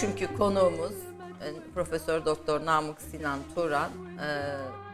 [0.00, 0.92] Çünkü konuğumuz
[1.42, 4.28] e, Profesör Doktor Namık Sinan Turan e,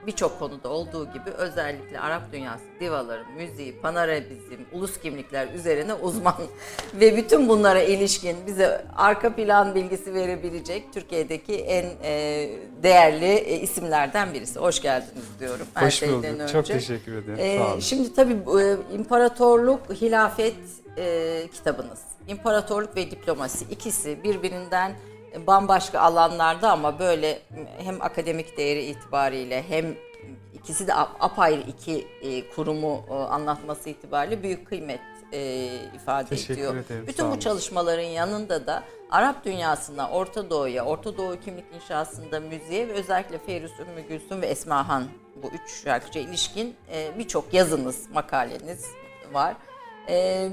[0.07, 6.37] birçok konuda olduğu gibi özellikle Arap dünyası divaları, müziği, panarabizm, ulus kimlikler üzerine uzman
[6.95, 12.51] ve bütün bunlara ilişkin bize arka plan bilgisi verebilecek Türkiye'deki en e,
[12.83, 14.59] değerli isimlerden birisi.
[14.59, 15.67] Hoş geldiniz diyorum.
[15.75, 16.25] her Hoş bulduk.
[16.25, 16.53] önce.
[16.53, 17.39] Çok teşekkür ederim.
[17.39, 17.81] Ee, Sağ olun.
[17.81, 18.37] Şimdi tabii
[18.95, 20.57] İmparatorluk, Hilafet
[20.97, 22.14] e, kitabınız.
[22.29, 24.93] İmparatorluk ve diplomasi ikisi birbirinden
[25.47, 27.39] bambaşka alanlarda ama böyle
[27.79, 29.95] hem akademik değeri itibariyle hem
[30.55, 35.01] ikisi de ap- apayrı iki e, kurumu e, anlatması itibariyle büyük kıymet
[35.33, 36.77] e, ifade Teşekkür ediyor.
[36.77, 42.89] ederim, Bütün bu çalışmaların yanında da Arap dünyasına, Orta Doğu'ya, Orta Doğu kimlik inşasında müziğe
[42.89, 45.05] ve özellikle Feyruz Ümmü Gülsüm ve Esmahan
[45.43, 46.77] bu üç şarkıcıya ilişkin
[47.19, 48.85] birçok yazınız, makaleniz
[49.33, 49.55] var.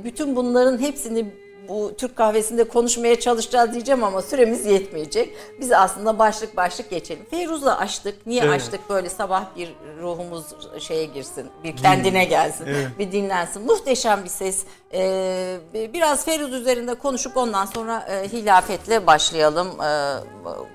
[0.03, 1.33] Bütün bunların hepsini
[1.71, 5.35] bu Türk kahvesinde konuşmaya çalışacağız diyeceğim ama süremiz yetmeyecek.
[5.59, 7.25] Biz aslında başlık başlık geçelim.
[7.29, 8.27] Feyruz'la açtık.
[8.27, 8.53] Niye Evet.
[8.53, 8.89] açtık?
[8.89, 10.45] Böyle sabah bir ruhumuz
[10.79, 12.87] şeye girsin, bir kendine gelsin, Evet.
[12.99, 13.65] bir dinlensin.
[13.65, 14.63] Muhteşem bir ses.
[14.93, 20.17] Ee, biraz Feyruz üzerinde konuşup ondan sonra e, hilafetle başlayalım e,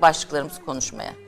[0.02, 1.25] başlıklarımızı konuşmaya.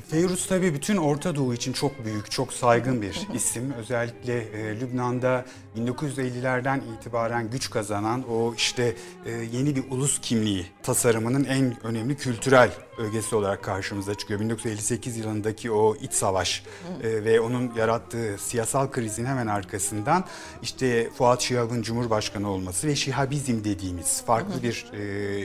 [0.00, 3.72] Feyruz tabii bütün Orta Doğu için çok büyük, çok saygın bir isim.
[3.72, 5.44] Özellikle e, Lübnan'da
[5.76, 8.94] 1950'lerden itibaren güç kazanan o işte
[9.26, 14.40] e, yeni bir ulus kimliği tasarımının en önemli kültürel ögesi olarak karşımıza çıkıyor.
[14.40, 16.64] 1958 yılındaki o iç savaş
[17.02, 20.24] e, ve onun yarattığı siyasal krizin hemen arkasından
[20.62, 24.98] işte Fuat Şihab'ın Cumhurbaşkanı olması ve Şihabizm dediğimiz farklı bir e,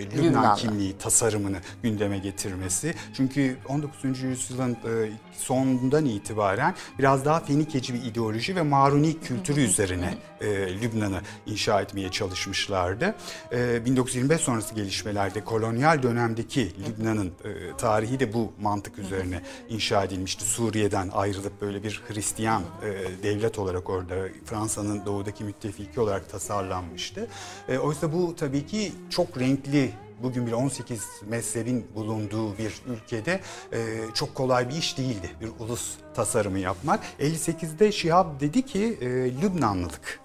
[0.05, 0.57] Lübnan Lübnanlı.
[0.57, 2.93] kimliği tasarımını gündeme getirmesi.
[3.13, 4.21] Çünkü 19.
[4.21, 10.47] yüzyılın e, sonundan itibaren biraz daha Fenikeci bir ideoloji ve Maruni kültürü üzerine e,
[10.81, 13.15] Lübnan'ı inşa etmeye çalışmışlardı.
[13.51, 20.45] E, 1925 sonrası gelişmelerde kolonyal dönemdeki Lübnan'ın e, tarihi de bu mantık üzerine inşa edilmişti.
[20.45, 24.15] Suriye'den ayrılıp böyle bir Hristiyan e, devlet olarak orada
[24.45, 27.27] Fransa'nın doğudaki müttefiki olarak tasarlanmıştı.
[27.69, 29.91] E, oysa bu tabii ki çok renkli
[30.23, 33.41] bugün bile 18 mezhebin bulunduğu bir ülkede
[33.73, 33.77] e,
[34.13, 36.99] çok kolay bir iş değildi bir ulus tasarımı yapmak.
[37.19, 39.07] 58'de Şihab dedi ki e,
[39.41, 40.19] Lübnanlılık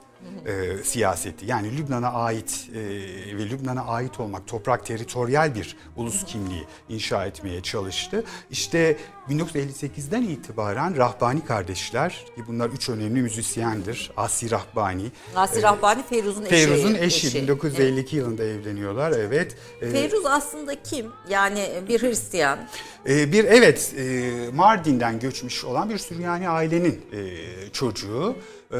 [0.46, 2.78] e, siyaseti yani Lübnan'a ait e,
[3.36, 8.24] ve Lübnan'a ait olmak toprak teritoryal bir ulus kimliği inşa etmeye çalıştı.
[8.50, 8.96] İşte
[9.30, 14.10] 1958'den itibaren Rahbani kardeşler ki bunlar üç önemli müzisyendir.
[14.16, 16.50] Asi Rahbani, Nasir Rahbani Feyruz'un eşi.
[16.50, 19.56] Feyruz'un eşi, 1952 yılında evleniyorlar evet.
[19.80, 21.06] E, Feyruz aslında kim?
[21.28, 22.58] Yani bir Hristiyan.
[23.08, 27.20] Ee, bir evet e, Mardin'den göçmüş olan bir Süryani ailenin e,
[27.72, 28.36] çocuğu.
[28.72, 28.78] Ee,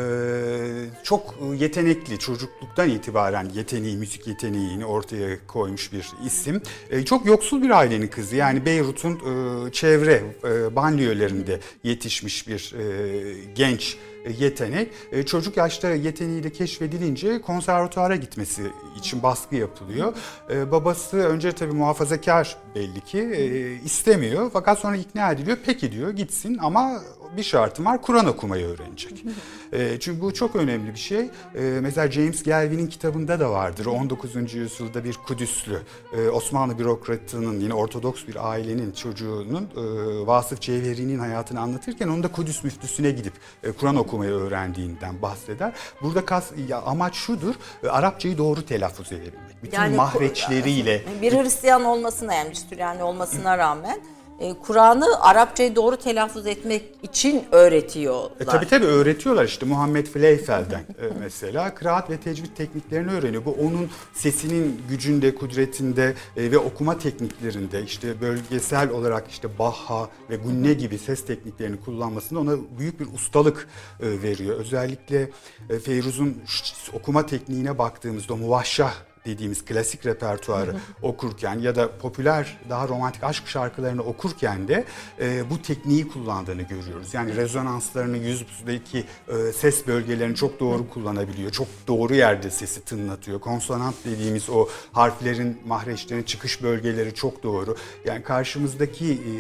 [1.03, 6.63] çok yetenekli çocukluktan itibaren yeteneği, müzik yeteneğini ortaya koymuş bir isim.
[6.91, 13.35] Ee, çok yoksul bir ailenin kızı yani Beyrut'un e, çevre e, banliyölerinde yetişmiş bir e,
[13.55, 13.97] genç
[14.39, 14.89] yetenek.
[15.13, 18.63] E, Çocuk yaşta yeteneğiyle keşfedilince konservatuara gitmesi
[18.99, 20.15] için baskı yapılıyor.
[20.51, 25.57] E, Babası önce tabii muhafazakar belli ki e, istemiyor fakat sonra ikna ediliyor.
[25.67, 27.01] Peki diyor gitsin ama
[27.37, 29.25] bir şartım var Kur'an okumayı öğrenecek.
[29.73, 31.21] E, Çünkü bu çok önemli bir şey.
[31.55, 33.87] E, Mesela James Galvin'in kitabında da vardır.
[33.87, 34.55] 19.
[34.55, 35.83] yüzyılda bir Kudüslü
[36.17, 42.29] e, Osmanlı bürokratının yine Ortodoks bir ailenin çocuğunun e, Vasıf Cevheri'nin hayatını anlatırken onun da
[42.33, 43.33] Kudüs müftüsüne gidip
[43.63, 45.73] e, Kur'an okumayı öğrendiğinden bahseder.
[46.03, 47.55] Burada kas, ya amaç şudur.
[47.85, 49.63] e, Arapçayı doğru telaffuz edebilmek.
[49.63, 54.01] Bütün Yani mahreçleriyle Bir Hristiyan olmasına yani Süryani olmasına rağmen
[54.41, 58.31] e, Kur'an'ı Arapçayı doğru telaffuz etmek için öğretiyorlar.
[58.41, 63.45] E, tabii tabii öğretiyorlar işte Muhammed Fleyfeld'den e, mesela kıraat ve tecvid tekniklerini öğreniyor.
[63.45, 70.37] Bu onun sesinin gücünde, kudretinde e, ve okuma tekniklerinde işte bölgesel olarak işte Baha ve
[70.37, 73.69] Gunne gibi ses tekniklerini kullanmasında ona büyük bir ustalık
[74.01, 74.57] e, veriyor.
[74.59, 75.31] Özellikle
[75.71, 76.43] e, Feyruz'un
[76.93, 78.93] okuma tekniğine baktığımızda muvahşah
[79.27, 84.85] dediğimiz klasik repertuarı okurken ya da popüler daha romantik aşk şarkılarını okurken de
[85.21, 87.15] e, bu tekniği kullandığını görüyoruz.
[87.15, 91.51] Yani rezonanslarını yüzdeki e, ses bölgelerini çok doğru kullanabiliyor.
[91.51, 93.41] Çok doğru yerde sesi tınlatıyor.
[93.41, 97.77] Konsonant dediğimiz o harflerin, mahreçlerin çıkış bölgeleri çok doğru.
[98.05, 99.33] Yani karşımızdaki e,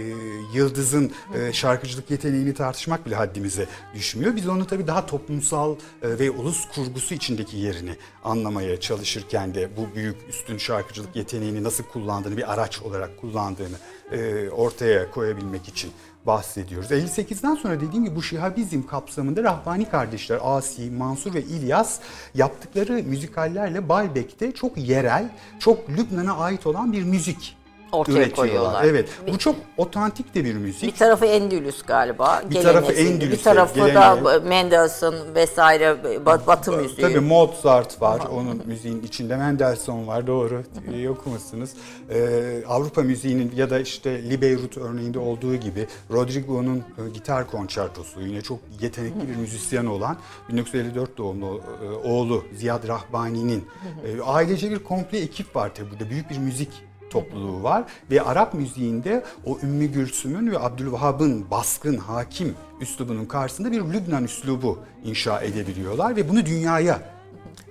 [0.58, 4.36] yıldızın e, şarkıcılık yeteneğini tartışmak bile haddimize düşmüyor.
[4.36, 9.94] Biz onu tabii daha toplumsal e, ve ulus kurgusu içindeki yerini anlamaya çalışırken de bu
[9.94, 13.76] büyük üstün şarkıcılık yeteneğini nasıl kullandığını, bir araç olarak kullandığını
[14.12, 15.90] e, ortaya koyabilmek için
[16.26, 16.90] bahsediyoruz.
[16.90, 22.00] 58'den sonra dediğim gibi bu şihabizm kapsamında Rahbani kardeşler Asi, Mansur ve İlyas
[22.34, 25.28] yaptıkları müzikallerle Baalbek'te çok yerel,
[25.58, 27.56] çok Lübnan'a ait olan bir müzik
[27.92, 28.34] Ortaya üretiyorlar.
[28.36, 28.84] koyuyorlar.
[28.84, 29.08] Evet.
[29.32, 30.82] Bu çok otantik de bir müzik.
[30.82, 32.42] Bir tarafı Endülüs galiba.
[32.50, 32.92] Bir tarafı.
[32.92, 33.94] Endülüs'e, Bir tarafı geleneği.
[34.24, 35.96] da Mendelssohn vesaire
[36.26, 37.00] Bat- Batı müziği.
[37.08, 39.36] Tabii Mozart var onun müziğin içinde.
[39.36, 40.62] Mendelssohn var doğru.
[40.94, 41.70] İyi okumuşsunuz.
[42.10, 48.20] Ee, Avrupa müziğinin ya da işte Lee Beirut örneğinde olduğu gibi Rodrigo'nun e, gitar konçertosu
[48.20, 50.16] yine çok yetenekli bir müzisyen olan
[50.48, 53.64] 1954 doğumlu e, oğlu Ziyad Rahbani'nin
[54.06, 56.10] e, ailece bir komple ekip var tabii burada.
[56.10, 56.70] Büyük bir müzik
[57.12, 63.80] topluluğu var ve Arap müziğinde o Ümmü Gülsüm'ün ve Abdülvahhab'ın baskın, hakim üslubunun karşısında bir
[63.80, 67.21] Lübnan üslubu inşa edebiliyorlar ve bunu dünyaya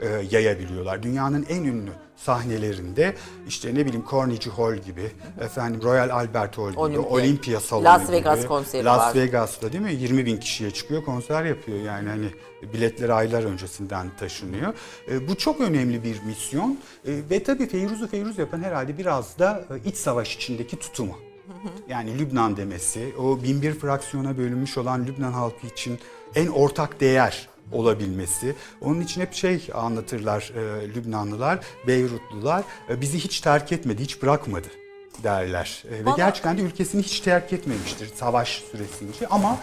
[0.01, 1.03] e, yayabiliyorlar.
[1.03, 3.15] Dünyanın en ünlü sahnelerinde
[3.47, 5.11] işte ne bileyim Carnegie Hall gibi,
[5.41, 7.09] efendim Royal Albert Hall gibi, Olimpiya.
[7.09, 8.11] Olimpiya Salonu Las gibi.
[8.11, 9.15] Vegas konseri Las var.
[9.15, 9.93] Vegas'ta değil mi?
[9.93, 12.27] 20 bin kişiye çıkıyor konser yapıyor yani hani
[12.73, 14.73] biletleri aylar öncesinden taşınıyor.
[15.11, 19.65] E, bu çok önemli bir misyon E, ve tabii Feyruz'u Feyruz yapan herhalde biraz da
[19.69, 21.17] e, iç savaş içindeki tutumu.
[21.89, 25.99] Yani Lübnan demesi, o bin bir fraksiyona bölünmüş olan Lübnan halkı için
[26.35, 28.55] en ortak değer olabilmesi.
[28.81, 34.67] Onun için hep şey anlatırlar e, Lübnanlılar, Beyrutlular, e, bizi hiç terk etmedi, hiç bırakmadı
[35.23, 35.83] derler.
[35.91, 39.57] E, ve gerçekten de ülkesini hiç terk etmemiştir savaş süresince ama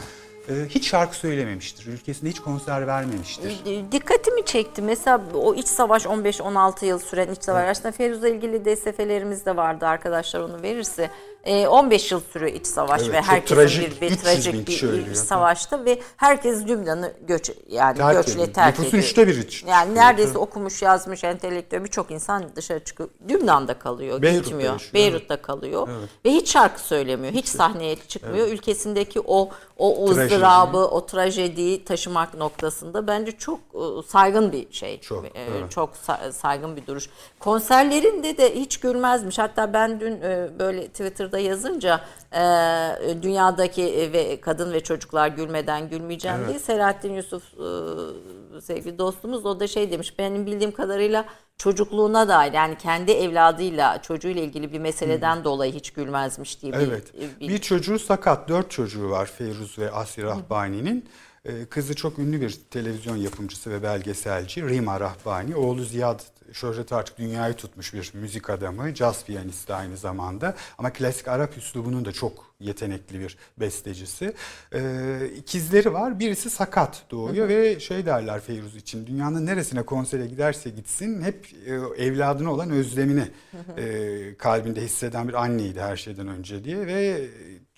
[0.48, 1.86] e, hiç şarkı söylememiştir.
[1.86, 3.64] Ülkesinde hiç konser vermemiştir.
[3.92, 4.82] Dikkatimi çekti.
[4.82, 7.68] Mesela o iç savaş 15-16 yıl süren iç savaş.
[7.68, 11.10] Aslında Feruz'la ilgili DSF'lerimiz de vardı arkadaşlar onu verirse.
[11.44, 14.68] Ee, 15 yıl sürüyor iç savaş Evet, ve herkesin trajik, bir, bir 300 bin trajik
[14.68, 18.54] bir iç savaşta ve herkes Lübnan'ı göç yani Terk göçle ediyor.
[18.54, 18.92] terk ediyor.
[18.92, 23.08] üçte biri için Yani neredeyse okumuş, yazmış, entelektüel birçok insan dışarı çıkıyor.
[23.30, 24.72] Lübnan'da kalıyor, Beyrut'ta gitmiyor.
[24.72, 25.88] yaşıyor, Beyrut'ta kalıyor
[26.24, 27.32] ve hiç şarkı söylemiyor.
[27.32, 28.48] Hiç sahneye çıkmıyor.
[28.48, 30.34] Ülkesindeki o o Trajedi.
[30.34, 35.00] ızdırabı, o trajediyi taşımak noktasında bence çok e, saygın bir şey.
[35.00, 35.70] Çok, E, evet.
[35.70, 37.08] Çok sa- saygın bir duruş.
[37.40, 39.38] Konserlerinde de hiç gülmezmiş.
[39.38, 40.88] Hatta ben dün e, böyle
[41.28, 42.00] Twitter'da yazınca
[42.32, 49.46] e, dünyadaki e, ve kadın ve çocuklar gülmeden gülmeyeceğim diye Selahattin Yusuf e, sevgili dostumuz
[49.46, 50.18] o da şey demiş.
[50.18, 51.24] Benim bildiğim kadarıyla
[51.58, 57.12] çocukluğuna dair yani kendi evladıyla çocuğuyla ilgili bir meseleden dolayı hiç gülmezmiş diye bir, Evet.
[57.40, 58.48] bir- Bir çocuğu sakat.
[58.48, 61.04] Dört çocuğu var Feyruz ve Asya Rahbani'nin.
[61.44, 65.56] Ee, Kızı çok ünlü bir televizyon yapımcısı ve belgeselci Rima Rahbani.
[65.56, 66.20] Oğlu Ziyad
[66.52, 68.94] şöhreti artık dünyayı tutmuş bir müzik adamı.
[68.94, 70.54] Caz piyanisti aynı zamanda.
[70.78, 74.34] Ama klasik Arap üslubunun da çok yetenekli bir bestecisi.
[74.74, 76.20] Ee, ikizleri var.
[76.20, 79.06] Birisi sakat doğuyor ve şey derler Feyruz için.
[79.06, 83.28] Dünyanın neresine konsere giderse gitsin hep e, evladına olan özlemini
[83.76, 87.28] e, kalbinde hisseden bir anneydi her şeyden önce diye ve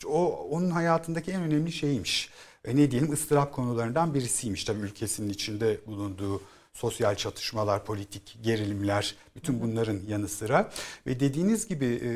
[0.07, 2.31] o onun hayatındaki en önemli şeymiş.
[2.65, 9.61] E, ne diyelim ıstırap konularından birisiymiş tabii ülkesinin içinde bulunduğu sosyal çatışmalar, politik gerilimler, bütün
[9.61, 10.71] bunların yanı sıra.
[11.07, 12.11] Ve dediğiniz gibi e,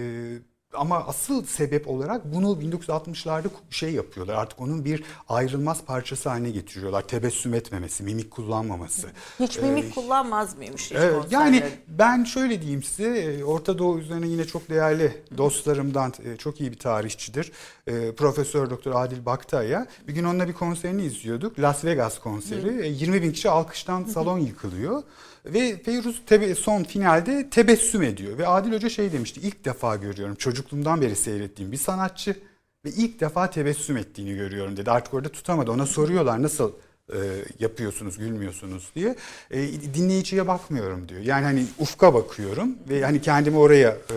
[0.77, 4.35] ama asıl sebep olarak bunu 1960'larda şey yapıyorlar.
[4.35, 7.03] Artık onun bir ayrılmaz parçası haline getiriyorlar.
[7.03, 9.09] Tebessüm etmemesi, mimik kullanmaması.
[9.41, 14.29] hiç mimik kullanmaz mıymış hiç Evet, yani ben şöyle diyeyim size, e, Orta Doğu üzerine
[14.29, 17.53] yine çok değerli dostlarımdan e, çok iyi bir tarihçidir.
[17.87, 21.59] E, Profesör Doktor Adil Baktay'a bir gün onunla bir konserini izliyorduk.
[21.59, 22.87] Las Vegas konseri.
[22.87, 25.03] E, 20 bin kişi alkıştan salon yıkılıyor.
[25.45, 28.39] Ve Feyruz tebe- son finalde tebessüm ediyor.
[28.39, 32.37] Ve Adil Hoca şey demişti, ilk defa görüyorum çocukluğumdan beri seyrettiğim bir sanatçı
[32.85, 34.91] ve ilk defa tebessüm ettiğini görüyorum dedi.
[34.91, 35.71] Artık orada tutamadı.
[35.71, 36.73] Ona soruyorlar nasıl
[37.13, 37.19] e,
[37.59, 39.17] yapıyorsunuz, gülmüyorsunuz diye.
[39.51, 39.63] E,
[39.95, 41.21] dinleyiciye bakmıyorum diyor.
[41.21, 44.17] Yani hani ufka bakıyorum ve hani kendimi oraya e,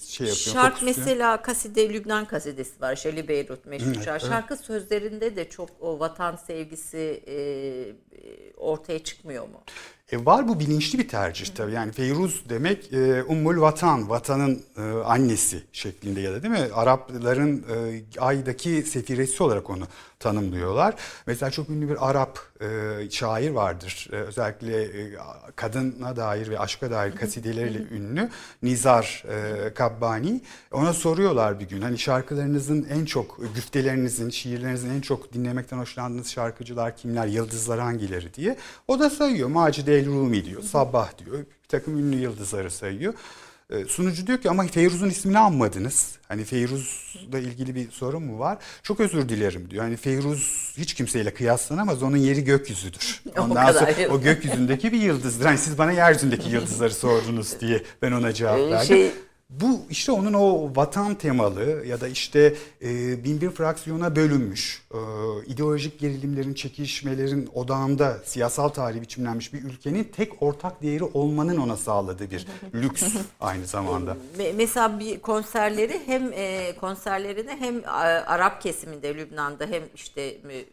[0.00, 0.52] şey yapıyorum.
[0.52, 1.04] Şark fokusluyorum.
[1.04, 2.96] mesela kaside Lübnan kasidesi var.
[2.96, 4.26] Şeli Beyrut meşhur şarkı.
[4.26, 7.94] Şarkı sözlerinde de çok o vatan sevgisi e, e,
[8.56, 9.60] ortaya çıkmıyor mu?
[10.12, 11.72] E var bu bilinçli bir tercih tabii.
[11.72, 16.68] Yani Feyruz demek e, Ummul Vatan, vatanın e, annesi şeklinde ya da değil mi?
[16.74, 19.84] Arapların e, aydaki sefiresi olarak onu
[20.20, 20.94] tanımlıyorlar.
[21.26, 22.66] Mesela çok ünlü bir Arap e,
[23.10, 24.08] şair vardır.
[24.12, 25.12] E, özellikle e,
[25.56, 28.30] kadına dair ve aşka dair kasideleriyle ünlü
[28.62, 30.40] Nizar e, Kabbani.
[30.72, 36.96] Ona soruyorlar bir gün hani şarkılarınızın en çok, güftelerinizin, şiirlerinizin en çok dinlemekten hoşlandığınız şarkıcılar
[36.96, 38.56] kimler, yıldızlar hangileri diye.
[38.88, 39.48] O da sayıyor.
[39.48, 41.38] Macide El Rumi diyor, Sabah diyor.
[41.38, 43.14] Bir takım ünlü yıldızları sayıyor.
[43.70, 46.12] Ee, Sunucu diyor ki ama Feyruz'un ismini anmadınız.
[46.28, 48.58] Hani Feyruz'la ilgili bir sorun mu var?
[48.82, 49.84] Çok özür dilerim diyor.
[49.84, 52.02] Hani Feyruz hiç kimseyle kıyaslanamaz.
[52.02, 53.22] Onun yeri gökyüzüdür.
[53.38, 55.44] O Ondan kadar sonra o gökyüzündeki bir yıldızdır.
[55.44, 58.86] Hani siz bana yeryüzündeki yıldızları sordunuz diye ben ona cevap Ee, verdim.
[58.88, 59.10] şey-
[59.50, 64.98] Bu işte onun o vatan temalı ya da işte e, bin bir fraksiyona bölünmüş, e,
[65.46, 72.30] ideolojik gerilimlerin, çekişmelerin odağında siyasal tarihi biçimlenmiş bir ülkenin tek ortak değeri olmanın ona sağladığı
[72.30, 74.16] bir lüks aynı zamanda.
[74.38, 77.88] Me- Mesela bir konserleri hem e, konserlerini hem e,
[78.26, 80.64] Arap kesiminde Lübnan'da hem işte mü-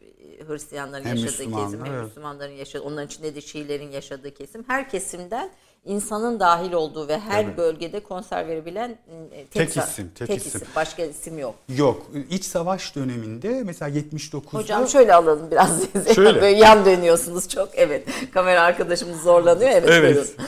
[0.47, 2.05] Hristiyanların Hem yaşadığı kesim hem evet.
[2.05, 5.49] Müslümanların yaşadığı onların içinde de Şiilerin yaşadığı kesim her kesimden
[5.85, 7.57] insanın dahil olduğu ve her Evet.
[7.57, 10.61] bölgede konser verebilen e, tek, Tek isim, tek tek isim.
[10.75, 11.55] Başka isim yok.
[11.75, 15.81] Yok, iç savaş döneminde mesela 79'da Hocam şöyle alalım biraz.
[16.15, 16.41] Şöyle.
[16.41, 17.69] Böyle yan dönüyorsunuz çok.
[17.73, 18.07] Evet.
[18.33, 19.69] Kamera arkadaşımız zorlanıyor.
[19.69, 19.89] Evet.
[19.89, 20.15] Evet.
[20.15, 20.31] buyurun.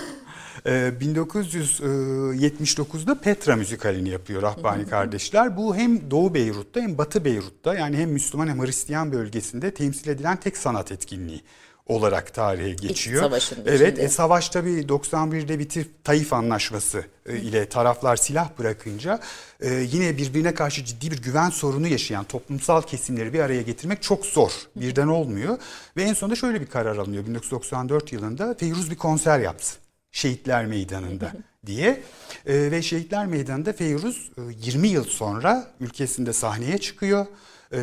[0.65, 5.57] Ee, 1979'da Petra müzikalini yapıyor Rahbani kardeşler.
[5.57, 10.37] Bu hem Doğu Beyrut'ta hem Batı Beyrut'ta yani hem Müslüman hem Hristiyan bölgesinde temsil edilen
[10.37, 11.41] tek sanat etkinliği
[11.87, 13.23] olarak tarihe geçiyor.
[13.23, 14.05] savaşın Evet, içinde.
[14.05, 19.19] e, savaş tabii 91'de bitip Taif Anlaşması e, ile taraflar silah bırakınca
[19.61, 24.25] e, yine birbirine karşı ciddi bir güven sorunu yaşayan toplumsal kesimleri bir araya getirmek çok
[24.25, 24.51] zor.
[24.75, 25.57] Birden olmuyor.
[25.97, 29.77] Ve en sonunda şöyle bir karar alınıyor 1994 yılında Feyruz bir konser yapsın.
[30.11, 31.31] Şehitler Meydanı'nda
[31.65, 32.01] diye.
[32.45, 37.25] E, ve Şehitler Meydanı'nda Feyruz e, 20 yıl sonra ülkesinde sahneye çıkıyor.
[37.73, 37.79] E,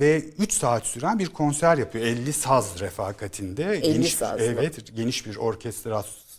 [0.00, 2.04] ve 3 saat süren bir konser yapıyor.
[2.04, 3.64] 50 saz refakatinde.
[3.64, 4.46] 50 saz mı?
[4.46, 6.29] Evet, geniş bir orkestrasyon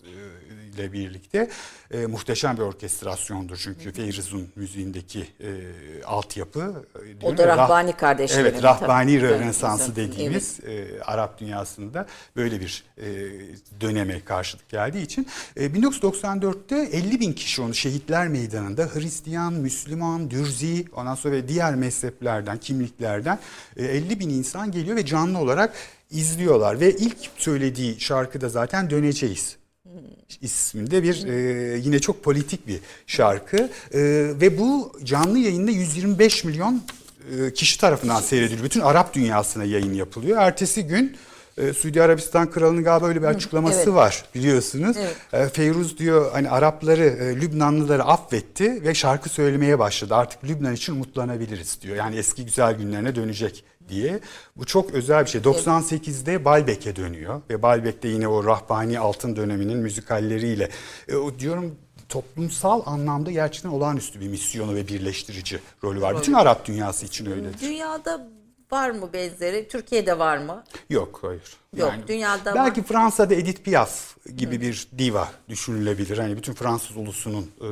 [0.74, 1.50] ile birlikte
[1.90, 5.50] e, muhteşem bir orkestrasyondur çünkü Feyruz'un müziğindeki e,
[6.04, 6.84] altyapı.
[7.02, 9.28] e, diyorum da rah- Rahbani kardeşlerin, Evet, Rahbani tabii.
[9.28, 9.96] Rönesansı Evet.
[9.96, 12.06] dediğimiz e, Arap dünyasında
[12.36, 13.06] böyle bir e,
[13.80, 20.84] döneme karşılık geldiği için e, 1994'te 50 bin kişi onu şehitler meydanında Hristiyan, Müslüman, Dürzi
[20.94, 23.38] ondan sonra ve diğer mezheplerden, kimliklerden
[23.76, 25.74] e, 50 bin insan geliyor ve canlı olarak
[26.10, 29.56] izliyorlar ve ilk söylediği şarkı da zaten Döneceğiz
[30.42, 34.00] isminde bir e, yine çok politik bir şarkı E,
[34.40, 36.82] ve bu canlı yayında 125 milyon
[37.38, 38.64] e, kişi tarafından seyrediliyor.
[38.64, 40.38] Bütün Arap dünyasına yayın yapılıyor.
[40.38, 41.16] Ertesi gün
[41.58, 43.88] e, Suudi Arabistan kralının galiba öyle bir açıklaması evet.
[43.88, 44.96] var biliyorsunuz.
[45.00, 45.16] Evet.
[45.32, 50.14] E, Feyruz diyor hani Arapları, e, Lübnanlıları affetti ve şarkı söylemeye başladı.
[50.14, 51.96] Artık Lübnan için umutlanabiliriz diyor.
[51.96, 54.20] Yani eski güzel günlerine dönecek diye.
[54.56, 55.40] Bu çok özel bir şey.
[55.40, 60.68] 98'de Balbek'e dönüyor ve Balbek'te yine o Rahbani Altın döneminin müzikalleriyle
[61.08, 61.76] e, o diyorum
[62.08, 66.18] toplumsal anlamda gerçekten olağanüstü bir misyonu ve birleştirici rolü var.
[66.18, 67.60] Bütün Arap dünyası için öyledir.
[67.60, 68.28] Dünyada
[68.72, 69.68] var mı benzeri?
[69.68, 70.64] Türkiye'de var mı?
[70.90, 71.56] Yok hayır.
[71.76, 72.86] Yok, dünyada belki var.
[72.86, 76.18] Fransa'da Edith Piaf gibi bir diva düşünülebilir.
[76.18, 77.68] Hani bütün Fransız ulusunun e,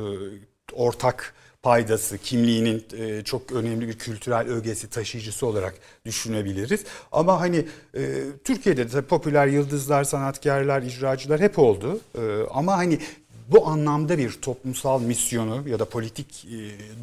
[0.73, 5.73] ortak paydası, kimliğinin e, çok önemli bir kültürel ögesi, taşıyıcısı olarak
[6.05, 6.83] düşünebiliriz.
[7.11, 7.65] Ama hani
[7.95, 11.99] e, Türkiye'de de popüler yıldızlar, sanatkarlar, icracılar hep oldu.
[12.15, 12.21] E,
[12.53, 12.99] ama hani
[13.47, 16.47] bu anlamda bir toplumsal misyonu ya da politik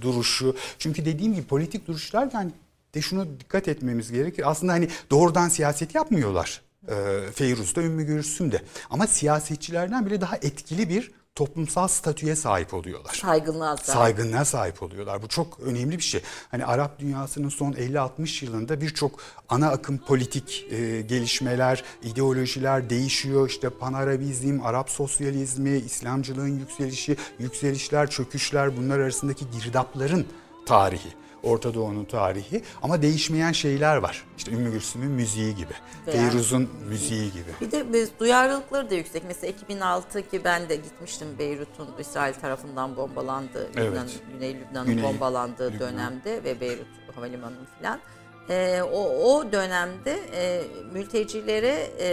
[0.01, 0.57] duruşu.
[0.79, 2.51] Çünkü dediğim gibi politik duruşlar yani
[2.95, 4.51] de şunu dikkat etmemiz gerekir.
[4.51, 6.63] Aslında hani doğrudan siyaset yapmıyorlar.
[6.89, 6.95] E,
[7.35, 8.63] Feyruz da Ümmü Gülsüm de.
[8.91, 13.15] Ama siyasetçilerden bile daha etkili bir toplumsal statüye sahip oluyorlar.
[13.15, 13.99] Saygınlığa sahip.
[13.99, 15.23] Saygınlığa sahip oluyorlar.
[15.23, 16.21] Bu çok önemli bir şey.
[16.51, 23.49] Hani Arap dünyasının son 50-60 yılında birçok ana akım politik e, gelişmeler, ideolojiler değişiyor.
[23.49, 30.27] İşte Panarabizm, Arap sosyalizmi, İslamcılığın yükselişi, yükselişler, çöküşler bunlar arasındaki girdapların
[30.67, 31.09] tarihi.
[31.43, 34.25] Orta Doğu'nun tarihi ama değişmeyen şeyler var.
[34.39, 35.73] İşte Ümmü Gülsüm'ün müziği gibi,
[36.07, 37.51] Feyruz'un müziği gibi.
[37.61, 39.23] Bir de duyarlılıkları da yüksek.
[39.27, 43.91] Mesela 2006 ki ben de gitmiştim Beyrut'un İsrail tarafından bombalandığı, Evet.
[43.91, 45.81] Lübnan, Güney Lübnan'ın Güney bombalandığı Lübnan.
[45.93, 48.01] dönemde ve Beyrut Havalimanı'nın filan.
[48.51, 49.01] E, o,
[49.35, 50.63] o dönemde e,
[50.93, 52.09] mültecilere, e,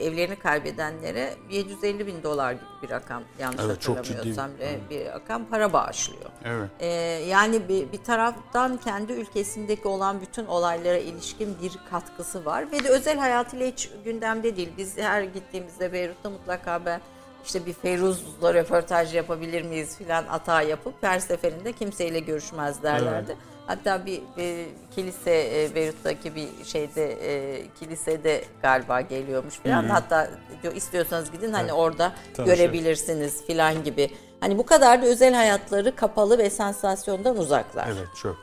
[0.00, 4.16] evlerini kaybedenlere 750 bin dolar gibi bir rakam yanlış Evet, çok ciddi.
[4.16, 6.30] hatırlamıyorsam e, bir rakam para bağışlıyor.
[6.44, 6.70] Evet.
[6.80, 6.86] Ee,
[7.28, 12.88] yani bir, bir taraftan kendi ülkesindeki olan bütün olaylara ilişkin bir katkısı var ve de
[12.88, 14.68] özel hayatıyla hiç gündemde değil.
[14.78, 17.00] Biz her gittiğimizde Beyrut'ta mutlaka ben
[17.44, 23.36] işte bir Feyruz'la röportaj yapabilir miyiz filan hata yapıp her seferinde kimseyle görüşmez derlerdi.
[23.66, 29.84] Hatta bir, bir kilise e, Beyrut'taki bir şeyde e, kilisede galiba geliyormuş filan.
[29.84, 30.30] Hatta
[30.62, 32.56] diyor istiyorsanız gidin hani orada Tanışın.
[32.56, 34.10] görebilirsiniz filan gibi.
[34.40, 37.88] Hani bu kadar da özel hayatları kapalı ve sansasyondan uzaklar.
[37.88, 38.36] Evet çok.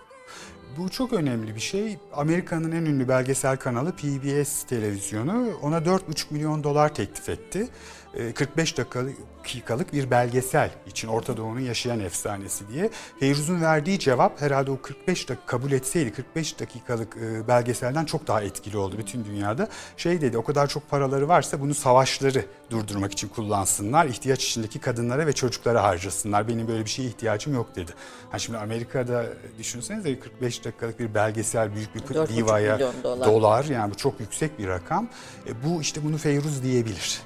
[0.78, 1.98] Bu çok önemli bir şey.
[2.14, 6.00] Amerika'nın en ünlü belgesel kanalı PBS televizyonu ona 4,5
[6.30, 7.68] milyon dolar teklif etti.
[8.18, 12.90] Ee, 45 dakikalık bir belgesel için Orta Doğu'nun yaşayan efsanesi diye.
[13.20, 18.42] Feyruz'un verdiği cevap herhalde o 45 dakika kabul etseydi 45 dakikalık e, belgeselden çok daha
[18.42, 19.68] etkili oldu bütün dünyada.
[19.98, 24.06] Şey dedi o kadar çok paraları varsa bunu savaşları durdurmak için kullansınlar.
[24.06, 26.48] ihtiyaç içindeki kadınlara ve çocuklara harcasınlar.
[26.48, 27.92] Benim böyle bir şeye ihtiyacım yok dedi.
[28.32, 29.26] Ha şimdi Amerika'da
[29.58, 33.28] düşünsenize 45 dakikalık bir belgesel büyük bir 4,5 divaya dolar.
[33.28, 35.08] dolar yani bu çok yüksek bir rakam.
[35.48, 37.22] E, bu işte bunu Feyruz diyebilir.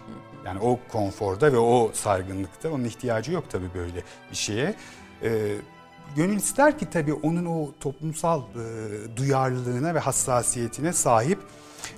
[0.48, 4.76] Yani o konforda ve o saygınlıkta onun ihtiyacı yok tabii böyle bir şeye.
[5.24, 5.56] E,
[6.16, 11.40] gönül ister ki tabii onun o toplumsal e, duyarlılığına ve hassasiyetine sahip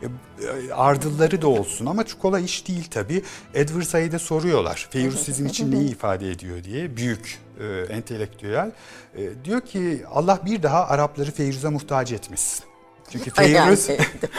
[0.01, 0.05] e,
[0.45, 3.23] e, ardılları da olsun ama çok kolay iş değil tabii.
[3.53, 8.71] Edward Said'e soruyorlar Feyruz sizin için neyi ifade ediyor diye büyük e, entelektüel.
[9.15, 12.68] E, diyor ki Allah bir daha Arapları Feyruz'a muhtaç etmesin.
[13.11, 13.87] Çünkü Yani Feyruz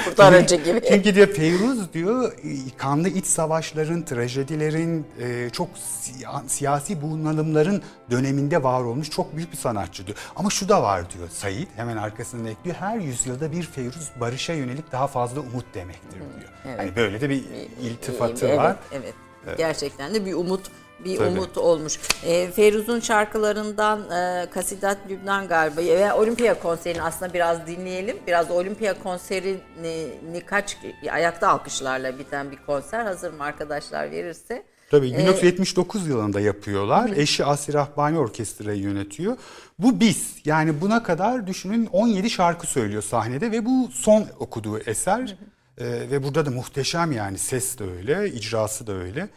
[0.05, 0.81] kurtarıcı gibi.
[0.89, 2.33] çünkü diyor Feyruz diyor
[2.79, 5.69] kanlı iç savaşların, trajedilerin, e, çok
[6.03, 10.19] siya- siyasi bunalımların döneminde var olmuş çok büyük bir sanatçı diyor.
[10.37, 12.77] Ama şu da var diyor Said hemen arkasından ekliyor.
[12.77, 16.77] Her yüzyılda bir Feyruz barışa yönelik daha fazla umut demektir diyor.
[16.77, 17.45] Hani böyle de bir
[17.83, 18.77] iltifatı evet, var.
[18.93, 19.15] Evet,
[19.59, 20.61] Gerçekten de bir umut
[21.05, 21.29] bir Tabii.
[21.29, 21.99] umut olmuş.
[22.25, 28.17] E, Feyruz'un şarkılarından e, Kasidat Lübnan galiba ve Olimpiya konserini aslında biraz dinleyelim.
[28.27, 30.77] Biraz Olimpiya konserini kaç
[31.11, 33.05] ayakta alkışlarla biten bir konser.
[33.05, 34.63] Hazır mı arkadaşlar verirse?
[34.91, 37.11] Tabii 1979 yılında yapıyorlar.
[37.17, 39.37] Eşi Asir Rahbani orkestrayı yönetiyor.
[39.79, 40.37] Bu biz.
[40.45, 45.37] Yani buna kadar düşünün 17 şarkı söylüyor sahnede ve bu son okuduğu eser.
[45.79, 49.29] Ee, ve burada da muhteşem yani ses de öyle, icrası da öyle.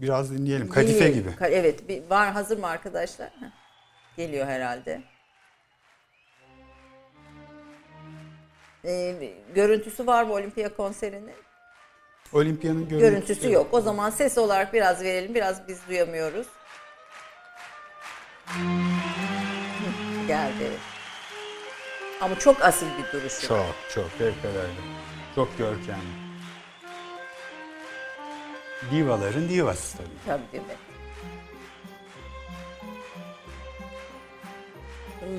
[0.00, 0.68] Biraz dinleyelim.
[0.68, 1.22] Kadife Dinleyelim.
[1.22, 1.30] gibi.
[1.40, 3.28] Evet, bir, var hazır mı arkadaşlar?
[3.28, 3.46] Heh.
[4.16, 5.02] Geliyor herhalde.
[8.84, 9.14] E,
[9.54, 11.34] görüntüsü var mı Olimpiya konserinin?
[12.32, 13.10] Olimpiya'nın görüntüsü.
[13.10, 13.68] Görüntüsü yok.
[13.72, 15.34] O zaman ses olarak biraz verelim.
[15.34, 16.46] Biraz biz duyamıyoruz.
[20.28, 20.70] Geldi.
[22.20, 23.46] Ama çok asil bir duruşu.
[23.48, 24.68] Çok çok fevkalade.
[25.34, 26.19] Çok görkemli.
[28.90, 30.08] Divaların divası tabii.
[30.52, 30.62] Tabii?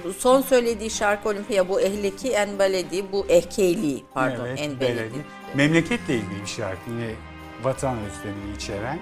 [0.06, 5.00] Bu Son söylediği şarkı Olimpiya bu Ehleki En Beledi, bu Ehkeyli pardon Evet, En beledi.
[5.00, 5.26] Beledi.
[5.56, 6.90] Memleketle ilgili bir şarkı.
[6.90, 7.12] Yine
[7.64, 9.00] vatan özlemini içeren,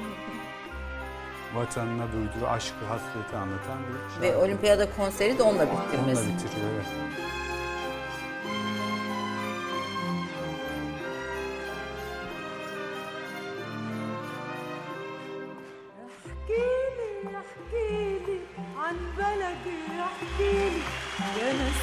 [1.56, 4.22] vatanına duyduğu aşkı, hasreti anlatan bir şarkı.
[4.22, 6.22] Ve Olimpiyada konseri de onunla Onunla bitirmesi.
[6.28, 6.70] bitiriyor.
[6.76, 6.86] Evet.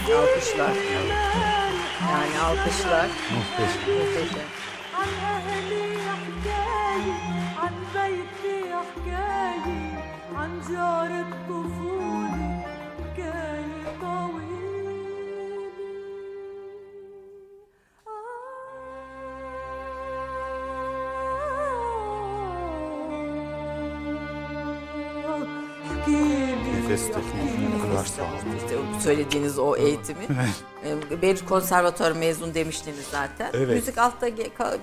[0.05, 0.73] Alkışlar.
[0.73, 1.71] جمالي
[2.12, 3.07] Yani alkışlar.
[3.34, 3.95] Muhteşem.
[3.97, 4.47] Muhteşem.
[4.99, 5.86] عن أهلي
[6.21, 7.15] حكاية
[7.62, 8.57] عن بيتي
[8.88, 9.79] حكاية
[10.38, 11.12] عن جار
[28.06, 28.56] Sağlam.
[28.56, 30.26] İşte söylediğiniz o eğitimi.
[31.22, 33.50] Beyrut Konservatuarı mezun demiştiniz zaten.
[33.54, 33.68] Evet.
[33.68, 34.26] Müzik altta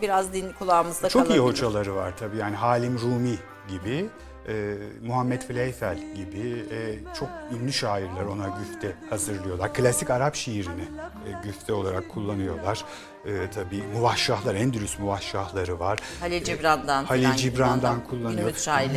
[0.01, 1.43] biraz din kulağımızda Çok iyi kalabilir.
[1.45, 2.38] hocaları var tabii.
[2.38, 3.36] Yani Halim Rumi
[3.67, 4.09] gibi,
[4.47, 9.73] e, Muhammed Fleifel gibi e, çok ünlü şairler ona güfte hazırlıyorlar.
[9.73, 10.81] Klasik Arap şiirini
[11.27, 12.86] e, güfte olarak kullanıyorlar.
[13.25, 15.99] E, tabii muvahşahlar, Endülüs muvahşahları var.
[16.19, 18.53] Halil Cibran'dan Halil filan Cibran'dan kullanıyor.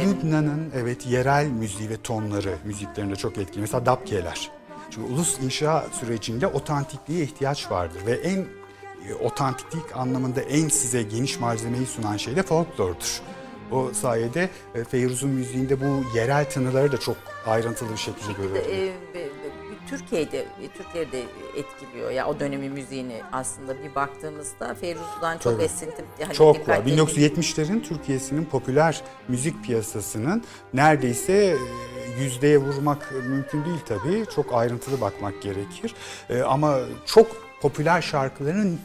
[0.06, 3.60] Lübnan'ın evet yerel müziği ve tonları müziklerinde çok etkili.
[3.60, 4.50] Mesela dabkeler.
[4.90, 8.38] Çünkü ulus inşa sürecinde otantikliğe ihtiyaç vardır ve en
[9.08, 13.20] e, otantiklik anlamında en size geniş malzemeyi sunan şey de folklordur.
[13.72, 18.66] O sayede e, Feyruz'un müziğinde bu yerel tınıları da çok ayrıntılı bir şekilde görüyoruz.
[18.70, 19.45] Ee, be- be-
[19.86, 20.46] Türkiye'de
[20.78, 21.22] Türkiye'de de
[21.56, 25.62] etkiliyor ya o dönemin müziğini aslında bir baktığımızda Feyruz'dan çok Tabii.
[25.62, 26.76] esintim yani Çok var.
[26.78, 30.44] edin- 1970'lerin Türkiye'sinin popüler müzik piyasasının
[30.74, 31.56] neredeyse e,
[32.22, 34.24] yüzdeye vurmak mümkün değil tabii.
[34.34, 35.94] Çok ayrıntılı bakmak gerekir.
[36.30, 37.26] E, Ama çok
[37.62, 38.80] popüler şarkıların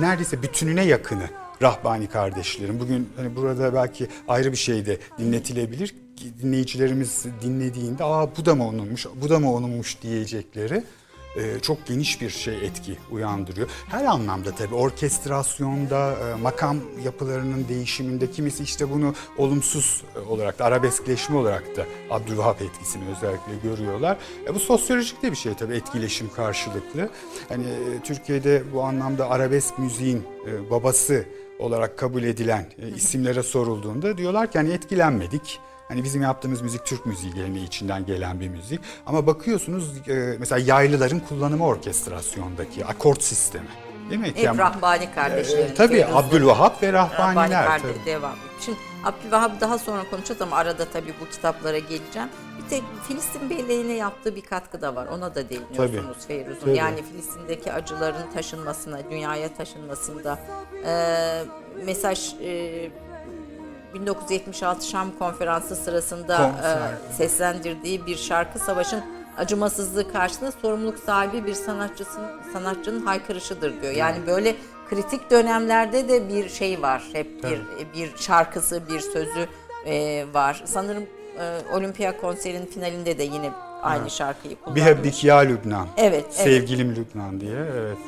[0.00, 1.28] neredeyse bütününe yakını
[1.62, 2.80] Rahbani kardeşlerim.
[2.80, 5.94] Bugün hani burada belki ayrı bir şey de dinletilebilir.
[6.42, 10.84] Dinleyicilerimiz dinlediğinde aa bu da mı onunmuş, bu da mı onunmuş diyecekleri
[11.36, 13.68] e, çok geniş bir şey etki uyandırıyor.
[13.88, 20.64] Her anlamda tabii orkestrasyonda, e, makam yapılarının değişiminde kimisi işte bunu olumsuz e, olarak da
[20.64, 24.16] arabeskleşme olarak da Abdülvahap etkisini özellikle görüyorlar.
[24.46, 27.10] E, bu sosyolojik de bir şey tabii etkileşim karşılıklı.
[27.48, 31.24] Hani e, Türkiye'de bu anlamda arabesk müziğin e, babası
[31.58, 35.60] olarak kabul edilen e, isimlere sorulduğunda diyorlar ki hani etkilenmedik.
[35.88, 38.80] Hani bizim yaptığımız müzik Türk müziği geleneği içinden gelen bir müzik.
[39.06, 43.68] Ama bakıyorsunuz e, mesela yaylıların kullanımı orkestrasyondaki akort sistemi.
[44.10, 44.26] Değil mi?
[44.28, 45.70] Hep Yani- Rahbani kardeşlerin.
[45.70, 47.66] E, tabii Feyruz'un- Abdülvahap ve Rahbani Rahbaniler.
[47.66, 48.06] kardeş tabii.
[48.06, 48.34] devam.
[48.60, 52.28] Şimdi Abdülvahap daha sonra konuşacağız ama arada tabii bu kitaplara geleceğim.
[52.64, 55.06] Bir tek Filistin Belleği'ne yaptığı bir katkı da var.
[55.06, 56.60] Ona da değiniyorsunuz Feyruz'un.
[56.60, 56.76] Tabii.
[56.76, 60.38] Yani Filistin'deki acıların taşınmasına, dünyaya taşınmasında.
[60.86, 61.42] Ee,
[61.84, 62.90] mesaj e,
[64.00, 66.92] 1976 Şam Konferansı sırasında Konfer.
[66.92, 69.02] e, seslendirdiği bir şarkı savaşın
[69.38, 73.92] acımasızlığı karşısında sorumluluk sahibi bir sanatçısının sanatçının haykırışıdır diyor.
[73.92, 74.54] Yani böyle
[74.90, 77.02] kritik dönemlerde de bir şey var.
[77.12, 77.60] Hep bir
[77.94, 79.48] bir şarkısı, bir sözü
[79.86, 80.62] e, var.
[80.66, 81.02] Sanırım
[81.40, 83.50] e, Olimpiya konserinin finalinde de yine
[83.82, 84.82] aynı şarkıyı kullanmış.
[84.82, 85.88] Bihebbik ya Lübnan.
[85.96, 86.34] Evet, evet.
[86.34, 87.56] Sevgilim Lübnan diye.
[87.80, 87.98] Evet.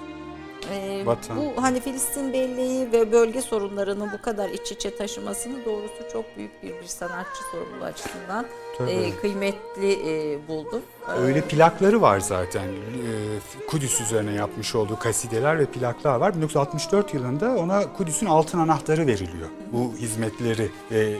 [0.73, 1.37] Ee, Vatan.
[1.37, 6.63] bu hani Filistin belleği ve bölge sorunlarını bu kadar iç içe taşımasını doğrusu çok büyük
[6.63, 8.47] bir bir sanatçı sorumluluğu açısından
[8.79, 8.91] Tabii.
[8.91, 10.83] e, kıymetli e, buldum.
[11.09, 12.65] Ee, Öyle plakları var zaten.
[12.69, 16.35] Ee, Kudüs üzerine yapmış olduğu kasideler ve plaklar var.
[16.37, 19.49] 1964 yılında ona Kudüs'ün altın anahtarı veriliyor.
[19.73, 21.17] Bu hizmetleri ve e,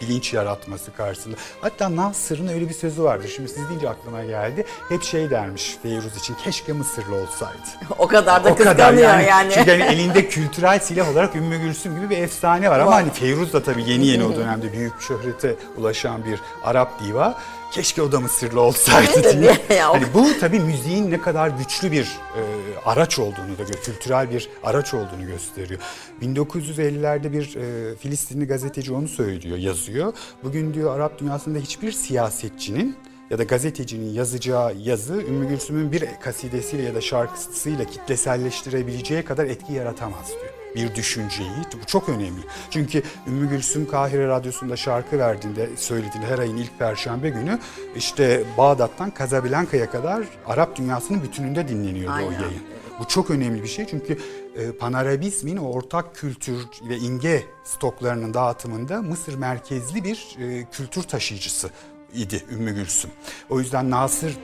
[0.00, 1.36] bilinç yaratması karşısında.
[1.60, 3.32] Hatta Nasır'ın öyle bir sözü vardır.
[3.36, 4.64] Şimdi siz deyince aklıma geldi.
[4.88, 7.58] Hep şey dermiş Feyruz için keşke Mısırlı olsaydı.
[7.98, 9.24] o kadar da O kadar kıskanıyor yani.
[9.26, 9.52] yani.
[9.54, 12.80] Çünkü hani elinde kültürel silah olarak Ümmü Gülsüm gibi bir efsane var.
[12.80, 17.34] Ama hani Feyruz da tabii yeni yeni o dönemde büyük şöhrete ulaşan bir Arap diva.
[17.72, 19.56] Keşke o da Mısırlı olsaydı diye.
[19.78, 22.04] ya o- Hani bu tabii müziğin ne kadar güçlü bir
[22.36, 22.40] e,
[22.84, 25.80] araç olduğunu da kültürel bir araç olduğunu gösteriyor.
[26.22, 30.12] 1950'lerde bir e, Filistinli gazeteci onu söylüyor, yazıyor.
[30.42, 32.96] Bugün diyor Arap dünyasında hiçbir siyasetçinin
[33.30, 39.72] ya da gazetecinin yazacağı yazı Ümmü Gülsüm'ün bir kasidesiyle ya da şarkısıyla kitleselleştirebileceği kadar etki
[39.72, 40.55] yaratamaz diyor.
[40.76, 41.50] Bir düşünceyi,
[41.82, 42.40] bu çok önemli.
[42.70, 47.58] Çünkü Ümmü Gülsüm Kahire Radyosu'nda şarkı verdiğinde, söylediğinde her ayın ilk perşembe günü
[47.96, 52.44] işte Bağdat'tan Casablanca'ya kadar Arap dünyasının bütününde dinleniyordu o Aynen, yayın.
[52.44, 52.76] evet.
[53.00, 54.18] Bu çok önemli bir şey çünkü
[54.56, 56.56] e, Panarabizmin o ortak kültür
[56.88, 61.70] ve imge stoklarının dağıtımında Mısır merkezli bir e, kültür taşıyıcısı
[62.16, 63.10] idi Ümmü Gülsüm.
[63.50, 64.34] O yüzden Nasır e,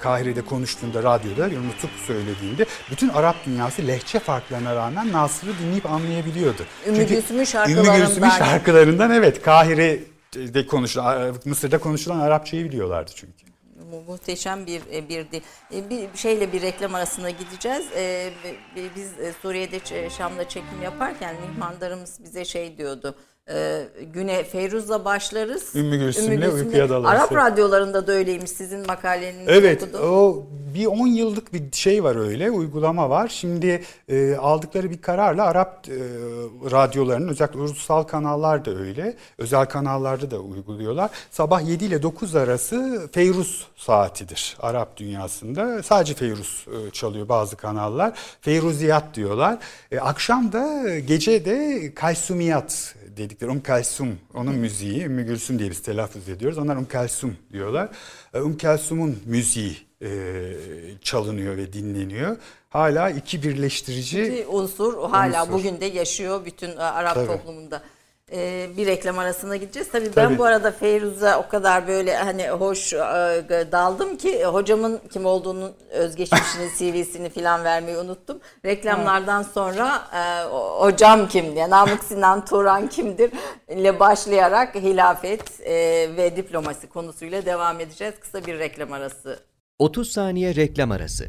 [0.00, 6.62] Kahire'de konuştuğunda radyoda unutup söylediğinde bütün Arap dünyası lehçe farklarına rağmen Nasır'ı dinleyip anlayabiliyordu.
[6.86, 7.96] Ümmü Çünkü Gülsüm'ün Ümmü şarkılarından.
[8.06, 13.32] Gülsüm'ün şarkılarından evet Kahire'de konuşulan Mısır'da konuşulan Arapçayı biliyorlardı çünkü.
[13.90, 17.86] Mu- Muhteşem bir e, bir e, bir şeyle bir reklam arasına gideceğiz.
[17.96, 18.30] E,
[18.76, 19.10] bi- Biz
[19.42, 23.14] Suriye'de Şam'da çekim yaparken mihmandarımız bize şey diyordu.
[23.50, 25.76] E, güne Feyruz'la başlarız.
[25.76, 27.20] Ümmü Gülsüm'le uykuya dalarız.
[27.20, 30.00] Arap radyolarında da öyleymiş sizin makalenizi Evet, okudum.
[30.02, 33.28] o bir 10 yıllık bir şey var öyle, uygulama var.
[33.28, 35.92] Şimdi e, aldıkları bir kararla Arap e,
[36.70, 41.10] radyolarının özellikle ulusal kanallar da öyle, özel kanallarda da uyguluyorlar.
[41.30, 45.82] Sabah 7 ile 9 arası Feyruz saatidir Arap dünyasında.
[45.82, 48.18] Sadece Feyruz e, çalıyor bazı kanallar.
[48.40, 49.58] Feyruziyat diyorlar.
[49.92, 55.82] E, akşam da gece de Kaysumiyat dedikleri Um Kalsum onun müziği Ümmü Gülsüm diye biz
[55.82, 56.58] telaffuz ediyoruz.
[56.58, 57.88] Onlar Um Kalsum diyorlar.
[58.34, 60.10] E, Um Kalsum'un müziği e,
[61.02, 62.36] çalınıyor ve dinleniyor.
[62.70, 65.52] Hala iki birleştirici Bir unsur hala Unsur.
[65.52, 67.26] bugün de yaşıyor bütün e, Arap Tabii.
[67.26, 67.82] toplumunda.
[68.32, 69.88] E, bir reklam arasına gideceğiz.
[69.92, 70.38] Tabii, ben Tabii.
[70.38, 72.98] bu arada Feyruz'a o kadar böyle hani hoş e,
[73.72, 78.40] daldım ki hocamın kim olduğunun özgeçmişini, CV'sini falan vermeyi unuttum.
[78.64, 80.44] Reklamlardan sonra e,
[80.84, 83.30] hocam kim diye, Namık Sinan Turan kimdir
[83.68, 85.74] ile başlayarak hilafet e,
[86.16, 88.14] ve diplomasi konusuyla devam edeceğiz.
[88.20, 89.38] Kısa bir reklam arası
[89.78, 91.28] 30 saniye reklam arası.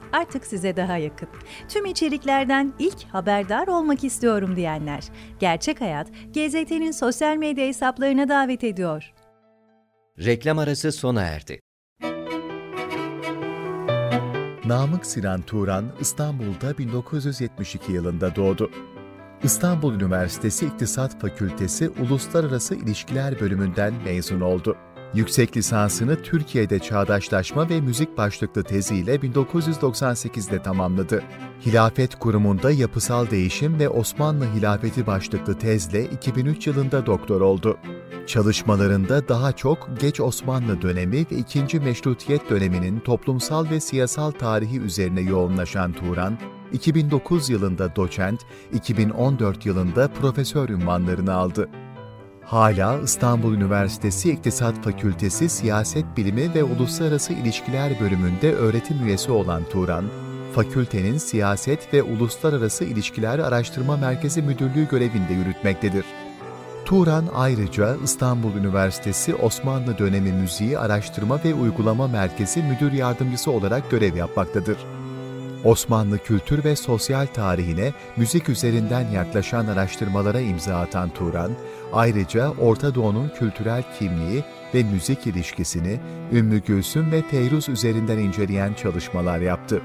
[0.13, 1.29] artık size daha yakın.
[1.69, 5.03] Tüm içeriklerden ilk haberdar olmak istiyorum diyenler.
[5.39, 9.13] Gerçek Hayat, GZT'nin sosyal medya hesaplarına davet ediyor.
[10.19, 11.59] Reklam arası sona erdi.
[14.65, 18.71] Namık Sinan Turan İstanbul'da 1972 yılında doğdu.
[19.43, 24.77] İstanbul Üniversitesi İktisat Fakültesi Uluslararası İlişkiler bölümünden mezun oldu.
[25.13, 31.23] Yüksek lisansını Türkiye'de Çağdaşlaşma ve Müzik başlıklı teziyle 1998'de tamamladı.
[31.65, 37.77] Hilafet Kurumu'nda Yapısal Değişim ve Osmanlı Hilafeti başlıklı tezle 2003 yılında doktor oldu.
[38.27, 45.21] Çalışmalarında daha çok Geç Osmanlı dönemi ve İkinci Meşrutiyet döneminin toplumsal ve siyasal tarihi üzerine
[45.21, 46.37] yoğunlaşan Turan,
[46.73, 48.41] 2009 yılında doçent,
[48.73, 51.69] 2014 yılında profesör ünvanlarını aldı.
[52.51, 60.05] Hala İstanbul Üniversitesi İktisat Fakültesi Siyaset Bilimi ve Uluslararası İlişkiler bölümünde öğretim üyesi olan Turan,
[60.55, 66.05] fakültenin Siyaset ve Uluslararası İlişkiler Araştırma Merkezi Müdürlüğü görevinde yürütmektedir.
[66.85, 74.15] Turan ayrıca İstanbul Üniversitesi Osmanlı Dönemi Müziği Araştırma ve Uygulama Merkezi Müdür Yardımcısı olarak görev
[74.15, 74.77] yapmaktadır.
[75.63, 81.51] Osmanlı kültür ve sosyal tarihine müzik üzerinden yaklaşan araştırmalara imza atan Turan,
[81.93, 84.43] ayrıca Orta Doğu'nun kültürel kimliği
[84.73, 85.99] ve müzik ilişkisini
[86.31, 89.81] Ümmü Gülsüm ve Feyruz üzerinden inceleyen çalışmalar yaptı.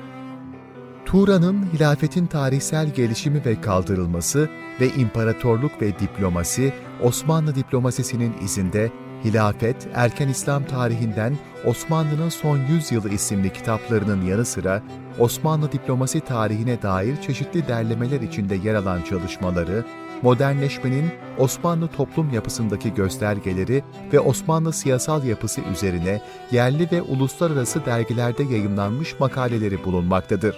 [1.06, 4.48] Turan'ın hilafetin tarihsel gelişimi ve kaldırılması
[4.80, 8.90] ve imparatorluk ve diplomasi, Osmanlı diplomasisinin izinde
[9.24, 14.82] Hilafet, Erken İslam Tarihinden Osmanlı'nın Son Yüzyılı isimli kitaplarının yanı sıra
[15.18, 19.84] Osmanlı diplomasi tarihine dair çeşitli derlemeler içinde yer alan çalışmaları,
[20.22, 29.20] modernleşmenin Osmanlı toplum yapısındaki göstergeleri ve Osmanlı siyasal yapısı üzerine yerli ve uluslararası dergilerde yayımlanmış
[29.20, 30.56] makaleleri bulunmaktadır.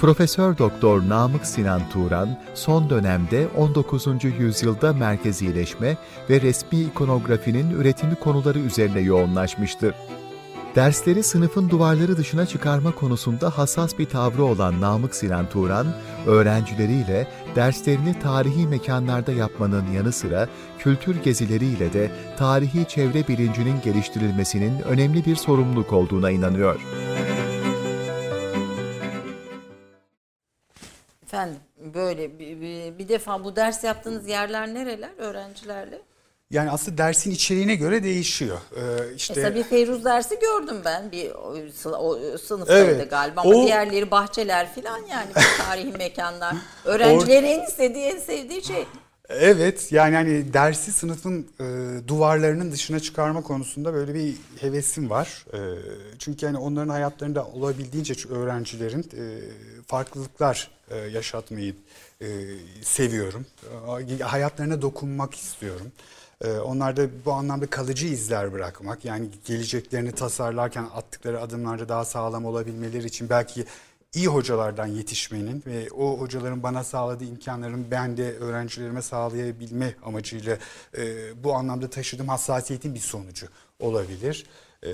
[0.00, 4.06] Profesör Doktor Namık Sinan Turan son dönemde 19.
[4.38, 5.96] yüzyılda merkezileşme
[6.30, 9.94] ve resmi ikonografinin üretimi konuları üzerine yoğunlaşmıştır.
[10.74, 15.86] Dersleri sınıfın duvarları dışına çıkarma konusunda hassas bir tavrı olan Namık Sinan Turan,
[16.26, 25.24] öğrencileriyle derslerini tarihi mekanlarda yapmanın yanı sıra kültür gezileriyle de tarihi çevre bilincinin geliştirilmesinin önemli
[25.24, 26.80] bir sorumluluk olduğuna inanıyor.
[31.30, 31.56] Efendim
[31.94, 36.02] böyle bir, bir, bir defa bu ders yaptığınız yerler nereler öğrencilerle?
[36.50, 38.58] Yani aslında dersin içeriğine göre değişiyor.
[38.76, 41.54] Ee, işte Mesela bir Feyruz dersi gördüm ben bir o,
[41.98, 43.10] o sınıftaydı Evet.
[43.10, 46.56] galiba ama O- diğerleri bahçeler falan yani tarihi mekanlar.
[46.84, 48.86] Öğrencilerin en istediği en sevdiği şey.
[49.30, 51.64] Evet yani hani dersi sınıfın e,
[52.08, 55.44] duvarlarının dışına çıkarma konusunda böyle bir hevesim var.
[55.52, 55.58] E,
[56.18, 59.24] çünkü yani onların hayatlarında olabildiğince öğrencilerin e,
[59.86, 61.74] farklılıklar e, yaşatmayı
[62.20, 62.26] e,
[62.82, 63.46] seviyorum.
[64.10, 65.92] E, hayatlarına dokunmak istiyorum.
[66.44, 73.06] E, onlarda bu anlamda kalıcı izler bırakmak yani geleceklerini tasarlarken attıkları adımlarda daha sağlam olabilmeleri
[73.06, 73.64] için belki
[74.14, 80.58] iyi hocalardan yetişmenin ve o hocaların bana sağladığı imkanların ben de öğrencilerime sağlayabilme amacıyla
[80.98, 81.04] e,
[81.44, 83.46] bu anlamda taşıdığım hassasiyetin bir sonucu
[83.78, 84.46] olabilir.
[84.84, 84.90] E,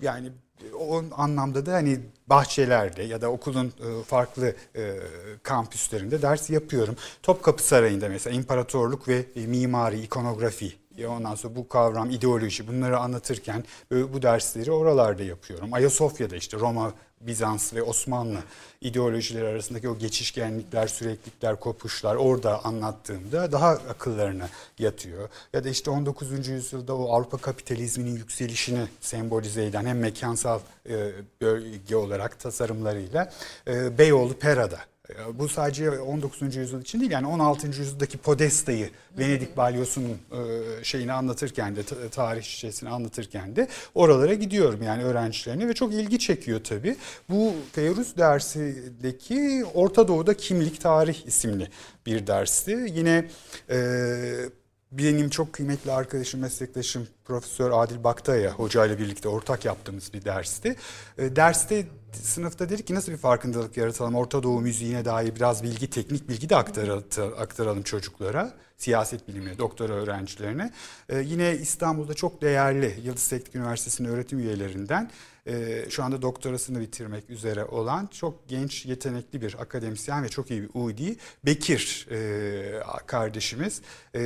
[0.00, 0.32] yani
[0.78, 4.96] o anlamda da hani bahçelerde ya da okulun e, farklı e,
[5.42, 6.96] kampüslerinde ders yapıyorum.
[7.22, 13.64] Topkapı Sarayı'nda mesela imparatorluk ve e, mimari, ikonografi Ondan sonra bu kavram, ideoloji bunları anlatırken
[13.90, 15.74] bu dersleri oralarda yapıyorum.
[15.74, 16.92] Ayasofya'da işte Roma,
[17.26, 18.38] Bizans ve Osmanlı
[18.80, 25.28] ideolojileri arasındaki o geçişkenlikler, süreklilikler, kopuşlar orada anlattığımda daha akıllarına yatıyor.
[25.52, 26.48] Ya da işte 19.
[26.48, 31.10] yüzyılda o Avrupa kapitalizminin yükselişini sembolize eden hem mekansal e,
[31.40, 33.32] bölge olarak tasarımlarıyla
[33.66, 34.78] e, Beyoğlu Pera'da
[35.34, 36.56] bu sadece 19.
[36.56, 37.66] yüzyıl için değil yani 16.
[37.66, 44.82] yüzyıldaki Podesta'yı Venedik balyosunun e, şeyini anlatırken de ta- tarih şişesini anlatırken de oralara gidiyorum
[44.82, 46.96] yani öğrencilerine ve çok ilgi çekiyor tabii.
[47.30, 51.68] Bu Feyruz dersindeki Orta Doğu'da Kimlik Tarih isimli
[52.06, 52.70] bir dersti.
[52.94, 53.28] Yine
[53.70, 53.78] e,
[54.92, 60.76] benim çok kıymetli arkadaşım, meslektaşım Profesör Adil Baktaya hocayla birlikte ortak yaptığımız bir dersti.
[61.18, 65.90] E, derste sınıfta dedik ki nasıl bir farkındalık yaratalım, Orta Doğu müziğine dair biraz bilgi,
[65.90, 67.04] teknik bilgi de aktaralım,
[67.38, 70.70] aktaralım çocuklara siyaset bilimi doktora öğrencilerine.
[71.08, 75.10] Ee, yine İstanbul'da çok değerli Yıldız Teknik Üniversitesi'nin öğretim üyelerinden
[75.46, 80.62] e, şu anda doktorasını bitirmek üzere olan çok genç, yetenekli bir akademisyen ve çok iyi
[80.62, 83.82] bir Udi Bekir e, kardeşimiz.
[84.14, 84.20] E,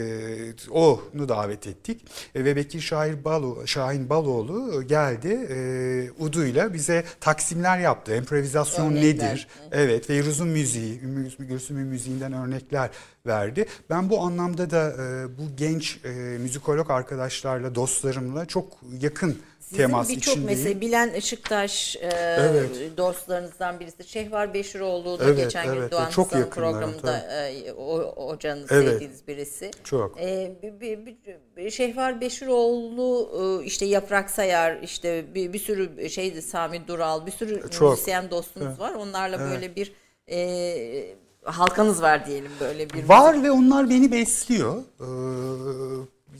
[0.70, 7.78] onu davet ettik e, ve Bekir Şahin, Balo, Şahin Baloğlu geldi e, Udu'yla bize taksimler
[7.78, 8.14] yaptı.
[8.14, 9.30] Emprovizasyon Örnekler.
[9.30, 9.48] nedir?
[9.72, 11.00] Evet, Feyruz'un müziği,
[11.38, 12.90] Gülsüm'ün müziğinden örnekler
[13.26, 13.66] verdi.
[13.90, 20.08] Ben bu anlamda da e, bu genç e, müzikolog arkadaşlarla, dostlarımla çok yakın Sizin temas
[20.08, 20.46] birçok içindeyim.
[20.60, 22.70] mesela Bilen Işıktaş e, Evet.
[22.96, 24.08] dostlarınızdan birisi.
[24.08, 28.88] Şehvar Beşiroğlu da Evet, geçen gün evet, Doğan çok programında e, o, hocanız Evet.
[28.88, 29.70] sevdiğiniz birisi.
[29.84, 30.20] Çok.
[30.20, 31.16] E, bir, bir,
[31.56, 33.30] bir- Şehvar Beşiroğlu
[33.62, 37.90] e, işte Yaprak Sayar işte bir, bir sürü şeydi Sami Dural bir sürü Çok.
[37.90, 38.94] müzisyen dostunuz var.
[38.94, 39.92] Onlarla böyle bir
[40.30, 44.82] e, halkanız var diyelim böyle bir Var ve onlar beni besliyor.
[45.00, 45.04] Ee,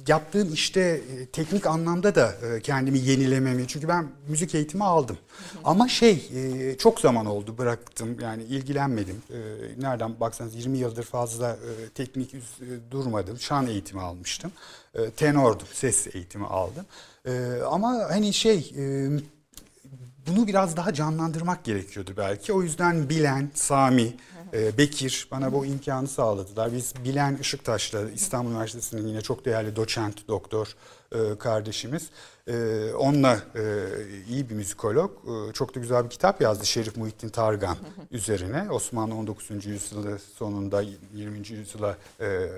[0.09, 3.69] yaptığım işte e, teknik anlamda da e, kendimi yenilememi.
[3.69, 5.19] Çünkü ben müzik eğitimi aldım.
[5.64, 8.21] Ama şey e, çok zaman oldu bıraktım.
[8.21, 9.23] Yani ilgilenmedim.
[9.79, 11.57] Nereden baksanız 20 yıldır fazla
[11.95, 12.35] teknik
[12.90, 13.38] durmadım.
[13.38, 14.53] Şan eğitimi almıştım.
[15.16, 15.66] Tenordum.
[15.73, 16.87] Ses eğitimi aldım.
[17.71, 18.75] Ama hani şey
[20.27, 22.53] bunu biraz daha canlandırmak gerekiyordu belki.
[22.53, 24.16] O yüzden Bilen, Sami,
[24.52, 26.72] e, Bekir bana bu imkanı sağladılar.
[26.72, 30.76] Biz Bilen Işıktaş'la İstanbul Üniversitesi'nin yine çok değerli doçent, doktor
[31.12, 32.11] e, kardeşimiz.
[32.48, 32.54] E,
[32.98, 33.62] onunla e,
[34.28, 35.11] iyi bir müzikolog.
[35.11, 37.76] E, çok da güzel bir kitap yazdı Şerif Muhittin Targan
[38.11, 38.70] üzerine.
[38.70, 39.66] Osmanlı 19.
[39.66, 40.82] yüzyılı sonunda
[41.14, 41.38] 20.
[41.38, 42.48] yüzyıla e,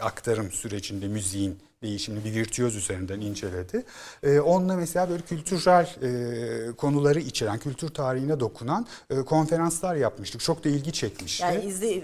[0.00, 3.84] aktarım sürecinde müziğin değişimini bir virtüöz üzerinden inceledi.
[4.22, 10.40] Ee, onunla mesela böyle kültürel e, konuları içeren, kültür tarihine dokunan e, konferanslar yapmıştık.
[10.40, 11.42] Çok da ilgi çekmişti.
[11.42, 12.02] Yani izle,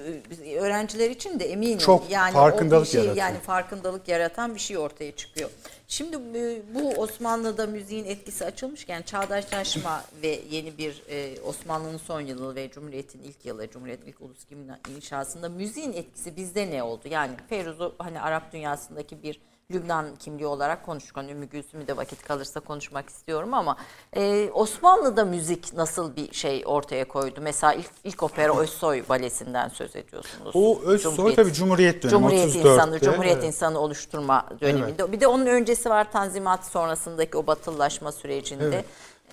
[0.60, 1.78] öğrenciler için de eminim.
[1.78, 3.26] Çok yani farkındalık şey, yaratıyor.
[3.26, 5.50] Yani farkındalık yaratan bir şey ortaya çıkıyor.
[5.88, 12.54] Şimdi e, bu Osmanlı'da müziğin etkisi açılmışken çağdaşlaşma ve yeni bir e, Osmanlı'nın son yılı
[12.54, 17.08] ve Cumhuriyet'in ilk yılı, Cumhuriyet'in ilk ulus kimliği inşasında müziğin etkisi bizde ne oldu?
[17.10, 19.40] Yani Feruz'u hani Arap dünyasındaki bir
[19.72, 21.16] Lübnan kimliği olarak konuştuk.
[21.16, 23.76] Hani Ümmü Gülsüm'ü de vakit kalırsa konuşmak istiyorum ama
[24.16, 27.40] e, Osmanlı'da müzik nasıl bir şey ortaya koydu?
[27.42, 30.50] Mesela ilk, ilk opera Özsoy balesinden söz ediyorsunuz.
[30.54, 33.46] O Özsoy tabii Cumhuriyet dönemi, Cumhuriyet 34'te, insanı, Cumhuriyet evet.
[33.46, 35.12] insanı oluşturma döneminde.
[35.12, 38.64] Bir de onun öncesi var Tanzimat sonrasındaki o batılılaşma sürecinde.
[38.64, 38.84] Evet.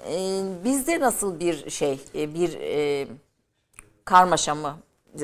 [0.07, 3.07] E, bizde nasıl bir şey, e, bir e,
[4.05, 4.77] karmaşa mı?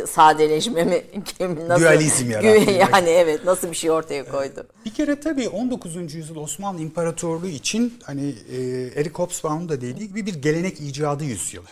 [0.08, 1.02] Sadeleşme mi?
[1.68, 2.72] Nasıl, Dualizm yarattı.
[2.72, 4.68] Yani evet nasıl bir şey ortaya koydu?
[4.86, 5.96] Bir kere tabii 19.
[6.16, 8.58] yüzyıl Osmanlı İmparatorluğu için hani e,
[8.96, 11.68] Eric Hobsbawm'ın da dediği gibi bir gelenek icadı yüzyılı.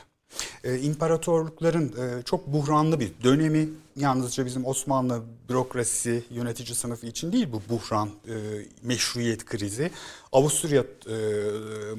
[0.63, 3.69] E, imparatorlukların e, çok buhranlı bir dönemi.
[3.99, 8.33] Yalnızca bizim Osmanlı bürokrasisi, yönetici sınıfı için değil bu buhran, e,
[8.83, 9.91] meşruiyet krizi.
[10.31, 11.15] Avusturya, e,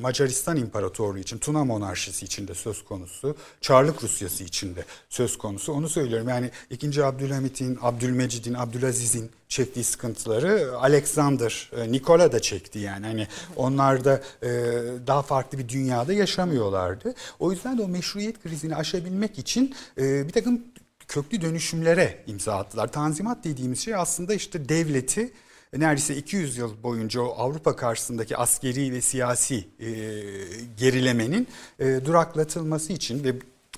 [0.00, 3.36] Macaristan İmparatorluğu için, Tuna Monarşisi için de söz konusu.
[3.60, 5.72] Çarlık Rusyası için de söz konusu.
[5.72, 7.04] Onu söylüyorum yani 2.
[7.04, 13.06] Abdülhamit'in, Abdülmecid'in, Abdülaziz'in çektiği sıkıntıları Alexander, e, Nikola da çekti yani.
[13.06, 14.48] Hani onlar da e,
[15.06, 17.14] daha farklı bir dünyada yaşamıyorlardı.
[17.38, 20.62] O yüzden de o meşruiyet krizini aşabilmek için e, bir takım
[21.10, 22.92] köklü dönüşümlere imza attılar.
[22.92, 25.32] Tanzimat dediğimiz şey aslında işte devleti
[25.76, 29.88] neredeyse 200 yıl boyunca Avrupa karşısındaki askeri ve siyasi e,
[30.76, 33.34] gerilemenin e, duraklatılması için ve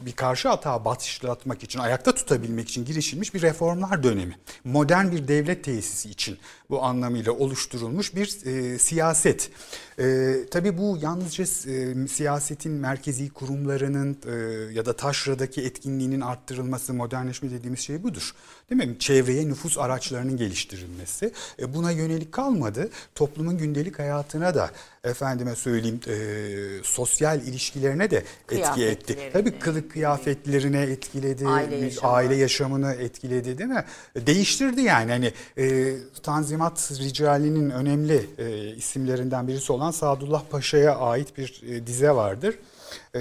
[0.06, 4.36] bir karşı atağı batışlatmak için, ayakta tutabilmek için girişilmiş bir reformlar dönemi.
[4.64, 6.38] Modern bir devlet tesisi için
[6.70, 9.50] bu anlamıyla oluşturulmuş bir e, siyaset.
[9.98, 14.32] E, tabii bu yalnızca e, siyasetin merkezi kurumlarının e,
[14.72, 18.34] ya da taşradaki etkinliğinin arttırılması, modernleşme dediğimiz şey budur.
[18.78, 18.98] Değil mi?
[18.98, 21.32] Çevreye nüfus araçlarının geliştirilmesi.
[21.58, 22.90] E, buna yönelik kalmadı.
[23.14, 24.70] Toplumun gündelik hayatına da
[25.04, 26.14] efendime söyleyeyim e,
[26.84, 29.18] sosyal ilişkilerine de etki etti.
[29.32, 32.12] Tabii kılık kıyafetlerine etkiledi, Aile yaşamı.
[32.12, 33.84] aile yaşamını etkiledi değil mi?
[34.16, 41.62] Değiştirdi yani hani e, Tanzimat Ricali'nin önemli e, isimlerinden birisi olan Sadullah Paşa'ya ait bir
[41.68, 42.58] e, dize vardır.
[43.16, 43.20] E,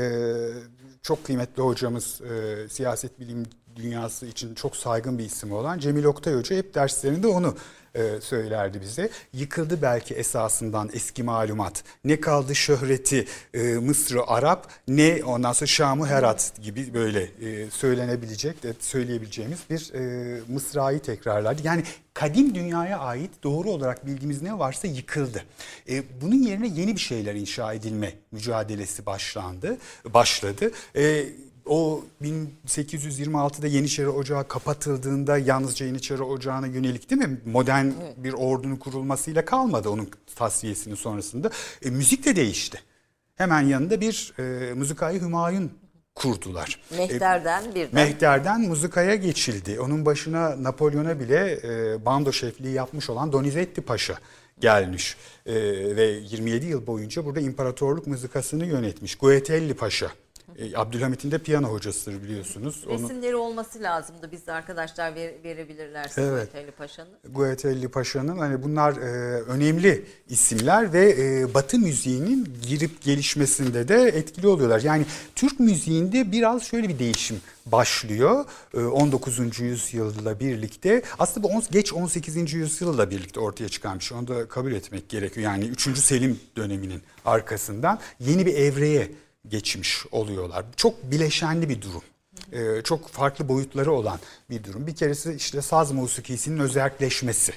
[1.02, 6.34] çok kıymetli hocamız e, siyaset bilim dünyası için çok saygın bir isim olan Cemil Oktay
[6.34, 7.56] Hoca hep derslerinde onu
[7.96, 9.10] e, söylerdi bize.
[9.34, 11.84] Yıkıldı belki esasından eski malumat.
[12.06, 18.64] Ne kaldı şöhreti e, Mısır'ı Arap ne ondan sonra Şam'ı Herat gibi böyle e, söylenebilecek,
[18.64, 21.62] de söyleyebileceğimiz bir e, mısrayı tekrarlardı.
[21.64, 25.44] Yani kadim dünyaya ait doğru olarak bildiğimiz ne varsa yıkıldı.
[25.90, 29.78] E, bunun yerine yeni bir şeyler inşa edilme mücadelesi başlandı,
[30.14, 30.72] başladı.
[30.96, 31.26] E,
[31.66, 37.42] o 1826'da Yeniçeri Ocağı kapatıldığında yalnızca Yeniçeri Ocağı'na yönelik değil mi?
[37.46, 37.88] Modern
[38.18, 41.50] bir ordunun kurulmasıyla kalmadı onun tasfiyesinin sonrasında.
[41.86, 42.82] E, müzik de değişti.
[43.36, 45.72] Hemen yanında bir e, müzikayı Hümayun
[46.16, 46.80] kurdular.
[46.92, 47.96] E, Mehter'den birden.
[47.96, 49.80] Mehter'den muzikaya geçildi.
[49.80, 54.18] Onun başına Napolyon'a bile e, bando şefliği yapmış olan Donizetti Paşa
[54.60, 55.18] gelmiş.
[55.46, 55.54] E,
[55.96, 59.16] ve 27 yıl boyunca burada imparatorluk mızıkasını yönetmiş.
[59.16, 60.12] Guetelli Paşa.
[60.58, 62.84] E, Abdülhamit'in de piyano hocasıdır biliyorsunuz.
[62.88, 64.32] Onu, Resimleri olması lazımdı.
[64.32, 66.50] Biz de arkadaşlar ver, verebilirlerse Evet.
[66.56, 66.78] evet.
[66.78, 67.12] Paşa'nın.
[67.30, 74.48] Guetelli Paşa'nın hani bunlar e, önemli isimler ve e, Batı müziğinin girip gelişmesinde de etkili
[74.48, 74.82] oluyorlar.
[74.82, 79.60] Yani Türk müziğinde biraz şöyle bir değişim başlıyor e, 19.
[79.60, 81.02] yüzyılla birlikte.
[81.20, 82.54] Aslında bu geç 18.
[82.54, 84.18] yüzyılla birlikte ortaya çıkan bir şey.
[84.18, 85.44] Onu da kabul etmek gerekiyor.
[85.52, 85.98] Yani 3.
[85.98, 89.12] Selim döneminin arkasından yeni bir evreye
[89.48, 90.66] geçmiş oluyorlar.
[90.78, 92.04] Çok bileşenli bir durum.
[92.52, 94.20] Ee, çok farklı boyutları olan
[94.50, 94.88] bir durum.
[94.88, 97.54] Bir keresi işte saz musikisinin özelleşmesi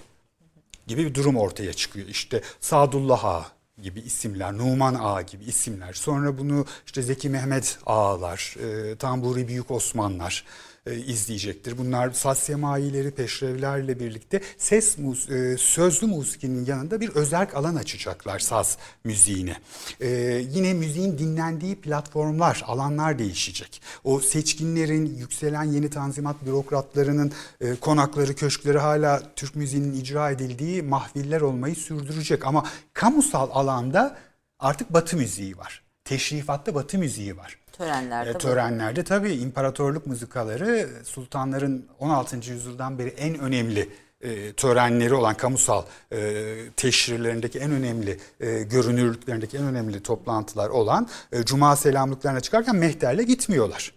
[0.87, 2.09] gibi bir durum ortaya çıkıyor.
[2.09, 3.47] İşte Sadullah Ağa
[3.83, 5.93] gibi isimler, Numan Ağa gibi isimler.
[5.93, 10.45] Sonra bunu işte Zeki Mehmet Ağalar, e, Tamburi Büyük Osmanlar
[10.87, 11.79] e, izleyecektir.
[11.79, 18.39] Bunlar saz semayileri, peşrevlerle birlikte ses mus- e, sözlü musikinin yanında bir özerk alan açacaklar
[18.39, 19.57] saz müziğine.
[20.01, 20.09] E,
[20.51, 23.83] yine müziğin dinlendiği platformlar, alanlar değişecek.
[24.05, 27.33] O seçkinlerin, yükselen yeni tanzimat bürokratlarının
[27.81, 32.47] konakları, köşkleri hala Türk müziğinin icra edildiği mahviller olmayı sürdürecek.
[32.47, 34.19] Ama kamusal alanda
[34.59, 35.83] artık batı müziği var.
[36.05, 37.64] Teşrifatta batı müziği var.
[37.79, 38.31] Törenlerde.
[38.31, 38.39] E, bu.
[38.39, 42.37] törenlerde tabii imparatorluk mızıkaları sultanların 16.
[42.37, 43.89] yüzyıldan beri en önemli
[44.21, 46.45] e, törenleri olan kamusal e,
[46.77, 53.93] teşrirlerindeki en önemli e, görünürlüklerindeki en önemli toplantılar olan e, cuma selamlıklarına çıkarken mehterle gitmiyorlar.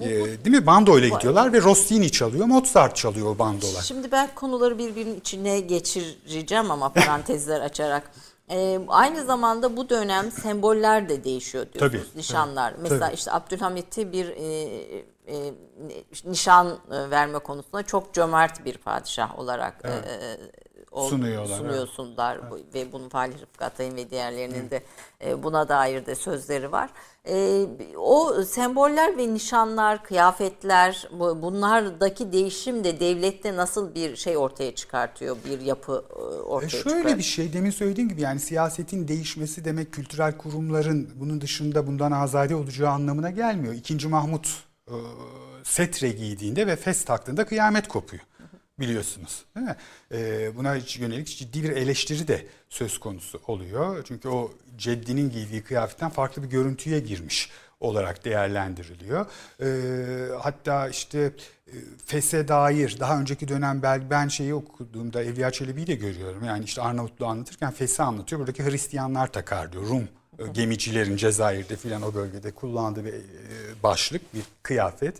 [0.00, 0.08] E,
[0.44, 0.66] değil mi?
[0.66, 3.82] Bando ile gidiyorlar ve Rossini çalıyor, Mozart çalıyor bandolar.
[3.82, 8.10] Şimdi ben konuları birbirinin içine geçireceğim ama parantezler açarak.
[8.50, 12.04] Ee, aynı zamanda bu dönem semboller de değişiyor diyorsunuz.
[12.08, 12.70] Tabii, Nişanlar.
[12.72, 13.14] tabii, Mesela tabii.
[13.14, 15.54] işte Abdülhamit'i bir e, e,
[16.24, 20.36] nişan e, verme konusunda çok cömert bir padişah olarak e, e,
[20.94, 24.82] ol- Sunuyorlar, sunuyorsunlar Bu- ve bunun Falih Rıfkı Atay'ın ve diğerlerinin de
[25.24, 26.90] e, buna dair de sözleri var.
[27.28, 27.66] E,
[27.96, 35.36] o semboller ve nişanlar, kıyafetler bu- bunlardaki değişim de devlette nasıl bir şey ortaya çıkartıyor,
[35.44, 37.18] bir yapı e, ortaya E şöyle çıkartıyor?
[37.18, 42.54] bir şey demin söylediğim gibi yani siyasetin değişmesi demek kültürel kurumların bunun dışında bundan azade
[42.56, 43.74] olacağı anlamına gelmiyor.
[43.74, 44.48] İkinci Mahmut
[44.88, 44.94] e,
[45.64, 48.22] setre giydiğinde ve fes taktığında kıyamet kopuyor
[48.80, 49.44] biliyorsunuz.
[49.56, 49.76] Değil mi?
[50.12, 54.04] E, buna yönelik ciddi bir eleştiri de söz konusu oluyor.
[54.08, 57.50] Çünkü o ceddinin giydiği kıyafetten farklı bir görüntüye girmiş
[57.80, 59.26] olarak değerlendiriliyor.
[59.60, 59.68] E,
[60.42, 61.18] hatta işte
[61.66, 61.72] e,
[62.06, 66.44] Fes'e dair daha önceki dönem bel- ben şeyi okuduğumda Evliya Çelebi'yi de görüyorum.
[66.44, 68.40] Yani işte Arnavutluğu anlatırken Fes'i anlatıyor.
[68.40, 69.86] Buradaki Hristiyanlar takar diyor.
[69.86, 70.08] Rum
[70.38, 73.22] e, gemicilerin Cezayir'de filan o bölgede kullandığı bir e,
[73.82, 75.14] başlık, bir kıyafet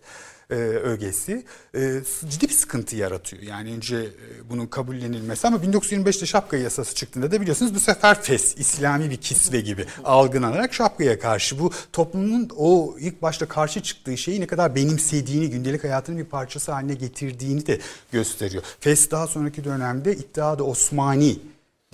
[0.51, 3.43] e, ögesi e, ciddi bir sıkıntı yaratıyor.
[3.43, 8.55] Yani önce e, bunun kabullenilmesi ama 1925'te şapka yasası çıktığında da biliyorsunuz bu sefer fes,
[8.59, 14.41] İslami bir kisve gibi algılanarak şapkaya karşı bu toplumun o ilk başta karşı çıktığı şeyi
[14.41, 17.81] ne kadar benimsediğini, gündelik hayatının bir parçası haline getirdiğini de
[18.13, 18.63] gösteriyor.
[18.81, 21.39] Fes daha sonraki dönemde İttihat-ı Osmani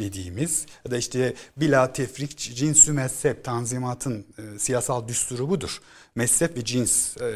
[0.01, 5.81] dediğimiz ya da işte bila tefrik cinsü mezhep tanzimatın e, siyasal düsturu budur.
[6.15, 7.33] Mezhep ve cins e,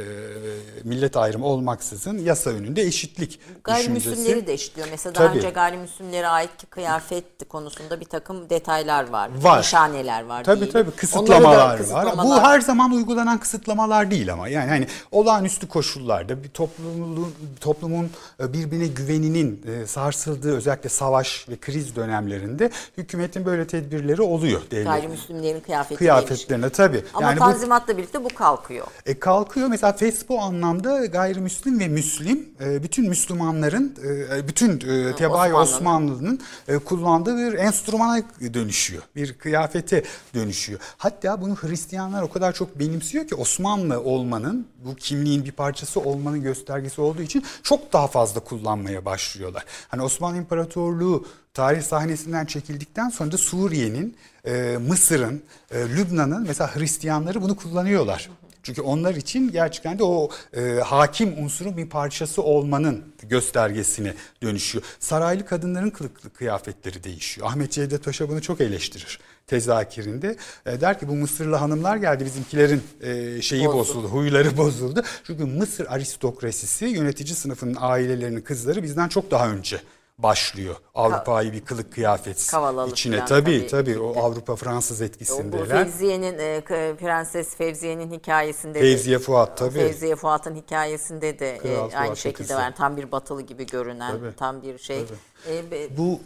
[0.84, 4.46] millet ayrımı olmaksızın yasa önünde eşitlik Gayrimüslimleri düşüncesi.
[4.46, 4.88] de eşitliyor.
[4.90, 5.38] Mesela daha Tabii.
[5.38, 9.30] önce gayrimüslimlere ait kıyafet konusunda bir takım detaylar var.
[9.42, 9.58] Var.
[9.60, 10.44] Nişaneler var.
[10.44, 10.72] Tabii diyelim.
[10.72, 11.78] tabii da kısıtlamalar var.
[11.78, 18.10] kısıtlamalar- Bu her zaman uygulanan kısıtlamalar değil ama yani hani olağanüstü koşullarda bir toplumun toplumun
[18.40, 24.60] e, birbirine güveninin e, sarsıldığı özellikle savaş ve kriz dönemlerinde hükümetin böyle tedbirleri oluyor.
[24.70, 24.86] Devlet.
[24.86, 27.04] Gayrimüslimlerin kıyafeti Kıyafetlerine tabii.
[27.14, 28.28] Ama yani bu Tanzimat'la birlikte bu
[28.64, 28.86] kalkıyor.
[29.06, 29.68] e, kalkıyor.
[29.68, 33.96] Mesela FES bu anlamda gayrimüslim ve müslim e, bütün Müslümanların,
[34.32, 35.54] e, bütün e, Osmanlı'nın.
[35.54, 38.22] Osmanlı'nın e, kullandığı bir enstrümana
[38.54, 39.02] dönüşüyor.
[39.16, 40.04] Bir kıyafete
[40.34, 40.80] dönüşüyor.
[40.96, 46.42] Hatta bunu Hristiyanlar o kadar çok benimsiyor ki Osmanlı olmanın, bu kimliğin bir parçası olmanın
[46.42, 49.64] göstergesi olduğu için çok daha fazla kullanmaya başlıyorlar.
[49.88, 57.42] Hani Osmanlı İmparatorluğu tarih sahnesinden çekildikten sonra da Suriye'nin, e, Mısır'ın, e, Lübnan'ın mesela Hristiyanları
[57.42, 58.30] bunu kullanıyorlar.
[58.62, 64.84] Çünkü onlar için gerçekten de o e, hakim unsurun bir parçası olmanın göstergesine dönüşüyor.
[65.00, 67.46] Saraylı kadınların kılıklı kıyafetleri değişiyor.
[67.46, 70.36] Ahmet Cevdet Paşa bunu çok eleştirir tezakirinde.
[70.66, 73.78] E, der ki bu Mısırlı hanımlar geldi bizimkilerin e, şeyi Bozdu.
[73.78, 75.02] bozuldu, huyları bozuldu.
[75.24, 79.80] Çünkü Mısır aristokrasisi yönetici sınıfının ailelerinin kızları bizden çok daha önce
[80.18, 80.76] başlıyor.
[80.94, 83.14] Avrupa'yı bir kılık kıyafet Kavalalı içine.
[83.16, 83.66] falan tabii tabii.
[83.66, 85.84] tabii o Avrupa Fransız O etkisindeler.
[85.84, 86.62] Fevziye'nin, e,
[87.00, 89.70] Prenses Fevziye'nin hikayesinde de- Fevziye Fuat tabii.
[89.78, 92.54] Fevziye Fuat'ın hikayesinde de e, aynı şekilde kızı.
[92.54, 92.74] var.
[92.76, 94.36] Tam bir batılı gibi görünen, Tabii.
[94.36, 95.04] tam bir şey.
[95.50, 96.20] E, be- Bu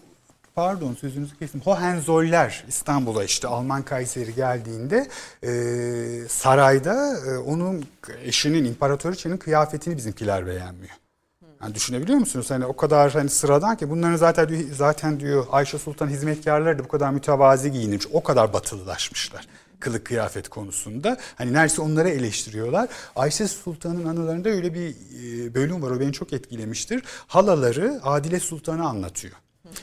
[0.55, 1.61] pardon sözünüzü kestim.
[1.61, 5.07] Hohenzoller İstanbul'a işte Alman Kayseri geldiğinde
[5.43, 7.85] e, sarayda e, onun
[8.25, 10.95] eşinin imparatoriçenin kıyafetini bizimkiler beğenmiyor.
[11.63, 12.51] Yani düşünebiliyor musunuz?
[12.51, 16.85] Hani o kadar hani sıradan ki bunların zaten diyor, zaten diyor Ayşe Sultan hizmetkarları da
[16.85, 18.07] bu kadar mütevazi giyinmiş.
[18.13, 19.47] O kadar batılılaşmışlar
[19.81, 21.17] kılık kıyafet konusunda.
[21.37, 22.89] Hani neredeyse onları eleştiriyorlar.
[23.17, 25.91] Ayşe Sultan'ın anılarında öyle bir e, bölüm var.
[25.91, 27.03] O beni çok etkilemiştir.
[27.27, 29.35] Halaları Adile Sultan'ı anlatıyor.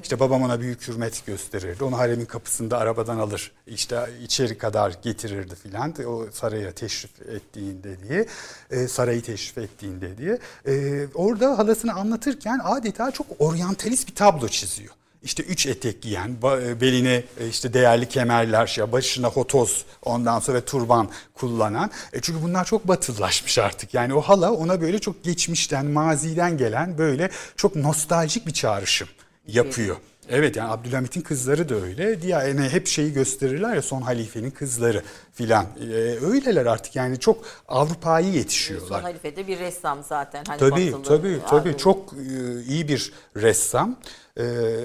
[0.04, 1.84] İşte babam ona büyük hürmet gösterirdi.
[1.84, 3.52] Onu haremin kapısında arabadan alır.
[3.68, 5.94] İşte içeri kadar getirirdi filan.
[6.08, 8.26] O saraya teşrif ettiğinde diye.
[8.72, 10.40] e, sarayı teşrif ettiğinde diye.
[10.68, 14.94] E, orada halasını anlatırken adeta çok oryantalist bir tablo çiziyor.
[15.24, 20.62] İşte üç etek giyen, e, beline e, işte değerli kemerler, şey, başına hotoz, ondan sonra
[20.62, 21.92] turban kullanan.
[22.14, 23.94] E çünkü bunlar çok batılılaşmış artık.
[23.94, 29.08] Yani o hala ona böyle çok geçmişten, maziden gelen böyle çok nostaljik bir çağrışım
[29.48, 29.96] yapıyor.
[30.30, 32.22] Evet yani Abdülhamit'in kızları da öyle.
[32.22, 35.66] Diğer yani hep şeyi gösterirler ya son halifenin kızları filan.
[35.82, 35.94] E,
[36.26, 39.02] öyleler artık yani çok Avrupa'yı Son yetişiyorlar.
[39.02, 40.44] halife de bir ressam zaten.
[40.48, 44.00] Hani Tabii batılı, tabii tabii abi, çok e, iyi bir ressam,
[44.38, 44.44] e,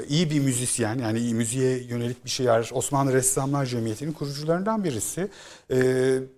[0.08, 2.70] iyi bir müzisyen yani iyi müziğe yönelik bir şey yer.
[2.72, 5.28] Osmanlı Ressamlar Cemiyeti'nin kurucularından birisi.
[5.70, 5.76] E,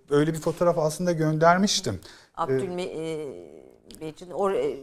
[0.09, 1.99] öyle bir fotoğraf aslında göndermiştim.
[2.35, 3.27] Abdülme e,
[4.01, 4.77] Beyciğin or- e,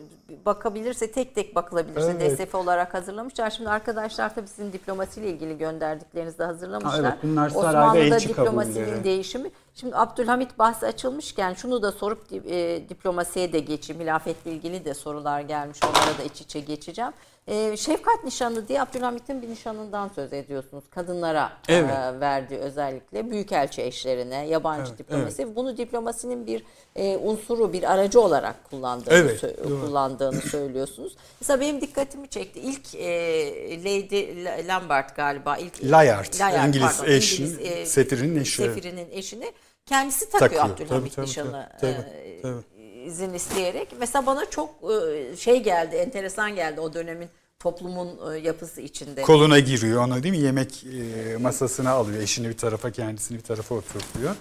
[0.47, 2.39] bakabilirse tek tek bakılabilirse Evet.
[2.39, 3.51] DSF olarak hazırlamışlar.
[3.51, 7.05] Şimdi arkadaşlar tabii sizin diplomasiyle ilgili gönderdiklerinizi de hazırlamışlar.
[7.05, 9.51] Ha, evet, bunlar Osmanlı'da diplomasinin değişimi.
[9.74, 14.03] Şimdi Abdülhamit bahsi açılmışken şunu da sorup e, diplomasiye de geçeyim.
[14.03, 15.78] Hilafetle ilgili de sorular gelmiş.
[15.85, 17.12] Onlara da iç içe geçeceğim.
[17.51, 20.84] E, şefkat nişanı diye Abdülhamit'in bir nişanından söz ediyorsunuz.
[20.90, 21.90] Kadınlara e, Evet.
[22.20, 25.57] verdiği özellikle büyükelçi eşlerine, yabancı diplomasi.
[25.57, 26.64] Bunu diplomasinin bir
[26.96, 29.80] e, unsuru, bir aracı olarak kullandığını, Evet, sö- doğru.
[29.86, 31.16] kullandığını söylüyorsunuz.
[31.40, 32.61] Mesela benim dikkatimi çekti.
[32.61, 35.57] İlk e, Lady La- Lambert galiba.
[35.57, 38.57] ilk Layard, Layard, İngiliz pardon, eşi, İngiliz, e, Sefir'in eşi.
[38.62, 39.53] Sefirinin eşini
[39.86, 40.64] kendisi takıyor, Takıyor.
[40.64, 41.68] Abdülhamit Tabii, tabii, nişanı.
[41.80, 42.62] tabii, e, tabii.
[43.07, 43.88] izin isteyerek.
[44.01, 47.28] Mesela bana çok e, şey geldi, enteresan geldi o dönemin
[47.61, 49.23] toplumun e, yapısı içinde.
[49.23, 50.41] Koluna giriyor onu değil mi?
[50.41, 52.23] Yemek e, masasına alıyor.
[52.23, 54.35] Eşini bir tarafa kendisini bir tarafa oturtuyor.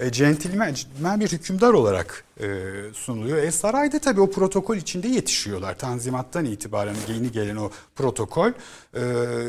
[0.00, 2.46] E, centilmen, centilmen bir hükümdar olarak e,
[2.94, 3.38] sunuluyor.
[3.38, 5.78] E, sarayda tabii o protokol içinde yetişiyorlar.
[5.78, 8.50] Tanzimattan itibaren yeni gelen o protokol
[8.94, 9.00] e,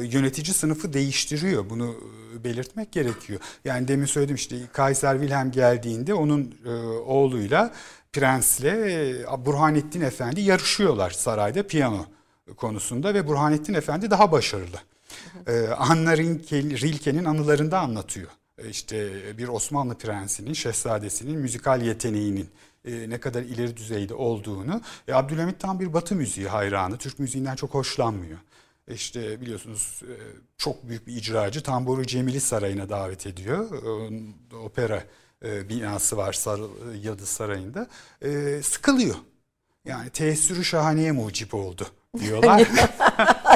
[0.03, 1.69] yönetici sınıfı değiştiriyor.
[1.69, 1.95] Bunu
[2.35, 3.39] e, belirtmek gerekiyor.
[3.65, 7.73] Yani demin söyledim işte Kaiser Wilhelm geldiğinde onun e, oğluyla
[8.13, 8.75] prensle
[9.45, 12.05] Burhanettin Efendi yarışıyorlar sarayda piyano
[12.57, 14.77] konusunda ve Burhanettin Efendi daha başarılı.
[15.47, 18.27] Ee, Anna Rilke- Rilke'nin anılarında anlatıyor.
[18.57, 22.49] Ee, İşte bir Osmanlı prensinin, şehzadesinin müzikal yeteneğinin
[22.85, 24.81] e, ne kadar ileri düzeyde olduğunu.
[25.07, 26.97] E, Abdülhamit tam bir Batı müziği hayranı.
[26.97, 28.37] Türk müziğinden çok hoşlanmıyor.
[28.87, 30.13] E, İşte biliyorsunuz e,
[30.57, 33.65] çok büyük bir icracı Tamburu Cemili Sarayı'na davet ediyor.
[34.51, 35.03] E, Opera
[35.45, 36.63] e, binası var Sarı,
[37.03, 37.87] Yıldız Sarayı'nda.
[38.63, 39.15] Sıkılıyor.
[39.85, 41.87] Yani teessürü şahaneye mucip oldu
[42.19, 42.63] diyorlar.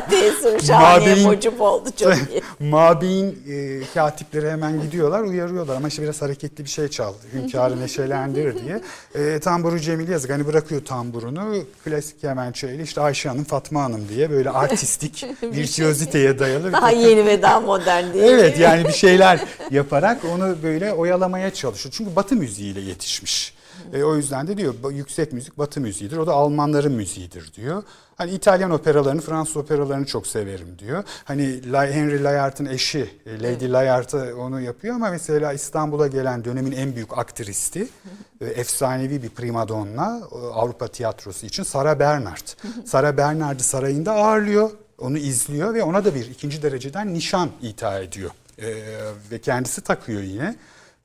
[0.09, 2.41] Tesir şahane mucip oldu çok iyi.
[2.69, 7.13] Mabeyin e, katipleri hemen gidiyorlar uyarıyorlar ama işte biraz hareketli bir şey çal.
[7.33, 8.81] Hünkârı neşelendir diye.
[9.15, 14.29] E, tamburu Cemil yazık hani bırakıyor tamburunu klasik kemençeyle işte Ayşe Hanım Fatma Hanım diye
[14.29, 16.67] böyle artistik virtüöziteye dayalı.
[16.67, 19.39] bir Daha yeni ve daha modern değil Evet yani bir şeyler
[19.71, 21.93] yaparak onu böyle oyalamaya çalışıyor.
[21.97, 23.53] Çünkü Batı müziğiyle yetişmiş.
[23.93, 26.17] E, o yüzden de diyor "Bu yüksek müzik Batı müziğidir.
[26.17, 27.83] O da Almanların müziğidir diyor.
[28.15, 31.03] Hani İtalyan operalarını, Fransız operalarını çok severim diyor.
[31.23, 36.95] Hani Henry Layard'ın eşi e, Lady Layard onu yapıyor ama mesela İstanbul'a gelen dönemin en
[36.95, 37.87] büyük aktristi,
[38.41, 42.47] e, efsanevi bir primadonna e, Avrupa tiyatrosu için Sara Bernard.
[42.85, 48.31] Sara Bernard'ı sarayında ağırlıyor, onu izliyor ve ona da bir ikinci dereceden nişan ithal ediyor.
[48.59, 48.67] E,
[49.31, 50.55] ve kendisi takıyor yine.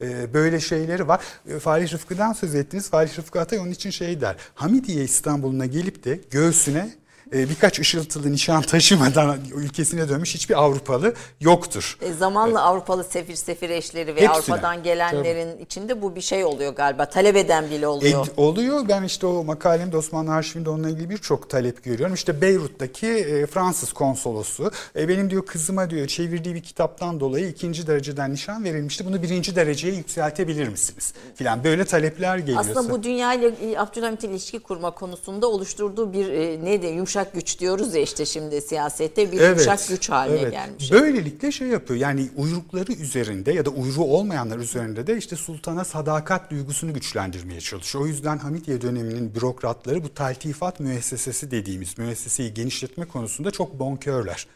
[0.01, 1.24] E, böyle şeyleri var.
[1.49, 2.90] E, Falih Rıfkı'dan söz ettiniz.
[2.90, 4.36] Falih Rıfkı Atay onun için şey der.
[4.55, 6.90] Hamidiye İstanbul'una gelip de göğsüne
[7.33, 11.99] e, birkaç ışıltılı nişan taşımadan ülkesine dönmüş hiçbir Avrupalı yoktur.
[12.01, 14.29] E, zamanla Avrupalı sefir sefir eşleri ve Hepsine.
[14.31, 17.07] Avrupa'dan gelenlerin içinde bu bir şey oluyor galiba.
[17.07, 18.27] Talep eden bile oluyor.
[18.27, 18.89] Ed- oluyor.
[18.89, 22.14] Ben işte o makalemde Osmanlı arşivinde onunla ilgili birçok talep görüyorum.
[22.14, 27.87] İşte Beyrut'taki e, Fransız konsolosu e, benim diyor kızıma diyor çevirdiği bir kitaptan dolayı ikinci
[27.87, 29.07] dereceden nişan verilmişti.
[29.07, 31.14] Bunu birinci dereceye yükseltebilir misiniz?
[31.35, 32.61] Filan böyle talepler geliyor.
[32.61, 37.16] Aslında bu dünya ile e, Abdülhamit'in ilişki kurma konusunda oluşturduğu bir e, ne de yumuşak
[37.25, 40.53] güç diyoruz ya işte şimdi siyasette bir yumuşak güç haline evet.
[40.53, 40.93] gelmiş.
[40.93, 46.51] Böylelikle şey yapıyor yani uyrukları üzerinde ya da uyruğu olmayanlar üzerinde de işte sultana sadakat
[46.51, 48.05] duygusunu güçlendirmeye çalışıyor.
[48.05, 54.47] O yüzden Hamidiye döneminin bürokratları bu taltifat müessesesi dediğimiz müesseseyi genişletme konusunda çok bonkörler.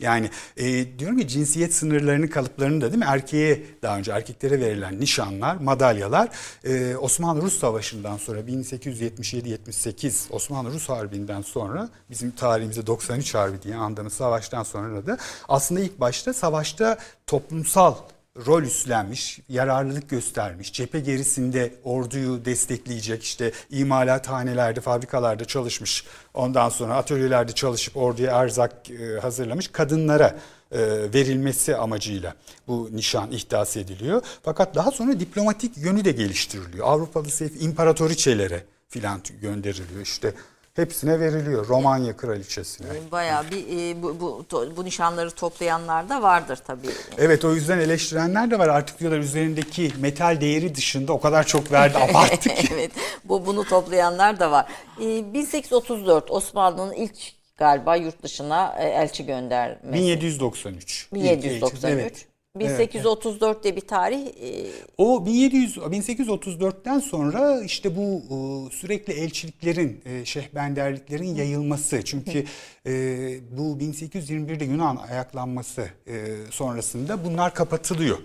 [0.00, 3.06] Yani e, diyorum ya cinsiyet sınırlarını kalıplarını da değil mi?
[3.08, 6.28] Erkeğe daha önce erkeklere verilen nişanlar, madalyalar
[6.64, 14.62] e, Osmanlı-Rus Savaşı'ndan sonra 1877-78 Osmanlı-Rus Harbi'nden sonra bizim tarihimizde 93 Harbi diye andığımız savaştan
[14.62, 15.18] sonra da
[15.48, 17.94] aslında ilk başta savaşta toplumsal
[18.46, 27.52] rol üstlenmiş, yararlılık göstermiş, cephe gerisinde orduyu destekleyecek işte imalathanelerde, fabrikalarda çalışmış, ondan sonra atölyelerde
[27.52, 30.36] çalışıp orduya erzak e, hazırlamış kadınlara
[30.72, 30.78] e,
[31.14, 32.34] verilmesi amacıyla
[32.68, 34.22] bu nişan ihdas ediliyor.
[34.42, 36.86] Fakat daha sonra diplomatik yönü de geliştiriliyor.
[36.86, 40.34] Avrupalı seyf imparatoriçelere filan gönderiliyor işte.
[40.76, 41.68] Hepsine veriliyor.
[41.68, 42.86] Romanya kraliçesine.
[43.12, 43.56] Bayağı bir
[43.90, 44.44] e, bu, bu,
[44.76, 46.86] bu nişanları toplayanlar da vardır tabii.
[47.18, 48.68] Evet o yüzden eleştirenler de var.
[48.68, 52.68] Artık diyorlar üzerindeki metal değeri dışında o kadar çok verdi abarttı ki.
[52.74, 52.90] evet.
[53.24, 54.66] Bu bunu toplayanlar da var.
[55.00, 57.16] E, 1834 Osmanlı'nın ilk
[57.56, 59.92] galiba yurt dışına e, elçi göndermesi.
[60.04, 61.08] 1793.
[61.12, 61.84] İlk 1793.
[61.84, 62.26] elçi- Evet.
[62.60, 64.66] 1834 diye bir tarih e,
[64.98, 68.36] O 1700 1834'ten sonra işte bu e,
[68.76, 72.04] sürekli elçiliklerin, e, şehbenderliklerin yayılması.
[72.04, 72.44] Çünkü
[73.50, 75.88] bu 1821'de Yunan ayaklanması
[76.50, 78.18] sonrasında bunlar kapatılıyor.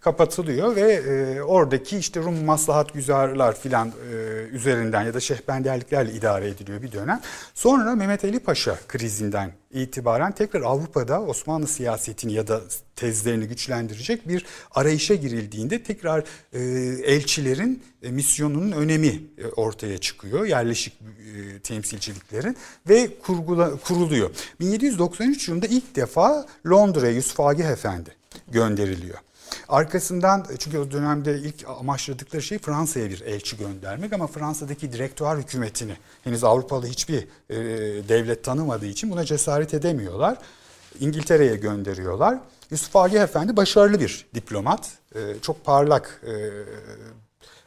[0.00, 3.92] Kapatılıyor ve oradaki işte Rum maslahat güzarlar filan
[4.52, 7.20] üzerinden ya da şehbenderliklerle idare ediliyor bir dönem.
[7.54, 12.60] Sonra Mehmet Ali Paşa krizinden itibaren tekrar Avrupa'da Osmanlı siyasetini ya da
[12.96, 16.60] tezlerini güçlendirecek bir arayışa girildiğinde tekrar e,
[17.14, 20.46] elçilerin e, misyonunun önemi e, ortaya çıkıyor.
[20.46, 22.56] Yerleşik e, temsilciliklerin
[22.88, 24.30] ve kurgula, kuruluyor.
[24.60, 28.10] 1793 yılında ilk defa Londra'ya Yusuf Agah Efendi
[28.48, 29.18] gönderiliyor.
[29.68, 35.96] Arkasından çünkü o dönemde ilk amaçladıkları şey Fransa'ya bir elçi göndermek ama Fransa'daki direktör hükümetini
[36.24, 37.56] henüz Avrupalı hiçbir e,
[38.08, 40.38] devlet tanımadığı için buna cesaret edemiyorlar.
[41.00, 42.38] İngiltere'ye gönderiyorlar.
[42.70, 44.90] Yusuf Agah Efendi başarılı bir diplomat.
[45.14, 46.32] E, çok parlak e,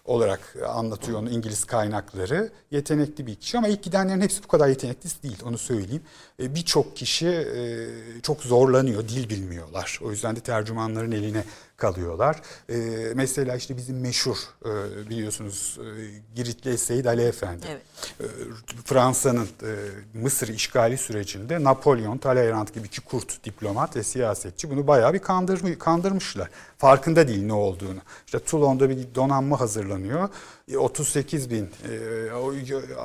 [0.06, 2.52] olarak anlatıyor onu İngiliz kaynakları.
[2.72, 6.04] Yetenekli bir kişi ama ilk gidenlerin hepsi bu kadar yetenekli değil onu söyleyeyim.
[6.40, 7.88] E, Birçok kişi e,
[8.24, 10.00] çok zorlanıyor, dil bilmiyorlar.
[10.04, 11.44] O yüzden de tercümanların eline
[11.82, 12.42] kalıyorlar.
[12.70, 12.76] E,
[13.16, 15.90] mesela işte bizim meşhur e, biliyorsunuz e,
[16.36, 17.66] Giritli Seyit Ali Efendi.
[17.70, 17.82] Evet.
[18.20, 18.26] E,
[18.86, 19.72] Fransa'nın e,
[20.14, 25.78] Mısır işgali sürecinde Napolyon, Talleyrand gibi iki kurt diplomat ve siyasetçi bunu bayağı bir kandırmış,
[25.80, 26.50] kandırmışlar.
[26.78, 28.00] Farkında değil ne olduğunu.
[28.26, 30.30] İşte Toulon'da bir donanma hazırlanıyor.
[30.72, 32.32] E, 38 bin e,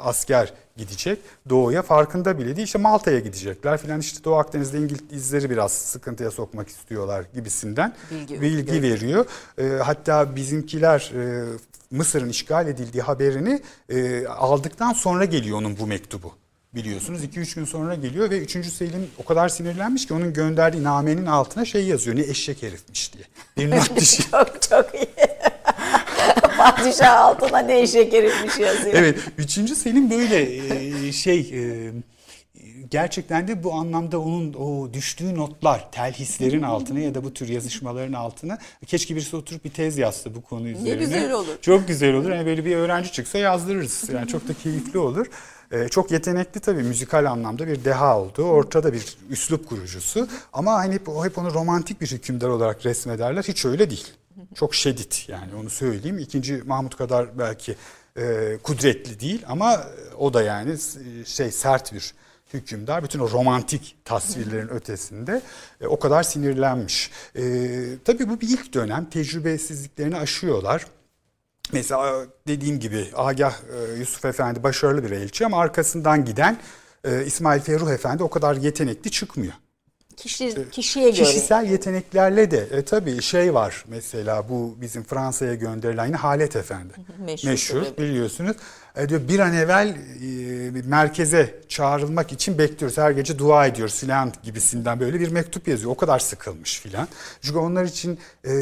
[0.02, 2.66] asker gidecek doğuya farkında bile değil.
[2.66, 8.82] İşte Malta'ya gidecekler filan işte Doğu Akdeniz'de İngilizleri biraz sıkıntıya sokmak istiyorlar gibisinden Bilgi- bilgi
[8.82, 9.26] veriyor.
[9.58, 11.44] E, hatta bizimkiler e,
[11.90, 16.32] Mısır'ın işgal edildiği haberini e, aldıktan sonra geliyor onun bu mektubu.
[16.74, 18.66] Biliyorsunuz 2-3 gün sonra geliyor ve 3.
[18.66, 22.16] Selim o kadar sinirlenmiş ki onun gönderdiği namenin altına şey yazıyor.
[22.16, 23.24] Ne eşek herifmiş diye.
[23.56, 24.30] Bir not dışı.
[24.30, 25.08] çok çok iyi.
[26.58, 28.94] Padişah altına ne eşek herifmiş yazıyor.
[28.94, 29.18] evet.
[29.38, 29.52] 3.
[29.52, 30.42] Selim böyle
[31.08, 31.92] e, şey e,
[32.90, 38.12] gerçekten de bu anlamda onun o düştüğü notlar telhislerin altına ya da bu tür yazışmaların
[38.12, 41.04] altına keşke birisi oturup bir tez yazsa bu konu üzerine.
[41.04, 41.58] güzel olur.
[41.62, 42.30] Çok güzel olur.
[42.30, 44.08] Yani böyle bir öğrenci çıksa yazdırırız.
[44.14, 45.26] Yani çok da keyifli olur.
[45.72, 48.42] Ee, çok yetenekli tabii müzikal anlamda bir deha oldu.
[48.42, 50.28] Ortada bir üslup kurucusu.
[50.52, 53.42] Ama hani hep, hep onu romantik bir hükümdar olarak resmederler.
[53.42, 54.06] Hiç öyle değil.
[54.54, 56.18] Çok şiddet yani onu söyleyeyim.
[56.18, 57.76] İkinci Mahmut kadar belki
[58.16, 59.86] e, kudretli değil ama
[60.18, 62.14] o da yani e, şey sert bir
[62.54, 63.04] hükümdar.
[63.04, 65.42] Bütün o romantik tasvirlerin ötesinde
[65.80, 67.10] e, o kadar sinirlenmiş.
[67.36, 67.42] E,
[68.04, 69.10] tabii bu bir ilk dönem.
[69.10, 70.86] Tecrübesizliklerini aşıyorlar.
[71.72, 76.58] Mesela dediğim gibi Agah e, Yusuf Efendi başarılı bir elçi ama arkasından giden
[77.04, 79.52] e, İsmail Ferruh Efendi o kadar yetenekli çıkmıyor.
[80.16, 81.24] Kişi, kişiye göre.
[81.24, 86.92] Kişisel yeteneklerle de e, tabii şey var mesela bu bizim Fransa'ya gönderilen yine Halet Efendi.
[87.18, 87.98] Meşhur Meşhur, tabii.
[87.98, 88.56] biliyorsunuz.
[88.96, 92.98] E, diyor bir an evvel e, merkeze çağrılmak için bekliyoruz.
[92.98, 95.92] Her gece dua ediyoruz filan gibisinden böyle bir mektup yazıyor.
[95.92, 97.08] O kadar sıkılmış filan.
[97.42, 98.52] Çünkü onlar için e,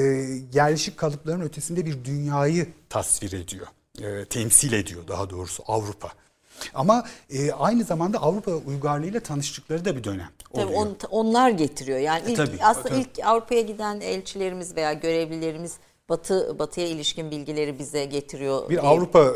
[0.52, 3.66] yerleşik kalıpların ötesinde bir dünyayı tasvir ediyor.
[4.02, 6.08] E, temsil ediyor daha doğrusu Avrupa.
[6.74, 10.68] Ama e, aynı zamanda Avrupa uygarlığıyla tanıştıkları da bir dönem oluyor.
[10.68, 11.98] Tabii on- onlar getiriyor.
[11.98, 13.00] Yani ilk, tabii, aslında tabii.
[13.00, 15.76] ilk Avrupa'ya giden elçilerimiz veya görevlilerimiz
[16.14, 18.62] Batı Batı'ya ilişkin bilgileri bize getiriyor.
[18.64, 19.30] bir diye- Avrupa e,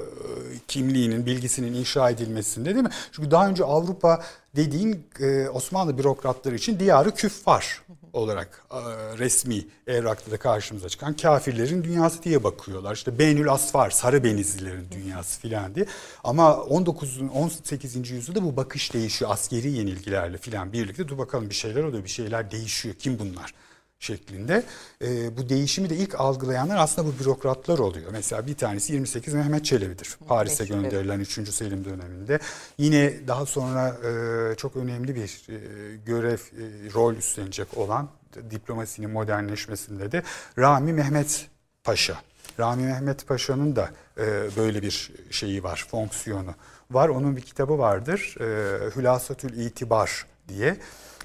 [0.68, 2.90] kimliğinin, bilgisinin inşa edilmesinde değil mi?
[3.12, 4.22] Çünkü daha önce Avrupa
[4.56, 8.78] dediğin e, Osmanlı bürokratları için diyarı küffar olarak e,
[9.18, 12.94] resmi evrakta da karşımıza çıkan kafirlerin dünyası diye bakıyorlar.
[12.94, 15.86] İşte Beynül Asfar, Sarı Benizlilerin dünyası filan diye.
[16.24, 17.20] Ama 19.
[17.34, 18.10] 18.
[18.10, 19.30] yüzyılda bu bakış değişiyor.
[19.30, 21.08] Askeri yenilgilerle filan birlikte.
[21.08, 22.94] Dur bakalım bir şeyler oluyor, bir şeyler değişiyor.
[22.98, 23.54] Kim bunlar?
[23.98, 24.62] Şeklinde.
[25.02, 28.10] E, bu değişimi de ilk algılayanlar aslında bu bürokratlar oluyor.
[28.12, 30.18] Mesela bir tanesi 28 Mehmet Çelebi'dir.
[30.28, 31.48] Paris'e gönderilen 3.
[31.48, 32.38] Selim döneminde.
[32.78, 38.08] Yine daha sonra e, çok önemli bir e, görev, e, rol üstlenecek olan
[38.50, 40.22] diplomasinin modernleşmesinde de
[40.58, 41.46] Rami Mehmet
[41.84, 42.18] Paşa.
[42.60, 46.54] Rami Mehmet Paşa'nın da e, böyle bir şeyi var, fonksiyonu
[46.90, 47.08] var.
[47.08, 48.36] Onun bir kitabı vardır.
[48.40, 50.76] E, Hülasatül İtibar diye.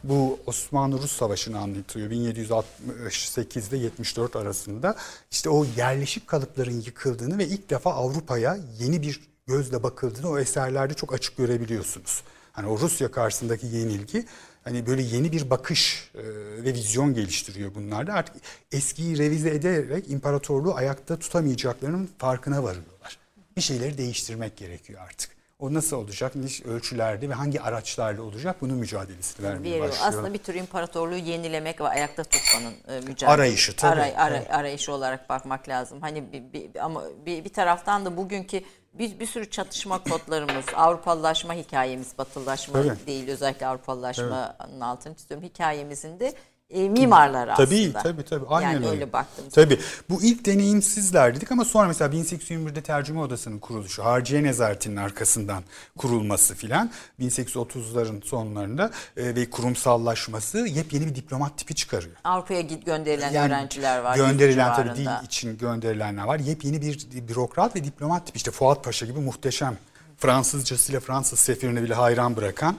[0.03, 2.09] Bu Osmanlı-Rus Savaşı'nı anlatıyor.
[2.09, 4.95] 1768 ile 74 arasında
[5.31, 10.93] işte o yerleşik kalıpların yıkıldığını ve ilk defa Avrupa'ya yeni bir gözle bakıldığını o eserlerde
[10.93, 12.23] çok açık görebiliyorsunuz.
[12.51, 14.25] Hani o Rusya karşısındaki yenilgi
[14.63, 16.23] hani böyle yeni bir bakış e,
[16.63, 18.13] ve vizyon geliştiriyor bunlarda.
[18.13, 18.35] Artık
[18.71, 23.17] eskiyi revize ederek imparatorluğu ayakta tutamayacaklarının farkına varıyorlar.
[23.57, 25.32] Bir şeyleri değiştirmek gerekiyor artık.
[25.63, 29.89] O nasıl olacak, ne ölçülerde ve hangi araçlarla olacak bunun mücadelesini vermeye veriyor.
[29.89, 30.07] başlıyor.
[30.09, 33.27] Aslında bir tür imparatorluğu yenilemek ve ayakta tutmanın e, mücadelesi.
[33.27, 34.53] Arayışı, tabii, Aray- aray- tabii.
[34.53, 36.01] arayışı olarak bakmak lazım.
[36.01, 38.61] Hani bir, bir- ama bir, bir taraftan da bugünkü
[38.93, 43.07] bir, bir sürü çatışma kodlarımız, Avrupalılaşma hikayemiz, Batılılaşma Tabii.
[43.07, 45.47] değil özellikle Avrupalılaşmanın altını çiziyorum.
[45.47, 46.33] Hikayemizin de
[46.73, 48.03] e, mimarları Tabii aslında.
[48.03, 48.89] tabii tabii aynen yani öyle.
[48.89, 54.43] öyle baktığımız Tabii bu ilk deneyimsizler dedik ama sonra mesela 1821'de tercüme odasının kuruluşu, Harciye
[54.43, 55.63] Nezaretinin arkasından
[55.97, 62.15] kurulması filan 1830'ların sonlarında e, ve kurumsallaşması yepyeni bir diplomat tipi çıkarıyor.
[62.23, 64.15] Avrupa'ya git gönderilen Yani öğrenciler var.
[64.15, 66.39] Gönderilen tabii dil için gönderilenler var.
[66.39, 68.37] Yepyeni bir bürokrat ve diplomat tipi.
[68.37, 69.77] İşte Fuat Paşa gibi muhteşem.
[70.17, 72.75] Fransızcasıyla Fransız sefirini bile hayran bırakan.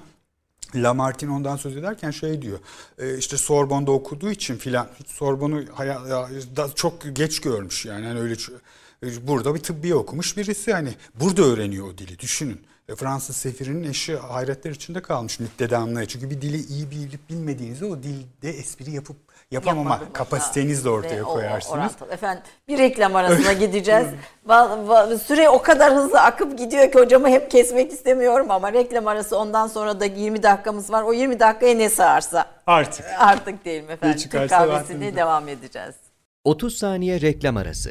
[0.75, 2.59] Lamartine ondan söz ederken şey diyor.
[2.99, 5.65] e, işte Sorbon'da okuduğu için filan Sorbon'u
[6.75, 8.07] çok geç görmüş yani.
[8.07, 8.35] yani öyle
[9.23, 12.61] burada bir tıbbiye okumuş birisi hani burada öğreniyor o dili düşünün.
[12.89, 16.07] E, Fransız sefirinin eşi hayretler içinde kalmış müptedanlığı.
[16.07, 19.17] Çünkü bir dili iyi bilip bilmediğinizde o dilde espri yapıp
[19.55, 20.13] yapamama Yapmadım.
[20.13, 21.75] kapasitenizi de ortaya Ve o- o koyarsınız.
[21.79, 22.13] orantılı.
[22.13, 24.07] Efendim bir reklam arasına gideceğiz.
[25.27, 29.67] Süre o kadar hızlı akıp gidiyor ki hocamı hep kesmek istemiyorum ama reklam arası ondan
[29.67, 31.03] sonra da 20 dakikamız var.
[31.03, 33.07] O 20 dakikaya ne sığarsa Artık.
[33.19, 34.19] artık değil mi efendim?
[34.31, 35.95] Türk kahvesine devam edeceğiz.
[36.45, 37.91] 30 saniye reklam arası.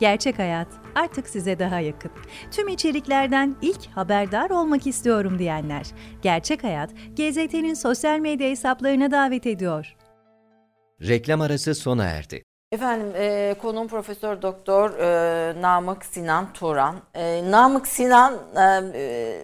[0.00, 2.10] Gerçek Hayat artık size daha yakın.
[2.50, 5.86] Tüm içeriklerden ilk haberdar olmak istiyorum diyenler.
[6.22, 9.96] Gerçek Hayat, GZT'nin sosyal medya hesaplarına davet ediyor.
[11.00, 12.42] Reklam arası sona erdi.
[12.72, 16.96] Efendim e, konuğum Profesör Doktor e, Namık Sinan Turan.
[17.14, 19.42] E, Namık Sinan e, e,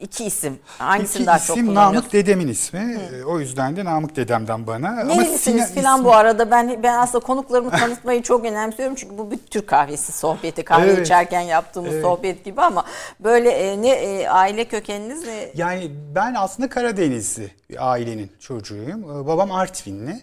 [0.00, 0.58] iki isim.
[0.78, 1.96] Hangisini İki daha çok isim kullanıyorsun?
[1.98, 2.98] Namık dedemin ismi.
[3.14, 4.90] E, O yüzden de Namık dedemden bana.
[5.04, 9.38] Nerelisiniz filan ismi- bu arada ben ben aslında konuklarımı tanıtmayı çok önemsiyorum çünkü bu bir
[9.38, 11.06] Türk kahvesi sohbeti kahve Evet.
[11.06, 12.02] içerken yaptığımız Evet.
[12.04, 12.84] sohbet gibi ama
[13.20, 19.02] böyle e, ne e, aile kökeniniz ne Yani ben aslında Karadenizli bir ailenin çocuğuyum.
[19.04, 20.22] Ee, Babam Artvinli.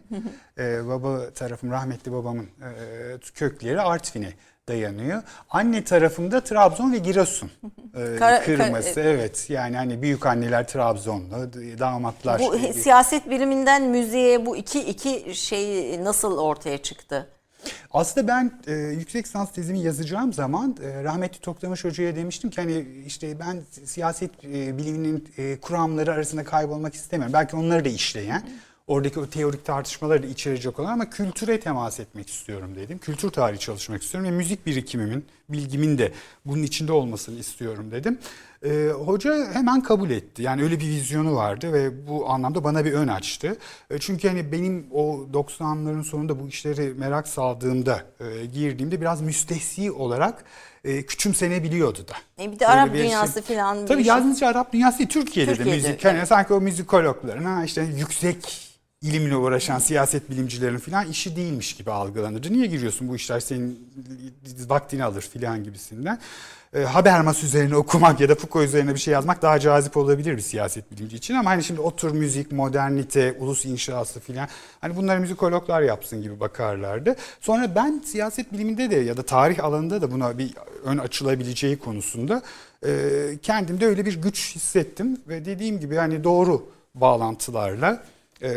[0.58, 4.34] Ee, baba tarafım rahmetli babamın e, kökleri Artvin'e
[4.70, 5.24] dayanıyor.
[5.50, 7.52] Anne tarafında Trabzon ve Giresun
[7.96, 8.94] e, kırması.
[8.96, 12.40] kara- evet yani hani büyük anneler Trabzonlu, damatlar.
[12.42, 17.30] Bu he- siyaset biliminden müziğe bu iki iki şey nasıl ortaya çıktı?
[17.92, 22.86] Aslında ben e, yüksek lisans tezimi yazacağım zaman e, rahmetli Toktamış Hoca'ya demiştim ki hani
[23.06, 27.34] işte ben siyaset e, biliminin e, kuramları arasında kaybolmak istemiyorum.
[27.34, 28.50] Belki onları da işleyen,
[28.88, 32.98] oradaki o teorik tartışmaları da içerecek olan ama kültüre temas etmek istiyorum dedim.
[32.98, 36.12] Kültür tarihi çalışmak istiyorum ve müzik birikimimin, bilgimin de
[36.46, 38.20] bunun içinde olmasını istiyorum dedim.
[38.66, 40.42] E, hoca hemen kabul etti.
[40.44, 43.58] Yani öyle bir vizyonu vardı ve bu anlamda bana bir ön açtı.
[43.90, 49.92] E, çünkü hani benim o 90'ların sonunda bu işleri merak saldığımda, e, girdiğimde biraz müstehsi
[49.92, 50.44] olarak
[50.84, 52.44] e, küçümsenebiliyordu da.
[52.44, 54.08] E bir de Böyle Arap bir şey- dünyası falan bir Tabii şey.
[54.10, 56.06] yalnızca Arap dünyası değil, Türkiye'de, Türkiye'de, de müzik.
[56.06, 56.18] evet.
[56.18, 58.65] Hani sanki o müzikologların, ha işte yüksek
[59.06, 62.54] ilimle uğraşan siyaset bilimcilerin falan işi değilmiş gibi algılanırdı.
[62.54, 63.90] Niye giriyorsun bu işler senin
[64.68, 66.20] vaktini alır filan gibisinden.
[66.74, 70.42] E, Habermas üzerine okumak ya da Foucault üzerine bir şey yazmak daha cazip olabilir bir
[70.42, 74.48] siyaset bilimci için ama hani şimdi otur müzik, modernite, ulus inşası filan
[74.82, 77.16] hani bunları müzikologlar yapsın gibi bakarlardı.
[77.42, 80.54] Sonra ben siyaset biliminde de ya da tarih alanında da buna bir
[80.84, 82.42] ön açılabileceği konusunda
[82.86, 88.04] e, kendimde öyle bir güç hissettim ve dediğim gibi hani doğru bağlantılarla
[88.42, 88.50] e,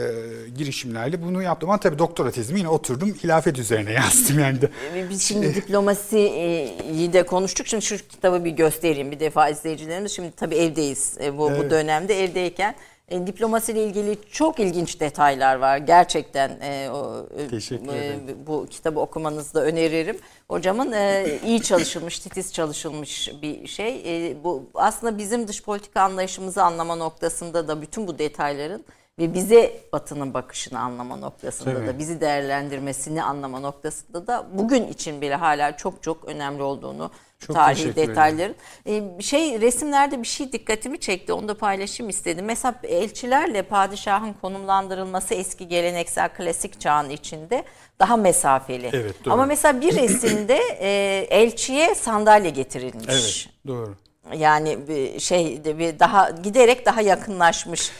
[0.56, 1.70] girişimlerle bunu yaptım.
[1.70, 4.60] Ama tabii doktora tezimi yine oturdum hilafet üzerine yazdım yani.
[4.60, 4.70] de.
[5.10, 7.66] Biz şimdi diplomasiyi de konuştuk.
[7.66, 10.12] Şimdi şu kitabı bir göstereyim bir defa izleyicilerimiz.
[10.12, 11.70] Şimdi tabii evdeyiz e, bu, bu Evet.
[11.70, 12.74] dönemde evdeyken.
[13.08, 15.78] E, diplomasiyle ilgili çok ilginç detaylar var.
[15.78, 18.20] Gerçekten e, o, e, Teşekkür e, ederim.
[18.46, 20.18] bu kitabı okumanızı da öneririm.
[20.48, 24.02] Hocamın e, iyi çalışılmış, titiz çalışılmış bir şey.
[24.30, 28.84] E, bu aslında bizim dış politika anlayışımızı anlama noktasında da bütün bu detayların
[29.18, 31.86] ve bize Batı'nın bakışını anlama noktasında Tabii.
[31.86, 37.56] da bizi değerlendirmesini anlama noktasında da bugün için bile hala çok çok önemli olduğunu Çok
[37.56, 38.08] tarihi ederim.
[38.08, 38.54] detayların.
[38.86, 41.32] Ee, şey resimlerde bir şey dikkatimi çekti.
[41.32, 42.44] Onu da paylaşayım istedim.
[42.44, 47.64] Mesela elçilerle padişahın konumlandırılması eski geleneksel klasik çağın içinde
[47.98, 48.90] daha mesafeli.
[48.92, 49.34] Evet, doğru.
[49.34, 53.06] Ama mesela bir resimde e, elçiye sandalye getirilmiş.
[53.08, 53.94] Evet doğru.
[54.36, 57.90] Yani bir şey bir daha giderek daha yakınlaşmış.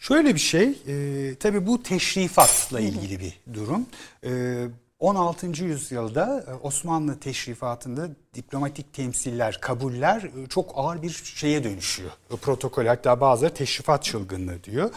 [0.00, 3.86] Şöyle bir şey, e, tabii bu teşrifatla ilgili bir durum.
[4.24, 4.64] E,
[5.00, 5.46] 16.
[5.64, 12.10] yüzyılda e, Osmanlı teşrifatında diplomatik temsiller, kabuller e, çok ağır bir şeye dönüşüyor.
[12.30, 14.90] E, Protokol hatta bazıları teşrifat çılgınlığı diyor.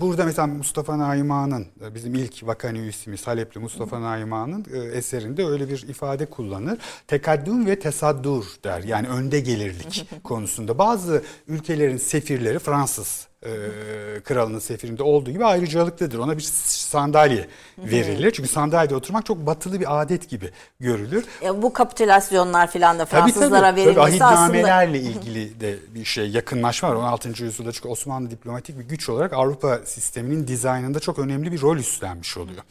[0.00, 6.26] Burada mesela Mustafa Naima'nın, bizim ilk vakani üyesimiz Halepli Mustafa Naima'nın eserinde öyle bir ifade
[6.26, 6.78] kullanır.
[7.06, 8.82] Tekaddüm ve tesaddur der.
[8.82, 10.78] Yani önde gelirlik konusunda.
[10.78, 16.18] Bazı ülkelerin sefirleri Fransız e, kralının sefirinde olduğu gibi ayrıcalıklıdır.
[16.18, 18.30] Ona bir sandalye verilir.
[18.30, 21.24] Çünkü sandalyede oturmak çok batılı bir adet gibi görülür.
[21.42, 23.80] Ya bu kapitülasyonlar falan da Tabii, Fransızlara tabii.
[23.80, 27.28] verilmesi Tabii, aslında ahitnamelerle ilgili de bir şey yakınlaşma var 16.
[27.44, 32.36] yüzyılda çünkü Osmanlı diplomatik bir güç olarak Avrupa sisteminin dizaynında çok önemli bir rol üstlenmiş
[32.36, 32.62] oluyor.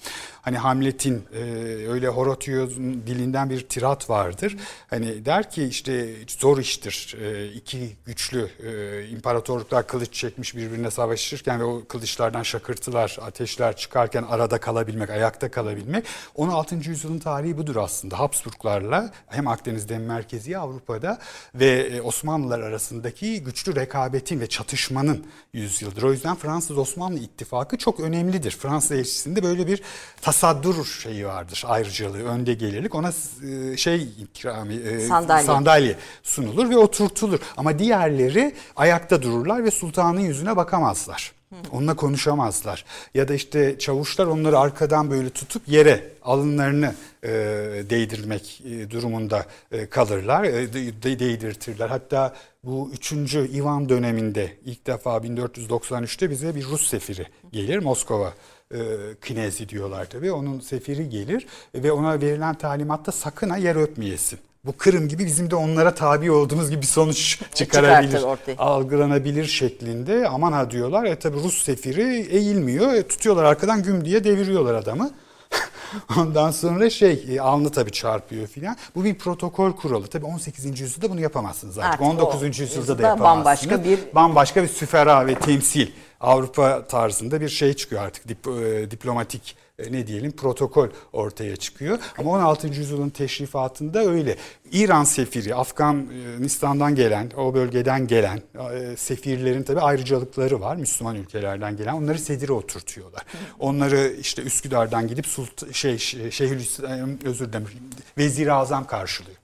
[0.42, 1.44] Hani Hamlet'in e,
[1.88, 4.58] öyle Horatius'un dilinden bir tirat vardır.
[4.90, 11.60] Hani der ki işte zor iştir e, iki güçlü e, imparatorluklar kılıç çekmiş birbirine savaşırken
[11.60, 16.06] ve o kılıçlardan şakırtılar, ateşler çıkarken arada kalabilmek, ayakta kalabilmek.
[16.36, 16.76] 16.
[16.76, 18.20] yüzyılın tarihi budur aslında.
[18.20, 21.20] Habsburglarla hem Akdeniz'de hem Merkezi Avrupa'da
[21.56, 26.04] ve e, Osmanlılar arasındaki güçlü rekabetin ve çatışmanın yüzyıldır.
[26.04, 28.52] O yüzden Fransız-Osmanlı ittifakı çok önemlidir.
[28.52, 29.82] Fransız elçisinde böyle bir
[30.22, 32.96] tasaddur şeyi vardır, ayrıcalığı, önde gelirlik.
[32.96, 33.12] Ona
[33.44, 35.46] e, şey ikrami, e, Sandalye.
[35.46, 37.40] sandalye sunulur ve oturtulur.
[37.58, 41.32] Ama diğerleri ayakta dururlar ve sultanın yüzüne bakamazlar.
[41.72, 42.86] Onunla konuşamazlar.
[43.14, 47.30] Ya da işte çavuşlar onları arkadan böyle tutup yere alınlarını e,
[47.90, 51.90] değdirmek e, durumunda e, kalırlar, e, de- de- değdirtirler.
[51.90, 53.12] Hatta bu 3.
[53.36, 58.34] İvan döneminde ilk defa 1493'te bize bir Rus sefiri gelir Moskova
[58.74, 58.78] e,
[59.22, 60.32] knezi diyorlar tabii.
[60.32, 64.40] Onun sefiri gelir ve ona verilen talimatta sakın ha yer öpmeyesin.
[64.66, 68.12] Bu Kırım gibi bizim de onlara tabi olduğumuz gibi bir sonuç çıkarabilir,
[68.58, 70.28] algılanabilir şeklinde.
[70.28, 71.04] Aman ha diyorlar.
[71.06, 72.94] E tabii Rus sefiri eğilmiyor.
[72.94, 75.12] E, tutuyorlar arkadan güm diye deviriyorlar adamı.
[76.18, 78.78] Ondan sonra şey e, alnı tabii çarpıyor filan.
[78.96, 80.08] Bu bir protokol kuralı.
[80.08, 80.80] Tabii 18.
[80.80, 82.02] yüzyılda bunu yapamazsınız artık.
[82.02, 82.60] Artık o 19.
[82.60, 83.70] yüzyılda da yapamazsınız.
[83.70, 85.88] bambaşka bir- bambaşka bir süfera ve temsil
[86.22, 92.00] Avrupa tarzında bir şey çıkıyor artık Dip- e, diplomatik ne diyelim protokol ortaya çıkıyor.
[92.18, 92.68] Ama 16.
[92.68, 94.38] yüzyılın teşrifatında öyle.
[94.72, 98.42] İran sefiri, Afganistan'dan gelen, o bölgeden gelen
[98.74, 100.76] e, sefirlerin tabii ayrıcalıkları var.
[100.76, 101.94] Müslüman ülkelerden gelen.
[101.94, 103.24] Onları sedire oturtuyorlar.
[103.60, 105.98] Onları işte Üsküdar'dan gidip Sult şey
[106.32, 107.68] Şeyhülislam özür dilerim
[108.18, 109.43] Vezir-i Azam karşılıyor.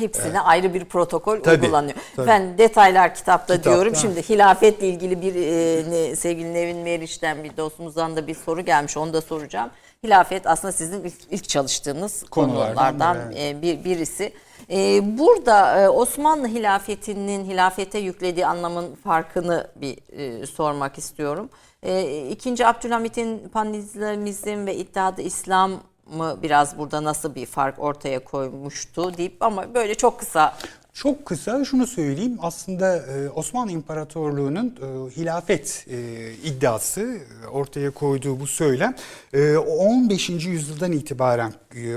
[0.00, 1.94] Hepsine ayrı bir protokol Tabii, uygulanıyor.
[2.16, 2.26] tabii.
[2.26, 3.70] Ben detaylar kitapta, Kitapta.
[3.70, 3.96] diyorum.
[3.96, 8.96] Şimdi hilafetle ilgili bir e, ne- sevgili Nevin Meriç'ten bir dostumuzdan da bir soru gelmiş.
[8.96, 9.70] Onu da soracağım.
[10.04, 14.32] Hilafet aslında sizin ilk, ilk çalıştığınız Konulardan konulardan e, bir birisi.
[14.70, 19.98] E, burada e, Osmanlı hilafetinin hilafete yüklediği anlamın farkını bir
[20.42, 21.48] e, sormak istiyorum.
[21.82, 25.70] E, İkinci Abdülhamit'in panizmizm ve İttihat-ı İslam
[26.10, 30.56] mı biraz burada nasıl bir fark ortaya koymuştu deyip ama böyle çok kısa
[30.94, 32.38] Çok kısa şunu söyleyeyim.
[32.42, 37.18] Aslında e, Osmanlı İmparatorluğu'nun e, hilafet e, iddiası
[37.52, 38.94] ortaya koyduğu bu söylem
[39.32, 40.30] e, 15.
[40.30, 41.52] yüzyıldan itibaren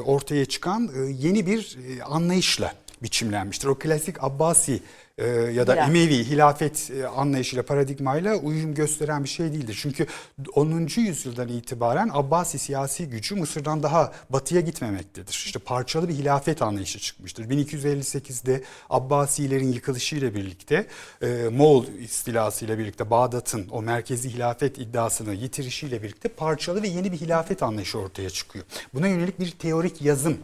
[0.05, 0.89] ortaya çıkan
[1.19, 1.77] yeni bir
[2.09, 3.67] anlayışla biçimlenmiştir.
[3.67, 4.79] O klasik Abbasi
[5.17, 5.89] e, ya da Hilaf.
[5.89, 9.79] Emevi hilafet e, anlayışıyla, paradigmayla uyum gösteren bir şey değildir.
[9.81, 10.07] Çünkü
[10.55, 10.87] 10.
[10.95, 15.33] yüzyıldan itibaren Abbasi siyasi gücü Mısır'dan daha batıya gitmemektedir.
[15.45, 17.43] İşte parçalı bir hilafet anlayışı çıkmıştır.
[17.43, 20.87] 1258'de Abbasilerin yıkılışıyla birlikte,
[21.21, 27.17] e, Moğol istilasıyla birlikte Bağdat'ın o merkezi hilafet iddiasını yitirişiyle birlikte parçalı ve yeni bir
[27.17, 28.65] hilafet anlayışı ortaya çıkıyor.
[28.93, 30.37] Buna yönelik bir teorik yazım,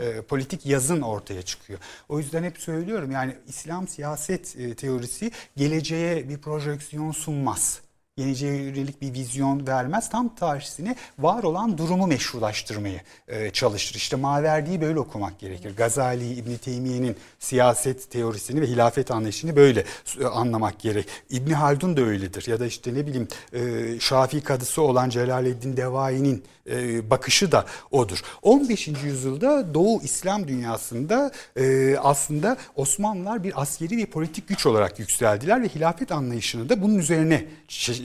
[0.00, 1.78] e, politik yazın ortaya çıkıyor.
[2.08, 7.85] O yüzden hep söylüyorum yani İslam siyaset e, teorisi geleceğe bir projeksiyon sunmaz.
[8.18, 10.10] Geleceğe yönelik bir vizyon vermez.
[10.10, 13.96] Tam tersine var olan durumu meşrulaştırmayı e, çalıştır.
[13.96, 15.76] İşte Maverdi'yi böyle okumak gerekir.
[15.76, 19.84] Gazali, İbn Teymiye'nin siyaset teorisini ve hilafet anlayışını böyle
[20.20, 21.08] e, anlamak gerek.
[21.30, 22.46] İbn Haldun da öyledir.
[22.46, 23.60] Ya da işte ne bileyim e,
[24.00, 28.22] Şafii kadısı olan Celaleddin Devai'nin e, bakışı da odur.
[28.42, 28.88] 15.
[28.88, 35.68] yüzyılda Doğu İslam dünyasında e, aslında Osmanlılar bir askeri ve politik güç olarak yükseldiler ve
[35.68, 37.46] hilafet anlayışını da bunun üzerine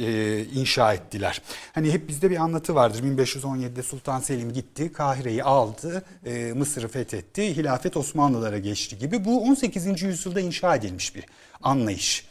[0.02, 1.42] e, inşa ettiler.
[1.74, 3.04] Hani hep bizde bir anlatı vardır.
[3.04, 9.26] 1517'de Sultan Selim gitti, Kahire'yi aldı, e, Mısır'ı fethetti, hilafet Osmanlılara geçti gibi.
[9.26, 10.02] Bu 18.
[10.02, 11.26] yüzyılda inşa edilmiş bir
[11.64, 12.26] anlayış.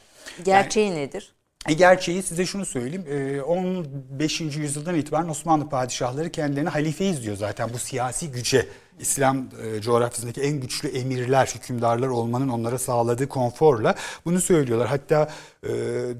[0.44, 1.32] gerçeği nedir?
[1.68, 3.04] E gerçeği size şunu söyleyeyim.
[3.08, 4.40] e, 15.
[4.40, 8.68] yüzyıldan itibaren Osmanlı padişahları kendilerini halifeyiz diyor zaten bu siyasi güce.
[8.98, 14.88] İslam e, coğrafyasındaki en güçlü emirler, hükümdarlar olmanın onlara sağladığı konforla bunu söylüyorlar.
[14.88, 15.28] Hatta
[15.62, 15.70] e,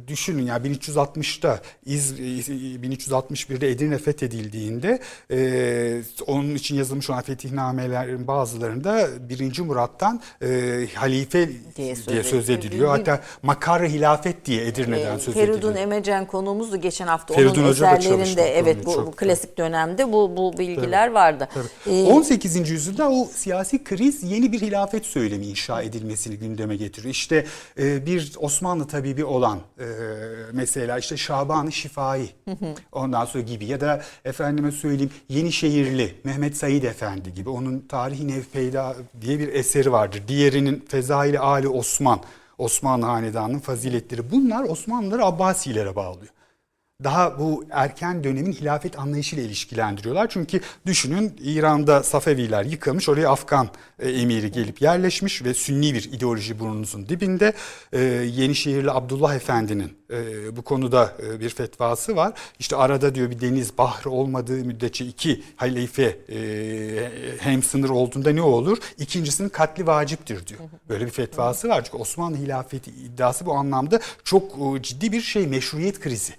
[0.09, 5.01] düşünün ya 1360'ta İz, 1361'de Edirne fethedildiğinde
[5.31, 9.61] e, onun için yazılmış olan fetihnamelerin bazılarında 1.
[9.61, 10.49] Murat'tan e,
[10.95, 12.89] halife Diye diye söz söz, ediliyor.
[12.89, 15.55] Hatta makar hilafet diye Edirne'den söz ediliyor.
[15.55, 17.35] Feridun Emecen konuğumuzdu geçen hafta.
[17.35, 21.49] Feridun Onun Hoca eserlerinde evet bu, bu klasik dönemde bu bu bilgiler vardı.
[21.87, 22.70] Ee, 18.
[22.71, 27.15] yüzyılda o siyasi kriz yeni bir hilafet söylemi inşa edilmesini gündeme getiriyor.
[27.15, 27.47] İşte
[27.79, 29.85] e, bir Osmanlı tabibi olan e,
[30.53, 32.31] mesela işte Şaban-ı Şifai
[32.93, 38.97] ondan sonra gibi ya da efendime söyleyeyim Yenişehirli Mehmet Said Efendi gibi onun Tarihi Nevpeyda
[39.21, 40.23] diye bir eseri vardır.
[40.29, 42.21] Diğerinin Fezaili Ali Osman
[42.59, 44.31] Osmanlı Hanedanı'nın faziletleri.
[44.31, 46.33] Bunlar Osmanlıları Abbasilere bağlıyor
[47.05, 50.29] daha bu erken dönemin hilafet anlayışıyla ilişkilendiriyorlar.
[50.29, 56.61] Çünkü düşünün İran'da Safeviler yıkılmış, oraya Afgan e, emiri gelip yerleşmiş ve sünni bir ideoloji
[56.61, 57.53] burnunuzun dibinde.
[57.93, 58.01] E,
[58.35, 62.33] Yenişehirli Abdullah Efendi'nin e, bu konuda e, bir fetvası var.
[62.59, 66.19] İşte arada diyor bir deniz bahri olmadığı müddetçe iki halife
[67.41, 68.79] hem sınır olduğunda ne olur?
[68.99, 70.61] İkincisinin katli vaciptir diyor.
[70.89, 71.85] Böyle bir fetvası var.
[71.85, 76.33] Çünkü Osmanlı hilafeti iddiası bu anlamda çok ciddi bir şey meşruiyet krizi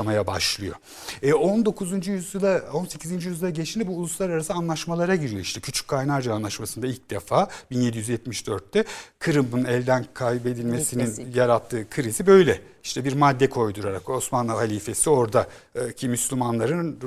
[0.00, 0.74] yaşamaya başlıyor.
[1.22, 2.06] E, 19.
[2.06, 3.24] yüzyıla 18.
[3.26, 5.40] yüzyıla geçtiğinde bu uluslararası anlaşmalara giriyor.
[5.40, 8.84] İşte Küçük Kaynarca Anlaşması'nda ilk defa 1774'te
[9.18, 11.38] Kırım'ın elden kaybedilmesinin Gitmesi.
[11.38, 17.00] yarattığı krizi böyle işte bir madde koydurarak Osmanlı halifesi orada e, ki Müslümanların e,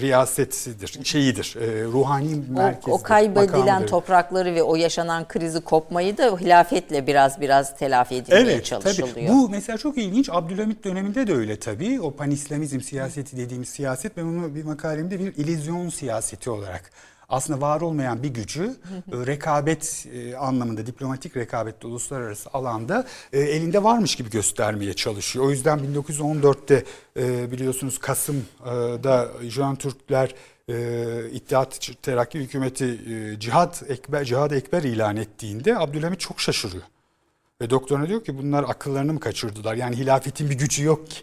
[0.00, 2.92] riyasetidir, şeyidir, e, ruhani o, merkezdir.
[2.92, 3.86] o kaybedilen makamıdır.
[3.88, 9.08] toprakları ve o yaşanan krizi kopmayı da hilafetle biraz biraz telafi edilmeye Evet çalışılıyor.
[9.14, 9.28] tabii.
[9.28, 10.28] Bu mesela çok ilginç.
[10.32, 12.00] Abdülhamit döneminde de öyle tabii.
[12.00, 16.90] O panislamizm siyaseti dediğimiz siyaset ben onu bir makalemde bir illüzyon siyaseti olarak
[17.30, 18.76] aslında var olmayan bir gücü
[19.12, 25.44] e, rekabet e, anlamında diplomatik rekabette uluslararası alanda e, elinde varmış gibi göstermeye çalışıyor.
[25.44, 26.84] O yüzden 1914'te
[27.16, 30.34] e, biliyorsunuz Kasım'da Jön Türkler
[30.68, 33.00] e, İttihat Terakki Hükümeti
[33.40, 36.82] Cihad Ekber Cihad Ekber ilan ettiğinde Abdülhamit çok şaşırıyor.
[37.60, 39.74] Ve doktoruna diyor ki bunlar akıllarını mı kaçırdılar?
[39.74, 41.22] Yani hilafetin bir gücü yok ki.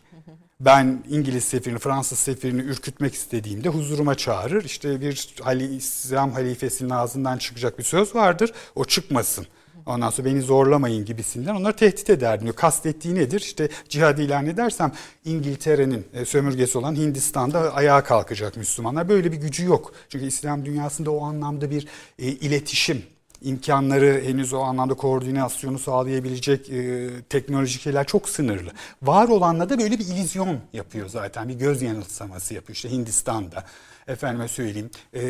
[0.60, 4.64] Ben İngiliz sefirini, Fransız sefirini ürkütmek istediğimde huzuruma çağırır.
[4.64, 5.30] İşte bir
[5.78, 8.53] İslam halifesinin ağzından çıkacak bir söz vardır.
[8.76, 9.47] O çıkmasın.
[9.86, 12.45] Ondan sonra beni zorlamayın gibisinden onları tehdit ederdim.
[12.45, 12.55] Diyor.
[12.55, 13.39] Kastettiği nedir?
[13.39, 14.91] İşte cihad ilan edersem
[15.26, 19.10] İngiltere'nin e, sömürgesi olan Hindistan'da ayağa kalkacak Müslümanlar.
[19.10, 19.93] Böyle bir gücü yok.
[20.10, 21.88] Çünkü İslam dünyasında o anlamda bir
[22.20, 23.03] e, iletişim
[23.42, 28.72] imkanları henüz o anlamda koordinasyonu sağlayabilecek e, teknolojik şeyler çok sınırlı.
[29.02, 31.50] Var olanla da böyle bir illüzyon yapıyor zaten.
[31.50, 32.76] Bir göz yanılsaması yapıyor.
[32.76, 33.64] İşte Hindistan'da
[34.08, 35.22] efendime söyleyeyim e,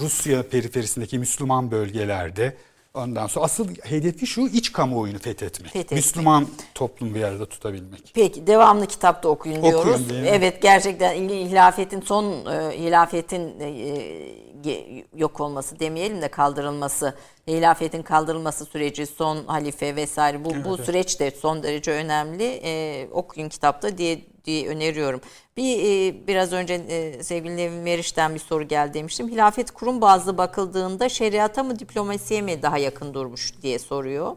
[0.00, 2.56] Rusya periferisindeki Müslüman bölgelerde
[2.94, 5.72] Ondan sonra asıl hedefi şu iç kamuoyunu fethetmek.
[5.72, 5.96] Fethetmek.
[5.96, 8.00] Müslüman toplum bir arada tutabilmek.
[8.14, 10.10] Peki devamlı kitapta okuyun Okuyun diyoruz.
[10.10, 10.28] değil mi?
[10.28, 17.14] Evet gerçekten il- hilafetin son e, hilafetin e, yok olması demeyelim de kaldırılması,
[17.48, 22.44] hilafetin kaldırılması süreci, son halife vesaire bu bu süreç de son derece önemli.
[22.64, 25.20] E, okuyun kitapta diye diye öneriyorum.
[25.56, 29.28] Bir e, biraz önce e, sevgili Nevin Meriç'ten bir soru geldi demiştim.
[29.28, 34.36] Hilafet kurum bazlı bakıldığında şeriata mı diplomasiye mi daha yakın durmuş diye soruyor.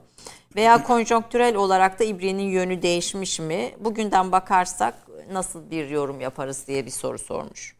[0.55, 3.71] Veya konjonktürel olarak da İbri'nin yönü değişmiş mi?
[3.79, 4.93] Bugünden bakarsak
[5.31, 7.75] nasıl bir yorum yaparız diye bir soru sormuş.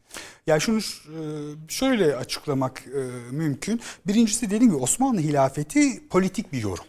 [0.47, 1.19] Ya şunu e,
[1.67, 3.01] şöyle açıklamak e,
[3.31, 3.81] mümkün.
[4.07, 6.85] Birincisi dediğim gibi Osmanlı hilafeti politik bir yorum.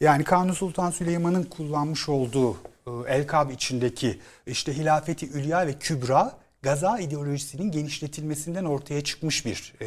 [0.00, 2.56] Yani Kanuni Sultan Süleyman'ın kullanmış olduğu
[3.08, 9.86] Elkab içindeki işte hilafeti Ülya ve Kübra Gaza ideolojisinin genişletilmesinden ortaya çıkmış bir e,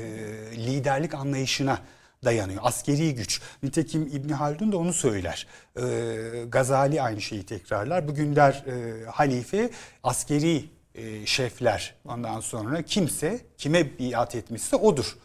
[0.57, 1.79] liderlik anlayışına
[2.23, 2.61] dayanıyor.
[2.63, 3.41] Askeri güç.
[3.63, 5.47] Nitekim İbn Haldun da onu söyler.
[5.77, 5.83] E,
[6.49, 8.07] Gazali aynı şeyi tekrarlar.
[8.07, 9.69] Bugün der e, halife
[10.03, 10.65] askeri
[10.95, 15.17] e, şefler ondan sonra kimse kime biat etmişse odur.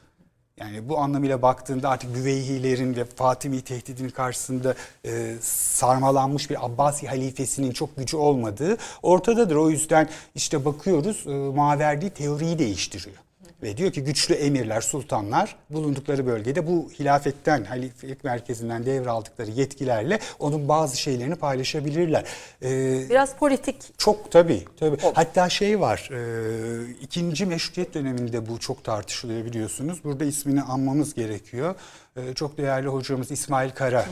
[0.60, 7.72] Yani bu anlamıyla baktığında artık Büveyhilerin ve Fatimi tehdidinin karşısında e, sarmalanmış bir Abbasi halifesinin
[7.72, 9.56] çok gücü olmadığı ortadadır.
[9.56, 13.16] O yüzden işte bakıyoruz e, Maverdi teoriyi değiştiriyor.
[13.62, 20.68] Ve diyor ki güçlü emirler, sultanlar bulundukları bölgede bu hilafetten, halifelik merkezinden devraldıkları yetkilerle onun
[20.68, 22.24] bazı şeylerini paylaşabilirler.
[22.62, 24.64] Ee, Biraz politik çok tabii.
[24.80, 24.96] tabii.
[25.14, 26.10] Hatta şey var.
[26.12, 30.04] E, ikinci meşrutiyet döneminde bu çok tartışılıyor biliyorsunuz.
[30.04, 31.74] Burada ismini anmamız gerekiyor.
[32.18, 34.06] E, çok değerli hocamız İsmail Kara.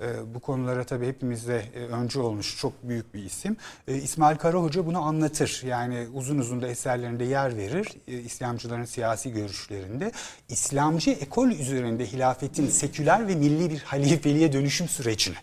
[0.00, 3.56] e, bu konulara tabii hepimizde e, öncü olmuş çok büyük bir isim.
[3.88, 5.62] E, İsmail Kara Hoca bunu anlatır.
[5.66, 7.88] Yani uzun uzun da eserlerinde yer verir.
[8.06, 10.12] İslamcıların siyasi görüşlerinde.
[10.48, 15.36] İslamcı ekol üzerinde hilafetin seküler ve milli bir halifeliğe dönüşüm sürecini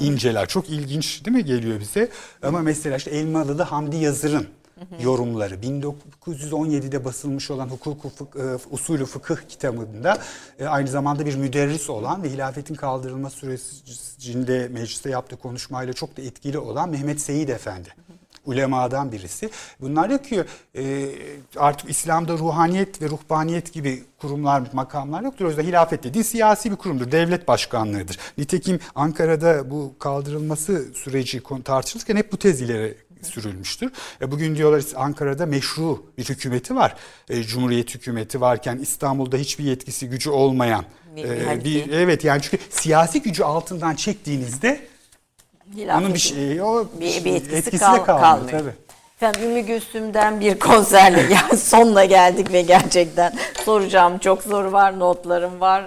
[0.00, 0.48] inceler.
[0.48, 2.08] Çok ilginç değil mi geliyor bize?
[2.42, 4.46] Ama mesela işte Elmalı'da Hamdi Yazır'ın
[5.00, 10.18] yorumları 1917'de basılmış olan Hukuku Fık- e, Usulü Fıkıh kitabında
[10.58, 16.22] e, aynı zamanda bir müderris olan ve hilafetin kaldırılma sürecinde mecliste yaptığı konuşmayla çok da
[16.22, 17.88] etkili olan Mehmet Seyit Efendi
[18.46, 19.50] ulemadan birisi.
[19.80, 20.44] Bunlar diyor ki
[20.76, 21.08] e,
[21.56, 25.44] artık İslam'da ruhaniyet ve ruhbaniyet gibi kurumlar, makamlar yoktur.
[25.44, 27.12] O yüzden hilafet dediği siyasi bir kurumdur.
[27.12, 28.18] Devlet başkanlığıdır.
[28.38, 33.92] Nitekim Ankara'da bu kaldırılması süreci tartışılırken hep bu tez ileri sürülmüştür.
[34.22, 36.96] E, bugün diyorlar Ankara'da meşru bir hükümeti var.
[37.28, 40.84] E, Cumhuriyet hükümeti varken İstanbul'da hiçbir yetkisi gücü olmayan
[41.16, 44.86] e, bir evet yani çünkü siyasi gücü altından çektiğinizde
[45.76, 48.58] hilafetin onun bir şey o bir, bir etkisi, etkisi kal- kalmıyor, kalmıyor.
[48.60, 48.89] tabii.
[49.20, 53.32] Efendim Ümmü Gülsüm'den bir konserle yani sonuna geldik ve gerçekten
[53.64, 55.82] soracağım çok soru var, notlarım var.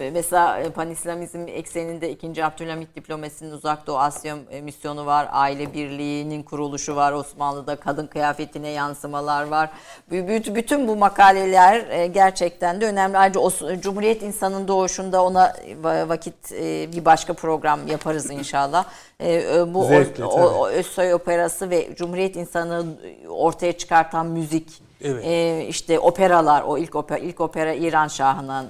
[0.00, 2.44] Ee, mesela e, Panislamizm ekseninde 2.
[2.44, 5.28] Abdülhamit diplomasinin Uzak Doğu Asya e, misyonu var.
[5.32, 7.12] Aile birliğinin kuruluşu var.
[7.12, 9.70] Osmanlı'da kadın kıyafetine yansımalar var.
[10.12, 13.18] Bü- bü- Bütün bu makaleler e, gerçekten de önemli.
[13.18, 16.50] Ayrıca Cumhuriyet insanın doğuşunda ona va- vakit
[16.92, 18.84] bir başka program yaparız inşallah.
[19.20, 22.86] E, e, Bu Zevkle, o, o Özsoy Operası ve Cumhuriyet insanı
[23.28, 25.24] ortaya çıkartan müzik, Evet.
[25.26, 28.66] e, işte operalar, o ilk opera, ilk opera İran Şahı'nın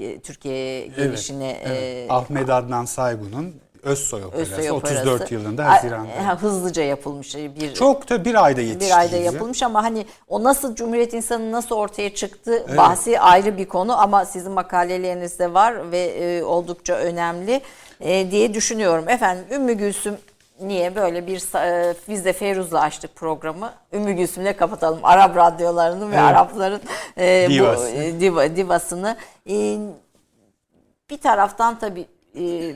[0.00, 2.10] e, Türkiye'ye gelişine Evet, e, evet.
[2.10, 6.26] Ahmet Adnan Saygun'un Özsoy Operası, Özsoy Operası 34 yılında Haziran'da.
[6.26, 8.86] ha, hızlıca yapılmış bir Çok da bir ayda yetişti.
[8.92, 13.66] bir ayda yapılmış ama hani o nasıl Cumhuriyet insanı nasıl ortaya çıktı bahsi ayrı bir
[13.68, 17.60] konu ama sizin makalelerinizde var ve e, oldukça önemli
[18.00, 19.08] e, diye düşünüyorum.
[19.08, 20.16] Efendim Ümmü Gülsüm
[20.60, 23.72] niye böyle bir e, biz de Feyruz'la açtık programı.
[23.92, 26.24] Ümmü Gülsüm'le kapatalım Arap radyolarını ve Evet.
[26.24, 26.80] Arapların
[27.18, 27.88] e, bu Divası.
[27.90, 29.16] e, diva, divasını.
[29.50, 29.78] E,
[31.10, 32.06] bir taraftan tabii
[32.38, 32.74] e,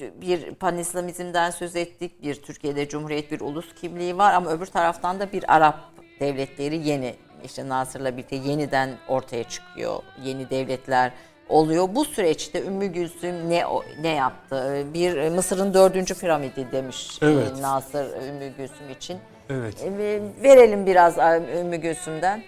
[0.00, 2.22] bir panislamizmden söz ettik.
[2.22, 5.78] Bir Türkiye'de Cumhuriyet bir ulus kimliği var ama öbür taraftan da bir Arap
[6.20, 7.14] devletleri yeni
[7.44, 10.02] işte Nasır'la birlikte yeniden ortaya çıkıyor.
[10.24, 11.12] Yeni devletler
[11.48, 11.88] oluyor.
[11.94, 13.64] Bu süreçte Ümmü Gülsüm ne
[14.00, 14.74] ne yaptı?
[14.76, 17.60] Ee, bir e, Mısır'ın dördüncü piramidi demiş e, evet.
[17.60, 19.18] Nasır Ümmü Gülsüm için.
[19.50, 19.74] Evet.
[19.82, 21.18] E, verelim biraz
[21.58, 22.42] Ümmü Gülsüm'den.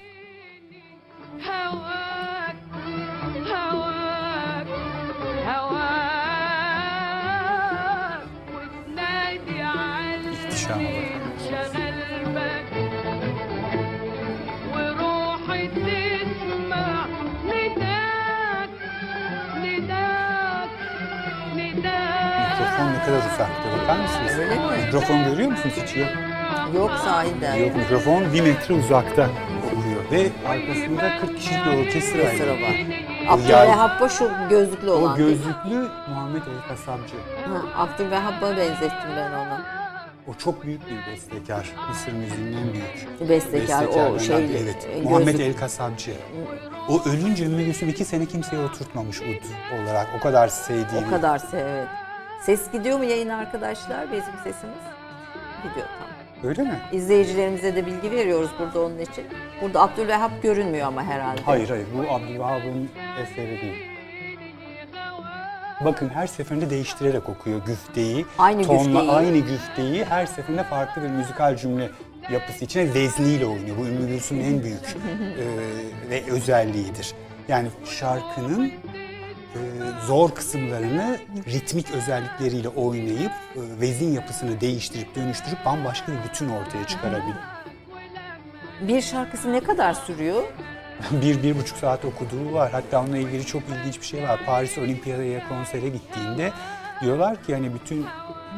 [10.55, 11.04] İhtişam olarak.
[23.05, 23.47] Ne kadar uzakta
[23.83, 24.33] bakar mısınız?
[24.39, 24.85] Öyle mi?
[24.87, 26.09] Mikrofon görüyor musunuz hiç yok?
[26.75, 27.55] Yok sahiden.
[27.55, 29.29] Yok mikrofon bir metre uzakta
[29.77, 32.61] oluyor ve arkasında 40 kişilik bir orkestra Bir sıra var.
[32.63, 32.75] var.
[33.29, 35.17] Abdülvehhab'a şu gözlüklü O olan.
[35.17, 37.15] gözlüklü Muhammed El Kasapçı.
[37.49, 39.59] Ha, Abdülvehhab'a benzettim ben onu.
[40.29, 41.73] O çok büyük bir bestekar.
[41.89, 43.29] Mısır müziğinin en büyük.
[43.31, 44.59] Bestekar, o bestekarlarından şeyli, biri.
[44.63, 44.89] Evet.
[44.97, 46.13] e, Muhammed gözlük- El Kasapçı.
[46.89, 49.45] O ölünce Ümmü Gülsüm iki sene kimseye oturtmamış ud
[49.85, 50.07] olarak.
[50.19, 51.89] O kadar sevdiği O kadar evet.
[52.47, 54.85] Ses gidiyor mu yayın arkadaşlar bizim sesimiz?
[55.63, 56.15] Gidiyor tamam.
[56.45, 56.81] Öyle mi?
[56.93, 59.25] İzleyicilerimize de bilgi veriyoruz burada onun için.
[59.63, 61.41] Burada Abdülvehhab görünmüyor ama herhalde.
[61.43, 62.91] Hayır hayır bu Abdülvahap'ın
[63.23, 63.87] eseri değil.
[65.85, 68.27] Bakın her seferinde değiştirerek okuyor güfteyi.
[68.39, 69.11] Aynı tonla, güfteyi.
[69.11, 71.91] Aynı güfteyi her seferinde farklı bir müzikal cümle
[72.33, 73.77] yapısı içine vezniyle oynuyor.
[73.79, 77.15] Bu Ümmü Gülsüm'ün en büyük e, ve özelliğidir.
[77.49, 78.73] Yani şarkının
[80.07, 87.37] zor kısımlarını ritmik özellikleriyle oynayıp e, vezin yapısını değiştirip dönüştürüp bambaşka bir bütün ortaya çıkarabilir.
[88.81, 90.43] Bir şarkısı ne kadar sürüyor?
[91.11, 92.73] bir, bir buçuk saat okuduğu var.
[92.73, 94.41] Hatta onunla ilgili çok ilginç bir şey var.
[94.47, 96.53] Paris Olimpiyada'ya konsere gittiğinde
[97.01, 98.07] diyorlar ki hani bütün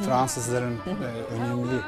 [0.06, 1.80] Fransızların e, önemli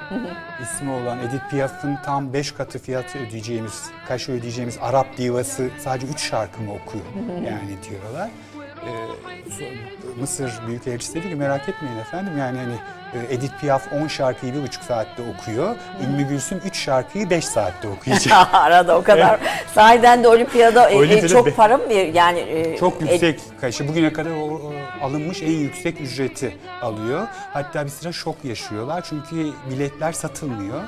[0.62, 6.20] ismi olan Edith Piaf'ın tam beş katı fiyatı ödeyeceğimiz, kaşı ödeyeceğimiz Arap divası sadece üç
[6.30, 7.04] şarkı mı okuyor
[7.44, 8.30] yani diyorlar.
[8.88, 12.74] E, Mısır Büyükelçisi dedi ki merak etmeyin efendim yani hani
[13.30, 15.76] Edith Piaf 10 şarkıyı bir buçuk saatte okuyor.
[16.04, 18.48] Ümmü Gülsüm 3 şarkıyı 5 saatte okuyacak.
[18.54, 19.40] Arada o kadar.
[19.74, 23.04] Sahiden de olimpiyada, e, e, Olimpiyada be- çok para mı bir yani e, Çok e,
[23.04, 23.88] yüksek kaşı.
[23.88, 24.72] Bugüne kadar o, o
[25.02, 27.26] alınmış en yüksek ücreti alıyor.
[27.52, 30.80] Hatta bir sıra şok yaşıyorlar çünkü biletler satılmıyor.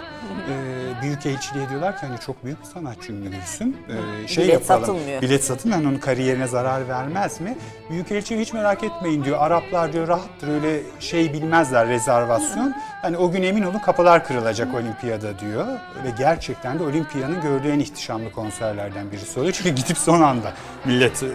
[0.51, 3.77] Ee, büyük elçiliğe diyorlar ki hani çok büyük bir sanatçı Ümmü Gülsüm.
[4.25, 5.23] Ee, şey Bilet yapalım, satılmıyor.
[5.23, 5.81] Bilet satılmıyor.
[5.83, 7.59] Yani onun kariyerine zarar vermez mi?
[7.91, 9.37] Büyük elçi hiç merak etmeyin diyor.
[9.41, 12.75] Araplar diyor rahattır öyle şey bilmezler rezervasyon.
[13.03, 15.67] Hani o gün emin olun kapılar kırılacak olimpiyada diyor.
[16.05, 19.53] Ve gerçekten de olimpiyanın gördüğü en ihtişamlı konserlerden birisi oluyor.
[19.53, 20.53] Çünkü gidip son anda
[20.85, 21.27] millet e,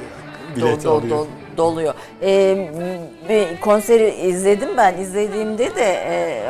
[0.55, 1.17] bilet do- do- alıyor.
[1.17, 1.27] do-
[1.57, 1.93] doluyor.
[2.21, 2.69] Ee,
[3.29, 4.97] bir konseri izledim ben.
[4.97, 6.43] İzlediğimde de e,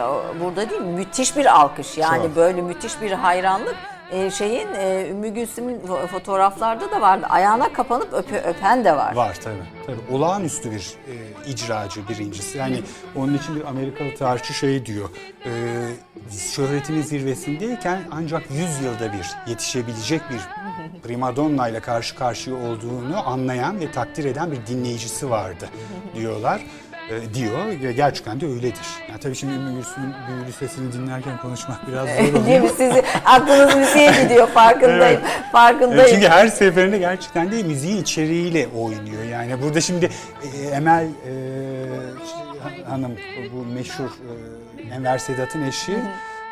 [0.43, 1.97] burada değil müthiş bir alkış.
[1.97, 2.35] Yani Çok.
[2.35, 3.75] böyle müthiş bir hayranlık.
[4.11, 7.25] E, şeyin e, Ümmü Gülsüm'ün fo- fotoğraflarda da vardı.
[7.29, 9.15] Ayağına kapanıp öpe- öpen de var.
[9.15, 9.63] Var tabii.
[9.85, 10.15] tabii.
[10.15, 11.13] Olağanüstü bir e,
[11.51, 12.57] icracı birincisi.
[12.57, 12.81] Yani
[13.15, 15.09] onun için bir Amerikalı tarihçi şey diyor.
[15.45, 15.51] E,
[16.55, 20.39] şöhretinin zirvesindeyken ancak 100 yılda bir yetişebilecek bir
[21.03, 25.69] primadonna ile karşı karşıya olduğunu anlayan ve takdir eden bir dinleyicisi vardı
[26.15, 26.61] diyorlar.
[27.09, 28.85] E, diyor gerçekten de öyledir.
[29.09, 32.61] Yani tabii şimdi Ümmü Gülsüm'ün büyülü sesini dinlerken konuşmak biraz zor Değil oluyor.
[32.61, 32.69] mi?
[32.69, 35.21] Sizi aklınız müziğe gidiyor farkındayım.
[35.23, 35.51] Evet.
[35.51, 35.99] Farkındayım.
[35.99, 39.23] Evet, çünkü her seferinde gerçekten de müziğin içeriğiyle oynuyor.
[39.23, 40.09] Yani burada şimdi
[40.43, 41.33] e, Emel e,
[42.89, 43.11] Hanım
[43.53, 44.09] bu meşhur
[44.89, 45.91] e, Enver Sedat'ın eşi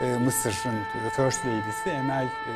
[0.01, 0.75] e, Mısır'ın
[1.15, 2.53] First Lady'si Emel e,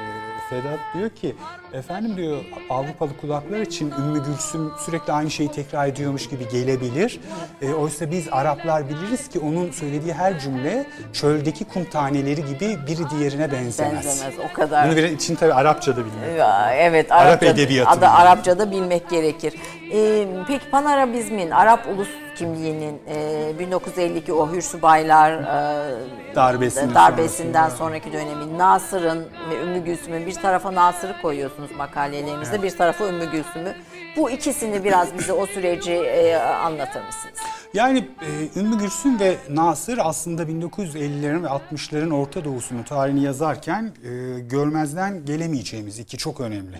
[0.49, 1.35] Sedat diyor ki
[1.73, 2.37] efendim diyor
[2.69, 7.19] Avrupalı kulaklar için Ümmü Gülsüm sürekli aynı şeyi tekrar ediyormuş gibi gelebilir.
[7.61, 13.09] E, oysa biz Araplar biliriz ki onun söylediği her cümle çöldeki kum taneleri gibi biri
[13.09, 14.05] diğerine benzemez.
[14.05, 14.87] Benzemez o kadar.
[14.87, 16.41] Bunu bir için tabii Arapça da bilmek.
[16.75, 18.19] Evet, Arap Arapça, edebiyatı adı bilmek.
[18.19, 19.53] Arapçada bilmek gerekir.
[19.93, 27.77] Ee, peki Panarabizmin, Arap ulus kimliğinin e, 1952 o Hürsübaylar e, darbesinden sonrası.
[27.77, 33.75] sonraki dönemi Nasır'ın ve Ümmü Gülsüm'ün bir tarafa Nasır'ı koyuyorsunuz makalelerinizde, bir tarafa Ümmü Gülsüm'ü.
[34.17, 37.39] Bu ikisini biraz bize o süreci e, anlatır mısınız?
[37.73, 44.39] Yani e, Ümmü Gülsüm ve Nasır aslında 1950'lerin ve 60'ların Orta Doğu'sunun tarihini yazarken e,
[44.39, 46.77] görmezden gelemeyeceğimiz iki çok önemli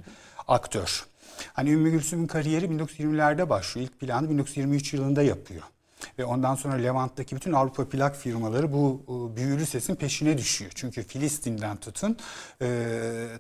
[0.47, 1.05] aktör.
[1.53, 3.87] Hani Ümmü Gülsüm'ün kariyeri 1920'lerde başlıyor.
[3.87, 5.63] İlk planı 1923 yılında yapıyor.
[6.19, 10.71] Ve ondan sonra Levant'taki bütün Avrupa plak firmaları bu e, büyülü sesin peşine düşüyor.
[10.75, 12.17] Çünkü Filistin'den tutun
[12.61, 12.67] e,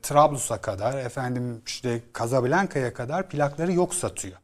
[0.01, 4.37] Trablus'a kadar, efendim işte Casablanca'ya kadar plakları yok satıyor.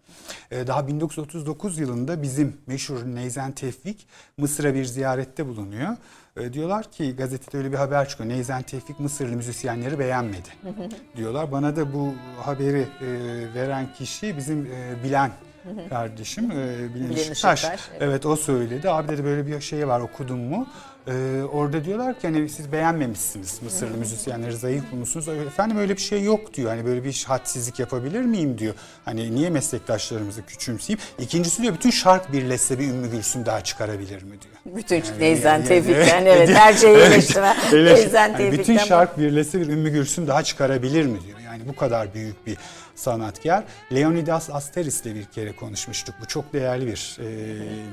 [0.52, 4.08] E, daha 1939 yılında bizim meşhur Neyzen Tevfik
[4.38, 5.98] Mısır'a bir ziyarette bulunuyor.
[6.38, 8.30] E, diyorlar ki gazetede öyle bir haber çıkıyor.
[8.30, 10.50] Neyzen Tevfik Mısırlı müzisyenleri beğenmedi.
[11.16, 11.52] diyorlar.
[11.52, 13.08] Bana da bu haberi e,
[13.56, 15.32] veren kişi bizim e, bilen
[15.90, 17.60] kardeşim e, Işıktaş.
[17.64, 18.02] Işıktaş, evet.
[18.02, 18.90] Evet o söyledi.
[18.90, 20.68] Abi dedi böyle bir şey var okudun mu?
[21.08, 25.28] Ee, orada diyorlar ki hani siz beğenmemişsiniz Mısırlı müzisyenleri zayıf bulmuşsunuz.
[25.28, 26.70] Efendim öyle bir şey yok diyor.
[26.70, 28.74] Hani böyle bir hadsizlik yapabilir miyim diyor.
[29.06, 31.00] Hani niye meslektaşlarımızı küçümseyeyim?
[31.20, 34.78] İkincisi diyor bütün şark birleşse bir Ümmü Gülsüm daha çıkarabilir mi diyor.
[34.78, 37.56] Bütün Yani- Neyzen yani- Tevfik'ten evet her şeyi eleştirme.
[37.72, 38.60] Eleş- Neyzen yani Tevfik'ten.
[38.76, 41.40] bütün şark birleşse bir Ümmü Gülsüm daha çıkarabilir mi diyor.
[41.40, 42.58] Yani bu kadar büyük bir
[42.96, 43.64] sanatkar.
[43.94, 46.16] Leonidas Asteris'le bir kere konuşmuştuk.
[46.22, 47.26] Bu çok değerli bir e,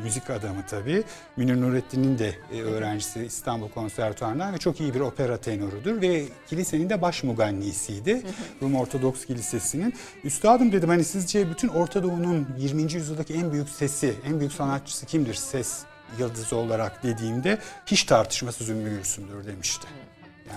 [0.02, 1.02] müzik adamı tabii.
[1.36, 6.90] Münir Nurettin'in de e, öğrencisi İstanbul Konservatuvarı'ndan ve çok iyi bir opera tenorudur ve kilisenin
[6.90, 8.22] de baş mugannisiydi.
[8.62, 9.94] Rum Ortodoks Kilisesi'nin.
[10.24, 12.82] Üstadım dedim hani sizce bütün Orta Doğu'nun 20.
[12.82, 15.82] yüzyıldaki en büyük sesi, en büyük sanatçısı kimdir ses
[16.18, 19.86] yıldızı olarak dediğimde hiç tartışmasız Ümmü Gülsüm'dür demişti.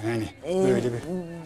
[0.06, 1.00] Yani hani böyle bir...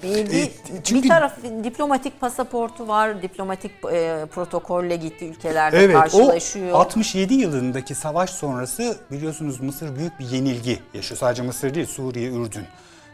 [0.04, 0.50] Bir, bir, E,
[0.84, 6.72] çünkü- bir taraf diplomatik pasaportu var, diplomatik e, protokolle gitti ülkelerde Evet o karşılaşıyor.
[6.72, 11.18] 67 yılındaki savaş sonrası biliyorsunuz Mısır büyük bir yenilgi yaşıyor.
[11.20, 12.64] Sadece Mısır değil Suriye, Ürdün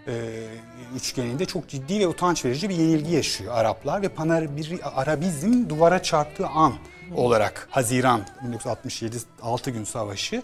[0.07, 0.13] e,
[0.95, 6.03] üçgeninde çok ciddi ve utanç verici bir yenilgi yaşıyor Araplar ve Panar bir Arabizm duvara
[6.03, 6.73] çarptığı an
[7.15, 10.41] olarak Haziran 1967 6 gün savaşı.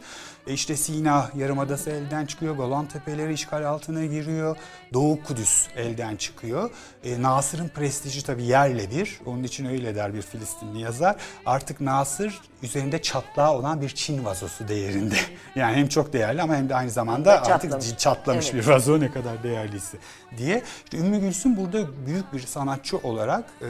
[0.50, 4.58] E işte Sina Yarımadası elden çıkıyor, Golan Tepeleri işgal altına giriyor,
[4.94, 6.70] Doğu Kudüs elden çıkıyor.
[7.04, 11.16] E, Nasır'ın prestiji tabii yerle bir, onun için öyle der bir Filistinli yazar.
[11.46, 15.16] Artık Nasır üzerinde çatlağı olan bir Çin vazosu değerinde.
[15.56, 17.98] Yani hem çok değerli ama hem de aynı zamanda de artık çatlamış.
[17.98, 18.68] çatlamış Evet.
[18.68, 19.98] bir vazo ne kadar değerliyse
[20.38, 20.64] diye.
[20.84, 23.68] İşte Ümmü Gülsüm burada büyük bir sanatçı olarak e,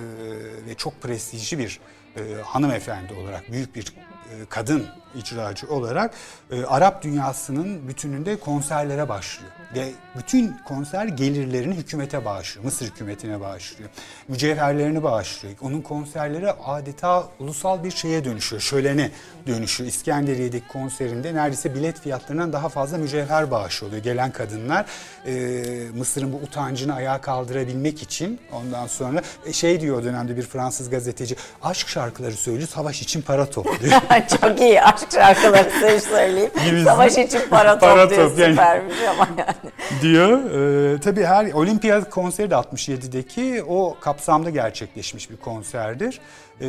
[0.65, 1.79] ve çok prestijli bir
[2.15, 6.13] e, hanımefendi olarak, büyük bir e, kadın icracı olarak
[6.51, 9.51] e, Arap dünyasının bütününde konserlere başlıyor.
[9.75, 12.65] Ve bütün konser gelirlerini hükümete bağışlıyor.
[12.65, 13.89] Mısır hükümetine bağışlıyor.
[14.27, 15.55] Mücevherlerini bağışlıyor.
[15.61, 18.61] Onun konserleri adeta ulusal bir şeye dönüşüyor.
[18.61, 19.11] Şölene
[19.47, 19.89] dönüşüyor.
[19.89, 24.03] İskenderiye'deki konserinde neredeyse bilet fiyatlarından daha fazla mücevher bağışı oluyor.
[24.03, 24.85] Gelen kadınlar
[25.25, 25.63] e,
[25.97, 30.89] Mısır'ın bu utancını ayağa kaldırabilmek için ondan sonra e, şey diyor o dönemde bir Fransız
[30.89, 34.01] gazeteci aşk şarkıları söylüyor savaş için para topluyor.
[34.41, 36.51] Çok iyi aşk şarkıları söyle- söyleyeyim.
[36.65, 36.83] Gibisi.
[36.85, 38.51] Savaş için para, Para topluyor top, yani.
[38.51, 40.01] süpermiş ama yani.
[40.01, 40.39] diyor.
[40.95, 46.19] Ee, tabii her olimpiyat konseri de 67'deki o kapsamda gerçekleşmiş bir konserdir.
[46.61, 46.67] Ee,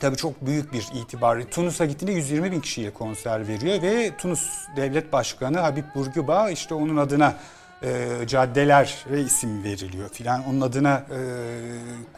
[0.00, 1.42] tabii çok büyük bir itibar.
[1.42, 6.96] Tunus'a gittiğinde 120 bin kişiye konser veriyor ve Tunus Devlet Başkanı Habib Bourguiba işte onun
[6.96, 7.34] adına
[7.82, 10.42] e, caddeler ve isim veriliyor filan.
[10.50, 11.18] Onun adına e,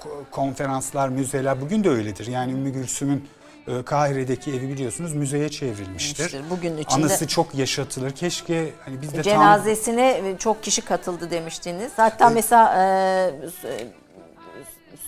[0.02, 2.27] ko- konferanslar, müzeler bugün de öyledir.
[2.27, 3.28] Yani Ümmü Gülsüm'ün
[3.69, 6.37] e, Kahire'deki evi biliyorsunuz müzeye çevrilmiştir.
[6.51, 8.11] Bugün içinde- Anısı çok yaşatılır.
[8.11, 11.93] Keşke hani biz de tam Cenazesine çok kişi katıldı demiştiniz.
[11.97, 13.32] Hatta mesela e,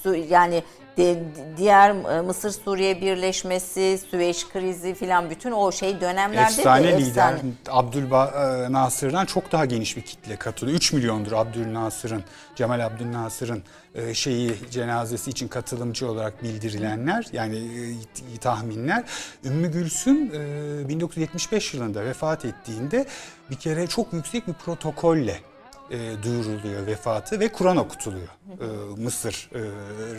[0.03, 0.63] su- yani
[1.57, 7.33] diğer e, Mısır Suriye birleşmesi, Süveyş krizi filan bütün o şey dönemlerde efsane de lider
[7.33, 7.53] efsane.
[7.71, 10.77] Abdülnasır'dan çok daha geniş bir kitle katılıyor.
[10.77, 12.25] 3 milyondur Abdülnasır'ın,
[12.57, 13.63] Cemal Abdülnasır'ın
[13.95, 17.57] e, şeyi cenazesi için katılımcı olarak bildirilenler yani
[18.35, 19.05] e, tahminler.
[19.45, 23.07] Ümmü Gülsüm e, 1975 yılında vefat ettiğinde
[23.51, 25.41] bir kere çok yüksek bir protokolle
[25.91, 28.29] e, duyuruluyor vefatı ve Kur'an okutuluyor
[28.61, 28.67] e,
[29.03, 29.61] Mısır e,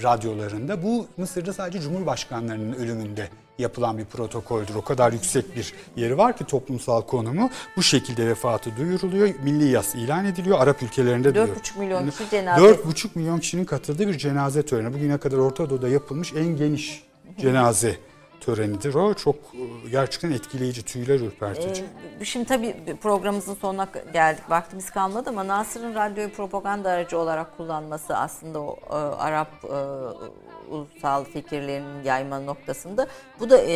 [0.04, 0.84] radyolarında.
[0.84, 3.30] Bu Mısır'da sadece Cumhurbaşkanlarının ölümünde
[3.60, 4.76] yapılan bir protokoldür.
[4.76, 7.50] O kadar yüksek bir yeri var ki toplumsal konumu.
[7.78, 9.30] Bu şekilde vefatı duyuruluyor.
[9.44, 10.60] Milli yas ilan ediliyor.
[10.60, 11.48] Arap ülkelerinde diyor.
[11.48, 12.66] 4,5 milyon kişi cenaze.
[12.66, 14.94] 4,5 milyon kişinin katıldığı bir cenaze töreni.
[14.94, 17.04] Bugüne kadar Orta Doğu'da yapılmış en geniş
[17.38, 17.98] cenaze
[18.46, 19.14] törenidir o.
[19.14, 21.86] Çok e, gerçekten etkileyici, tüyler ürpertici.
[22.20, 24.44] Ee, şimdi tabii programımızın sonuna geldik.
[24.50, 29.78] Vaktimiz kalmadı ama Nasır'ın radyoyu propaganda aracı olarak kullanması aslında o e, Arap e,
[30.72, 33.08] ulusal fikirlerinin yayma noktasında.
[33.40, 33.74] Bu da e,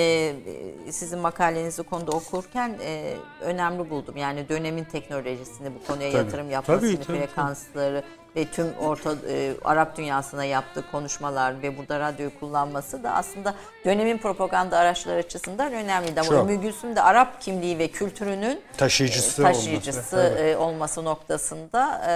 [0.88, 4.18] e, sizin makalenizi konuda okurken e, önemli buldum.
[4.18, 6.18] Yani dönemin teknolojisini bu konuya Tabii.
[6.23, 8.03] yatırım yapmasını, Tabii, tabii, tabii.
[8.36, 13.56] Ve tüm orta e, Arap dünyasına yaptığı konuşmalar ve burada radyoyu kullanması da aslında
[13.86, 16.22] dönemin propaganda araçları açısından önemliydi.
[16.22, 16.49] Ama Çok.
[16.49, 20.36] Ümmü Gülsüm de Arap kimliği ve kültürünün Taşıyıcısı e, taşıyıcısı olması.
[20.40, 20.56] Evet.
[20.56, 22.14] e, olması noktasında e,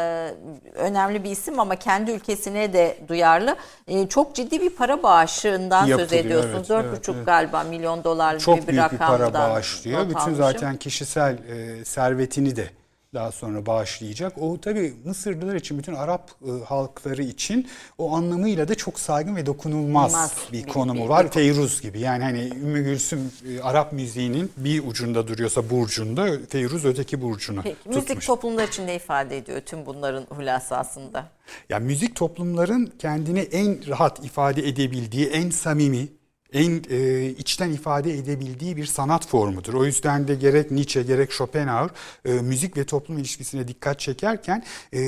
[0.75, 3.55] önemli bir isim ama kendi ülkesine de duyarlı.
[3.87, 6.71] E, çok ciddi bir para bağışından söz Yapılıyor, ediyorsunuz.
[6.71, 7.25] evet, 4,5 evet, evet.
[7.25, 10.01] galiba milyon dolar çok gibi bir büyük bir rakamdan para bağışlıyor.
[10.05, 10.35] Bütün almışım.
[10.35, 12.80] zaten kişisel e, servetini de
[13.13, 14.37] daha sonra bağışlayacak.
[14.37, 17.67] O tabii Mısırlılar için, bütün Arap e, halkları için
[17.97, 21.25] o anlamıyla da çok saygın ve dokunulmaz Olmaz bir, bir- konumu bir- var.
[21.25, 21.99] bir- Feyruz gibi.
[21.99, 27.75] Yani hani Ümmü Gülsüm e, Arap müziğinin bir ucunda duruyorsa burcunda, Feyruz öteki burcuna Peki,
[27.75, 27.95] tutmuş.
[27.95, 31.25] müzik toplumlar için ne ifade ediyor tüm bunların hulasasında?
[31.69, 36.07] Ya müzik toplumların kendini en rahat ifade edebildiği, en samimi,
[36.53, 39.73] en e, içten ifade edebildiği bir sanat formudur.
[39.73, 41.89] O yüzden de gerek Nietzsche gerek Schopenhauer
[42.25, 44.63] e, müzik ve toplum ilişkisine dikkat çekerken
[44.93, 44.99] e,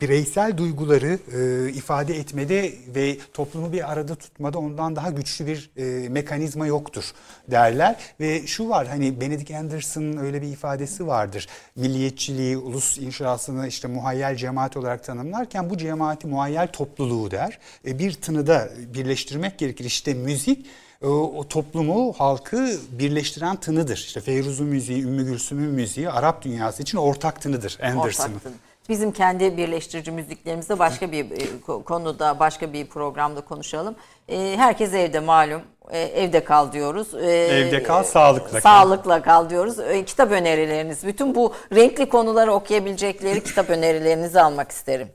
[0.00, 6.08] bireysel duyguları e, ifade etmede ve toplumu bir arada tutmada ondan daha güçlü bir e,
[6.08, 7.12] mekanizma yoktur
[7.50, 7.96] derler.
[8.20, 11.46] Ve şu var hani Benedict Anderson'ın öyle bir ifadesi vardır.
[11.76, 17.58] Milliyetçiliği, ulus inşasını işte muhayyel cemaat olarak tanımlarken bu cemaati muhayyel topluluğu der.
[17.86, 19.84] E, bir tınıda birleştirmek gerekir.
[19.84, 20.66] İşte müzik
[21.02, 23.96] o, o toplumu, halkı birleştiren tınıdır.
[23.96, 28.40] İşte Feyruz'un müziği, Ümmü Gülsüm'ün müziği Arap dünyası için ortak tınıdır Anderson'ın.
[28.88, 33.94] Bizim kendi birleştirici müziklerimizde başka bir e, ko- konuda, başka bir programda konuşalım.
[34.28, 35.62] E, Herkes evde malum.
[35.90, 37.14] E, Evde kal diyoruz.
[37.14, 38.60] Evde kal, sağlıkla kal.
[38.60, 39.76] Sağlıkla kal diyoruz.
[40.06, 41.04] Kitap önerileriniz.
[41.06, 45.08] Bütün bu renkli konuları okuyabilecekleri kitap önerilerinizi almak isterim.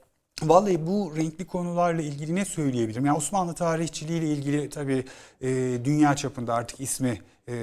[0.43, 3.05] Vallahi bu renkli konularla ilgili ne söyleyebilirim?
[3.05, 5.05] Yani Osmanlı tarihçiliği ile ilgili tabii
[5.41, 5.47] e,
[5.85, 7.53] dünya çapında artık ismi e,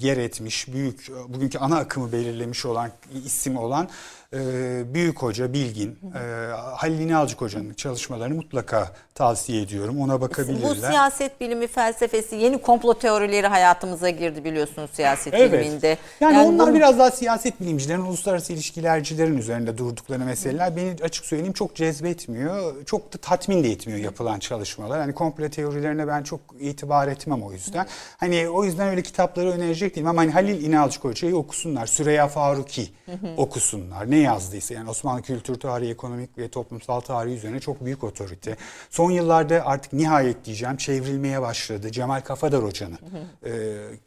[0.00, 2.90] yer etmiş, büyük bugünkü ana akımı belirlemiş olan
[3.24, 3.88] isim olan
[4.34, 6.18] e, Büyük Hoca, Bilgin, e,
[6.76, 10.00] Halil İnalcık Hoca'nın çalışmalarını mutlaka tavsiye ediyorum.
[10.00, 10.70] Ona bakabilirler.
[10.70, 15.52] Bu siyaset bilimi felsefesi yeni komplo teorileri hayatımıza girdi biliyorsunuz siyaset Evet.
[15.52, 15.98] biliminde.
[16.20, 21.52] Yani, onlar bunu- biraz daha siyaset bilimcilerin, uluslararası ilişkilercilerin üzerinde durdukları meseleler beni açık söyleyeyim
[21.52, 22.84] çok cezbetmiyor.
[22.86, 25.00] Çok da tatmin de etmiyor yapılan çalışmalar.
[25.00, 27.86] Hani komple teorilerine ben çok itibar etmem o yüzden.
[28.16, 31.86] Hani o yüzden öyle kitapları önerecek değilim ama hani Halil İnalcık Hoca'yı okusunlar.
[31.86, 32.88] Süreyya Faruki
[33.36, 34.10] okusunlar.
[34.10, 38.56] Ne yazdıysa yani Osmanlı kültür tarihi, ekonomik ve toplumsal tarihi üzerine çok büyük otorite.
[38.90, 41.92] Son yıllarda artık nihayet diyeceğim çevrilmeye başladı.
[41.92, 42.98] Cemal Kafadar Hoca'nın
[43.44, 43.50] e,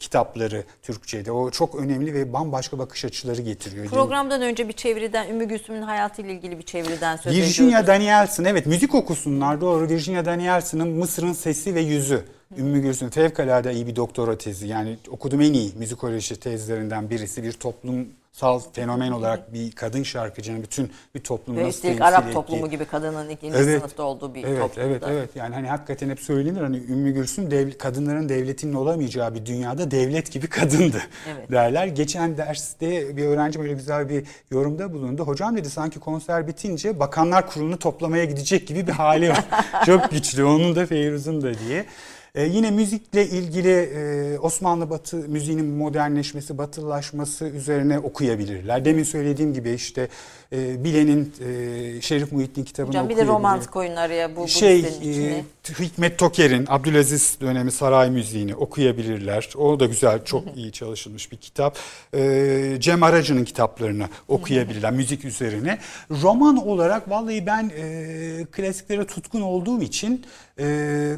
[0.00, 1.32] kitapları Türkçe'de.
[1.32, 3.86] O çok önemli ve bambaşka bakış açıları getiriyor.
[3.86, 7.88] Programdan önce bir çevreden, Ümmü Gülsüm'ün hayatıyla ilgili bir çevreden söz Virginia ediyorduk.
[7.88, 9.88] Danielson evet müzik okusunlar doğru.
[9.88, 12.24] Virginia Danielson'ın Mısır'ın Sesi ve Yüzü.
[12.58, 14.66] Ümmü Gülsün fevkalade iyi bir doktora tezi.
[14.66, 17.42] Yani okuduğum en iyi müzikoloji tezlerinden birisi.
[17.42, 22.32] Bir toplumsal fenomen olarak bir kadın şarkıcının bütün bir toplumu Ve nasıl temsil Arap ettiği.
[22.34, 23.80] toplumu gibi kadının ikinci Evet.
[23.80, 24.88] sınıfta olduğu bir evet, toplumda.
[24.88, 25.30] Evet, evet.
[25.36, 30.32] Yani hani hakikaten hep söylenir hani Ümmü Gülsüm dev, kadınların devletinin olamayacağı bir dünyada devlet
[30.32, 31.02] gibi kadındı
[31.36, 31.50] Evet.
[31.50, 31.86] derler.
[31.86, 35.22] Geçen derste bir öğrenci böyle güzel bir yorumda bulundu.
[35.22, 39.44] Hocam dedi sanki konser bitince bakanlar kurulunu toplamaya gidecek gibi bir hali var.
[39.86, 41.86] Çok güçlü onun da Feyruz'un da diye.
[42.34, 48.84] Ee, yine müzikle ilgili e, Osmanlı Batı müziğinin modernleşmesi, batılılaşması üzerine okuyabilirler.
[48.84, 50.08] Demin söylediğim gibi işte
[50.52, 53.34] e, Bilen'in e, Şerif Muhittin kitabını Hocam bir de okuyabilir.
[53.34, 59.48] romans koyun araya bu, bu şey e, Hikmet Toker'in Abdülaziz dönemi saray müziğini okuyabilirler.
[59.56, 61.78] O da güzel, çok iyi çalışılmış bir kitap.
[62.14, 65.78] E, Cem Aracı'nın kitaplarını okuyabilirler müzik üzerine.
[66.10, 70.26] Roman olarak vallahi ben e, klasiklere tutkun olduğum için
[70.58, 70.64] e,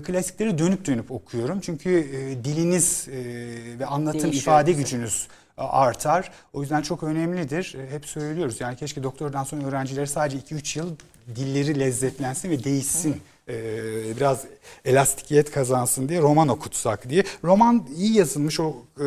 [0.05, 1.61] klasikleri dönüp dönüp okuyorum.
[1.61, 3.15] Çünkü e, diliniz e,
[3.79, 4.83] ve anlatım Değişiyor ifade bize.
[4.83, 6.31] gücünüz artar.
[6.53, 7.77] O yüzden çok önemlidir.
[7.91, 8.61] Hep söylüyoruz.
[8.61, 10.97] Yani keşke doktordan sonra öğrencileri sadece 2-3 yıl
[11.37, 13.21] dilleri lezzetlensin ve değişsin.
[13.49, 14.45] Ee, biraz
[14.85, 17.25] elastikiyet kazansın diye roman okutsak diye.
[17.45, 19.05] Roman iyi yazılmış o e,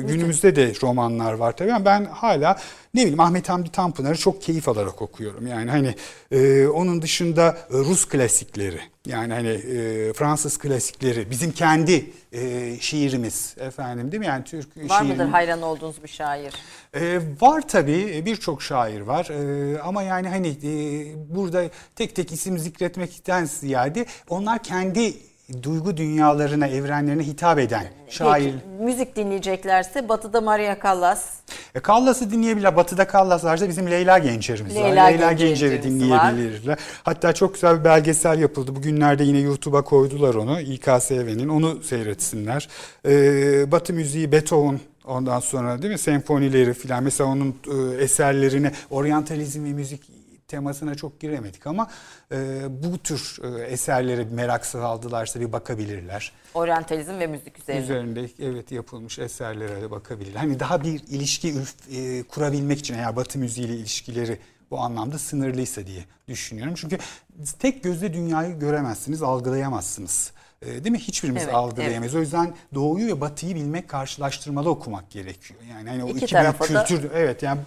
[0.00, 2.58] günümüzde de romanlar var tabii ama ben hala
[2.94, 5.46] ne bileyim Ahmet Hamdi Tanpınar'ı çok keyif alarak okuyorum.
[5.46, 5.94] Yani hani
[6.30, 13.54] e, onun dışında e, Rus klasikleri yani hani e, Fransız klasikleri bizim kendi e, şiirimiz
[13.60, 14.26] efendim değil mi?
[14.26, 16.54] Yani Türk Var mıdır şiirinin- hayran olduğunuz bir şair?
[16.94, 20.70] ee, var tabii birçok şair var Ee, ama yani hani e,
[21.34, 21.64] burada
[21.96, 25.14] tek tek isim zikretmekten ziyade onlar kendi
[25.62, 28.44] duygu dünyalarına, evrenlerine hitap eden şair.
[28.44, 31.24] Peki, müzik dinleyeceklerse Batı'da Maria Callas.
[31.74, 32.76] E, Kallas'ı dinleyebilirler.
[32.76, 35.12] Batı'da Kallas varsa bizim Leyla Gencer'imiz Leyla var.
[35.12, 36.78] Leyla Gencer'i dinleyebilirler.
[37.02, 38.76] Hatta çok güzel bir belgesel yapıldı.
[38.76, 40.60] Bugünlerde yine YouTube'a koydular onu.
[40.60, 41.48] İKSV'nin.
[41.48, 42.68] Onu seyretsinler.
[43.06, 45.98] Ee, Batı müziği Beethoven ondan sonra değil mi?
[45.98, 47.02] Senfonileri filan.
[47.02, 50.19] Mesela onun e, eserlerine oryantalizm ve müzik
[50.54, 51.90] temasına çok giremedik ama
[52.32, 56.32] e, bu tür e, eserlere merak saldılarsa bir bakabilirler.
[56.54, 57.82] Oryantalizm ve müzik üzerine.
[57.82, 60.34] Üzerinde evet yapılmış eserlere de bakabilir.
[60.34, 61.54] Hani daha bir ilişki
[61.92, 64.38] e, kurabilmek için eğer Batı müziğiyle ilişkileri
[64.70, 66.74] bu anlamda sınırlıysa diye düşünüyorum.
[66.76, 66.98] Çünkü
[67.58, 70.32] tek gözle dünyayı göremezsiniz, algılayamazsınız.
[70.62, 70.98] E, değil mi?
[70.98, 72.14] Hiçbirimiz Evet, algılayamayız.
[72.14, 75.60] O yüzden Doğu'yu ve Batı'yı bilmek, karşılaştırmalı okumak gerekiyor.
[75.70, 77.60] Yani hani o İki iki, büyük tarafa da- kültür evet yani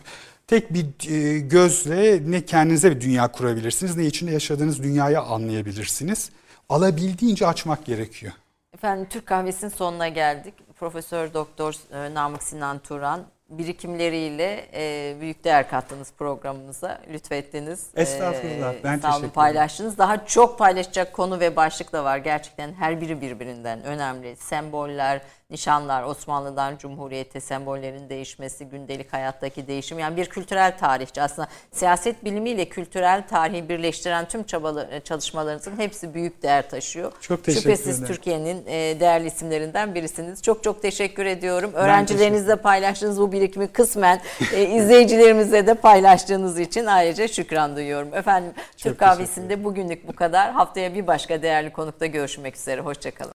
[0.53, 6.29] tek bir e, gözle ne kendinize bir dünya kurabilirsiniz ne içinde yaşadığınız dünyayı anlayabilirsiniz.
[6.69, 8.33] Alabildiğince açmak gerekiyor.
[8.73, 10.53] Efendim Türk Kahvesi'nin sonuna geldik.
[10.79, 17.01] Profesör Doktor e, Namık Sinan Turan birikimleriyle e, büyük değer kattınız programımıza.
[17.13, 17.87] Lütfettiniz.
[17.95, 19.29] Estağfurullah, ben sağ olun, teşekkür ederim.
[19.33, 19.97] paylaştınız.
[19.97, 22.17] Daha çok paylaşacak konu ve başlık da var.
[22.17, 24.35] Gerçekten her biri birbirinden önemli.
[24.35, 29.99] Semboller, nişanlar, Osmanlı'dan Cumhuriyete sembollerin değişmesi, gündelik hayattaki değişim.
[29.99, 36.43] Yani bir kültürel tarihçi aslında siyaset bilimiyle kültürel tarihi birleştiren tüm çabalı, çalışmalarınızın hepsi büyük
[36.43, 37.11] değer taşıyor.
[37.21, 38.13] Çok teşekkür Şüphesiz ederim.
[38.13, 40.41] Türkiye'nin e, değerli isimlerinden birisiniz.
[40.41, 41.71] Çok çok teşekkür ediyorum.
[41.73, 44.21] Öğrencilerinizle paylaştığınız bu birikimi kısmen
[44.53, 48.13] e, izleyicilerimizle de paylaştığınız için ayrıca şükran duyuyorum.
[48.13, 50.51] Efendim Türk teşekkür Kahvesi'nde bugünlük bu kadar.
[50.51, 52.81] Haftaya bir başka değerli konukta görüşmek üzere.
[52.81, 53.31] Hoşçakalın.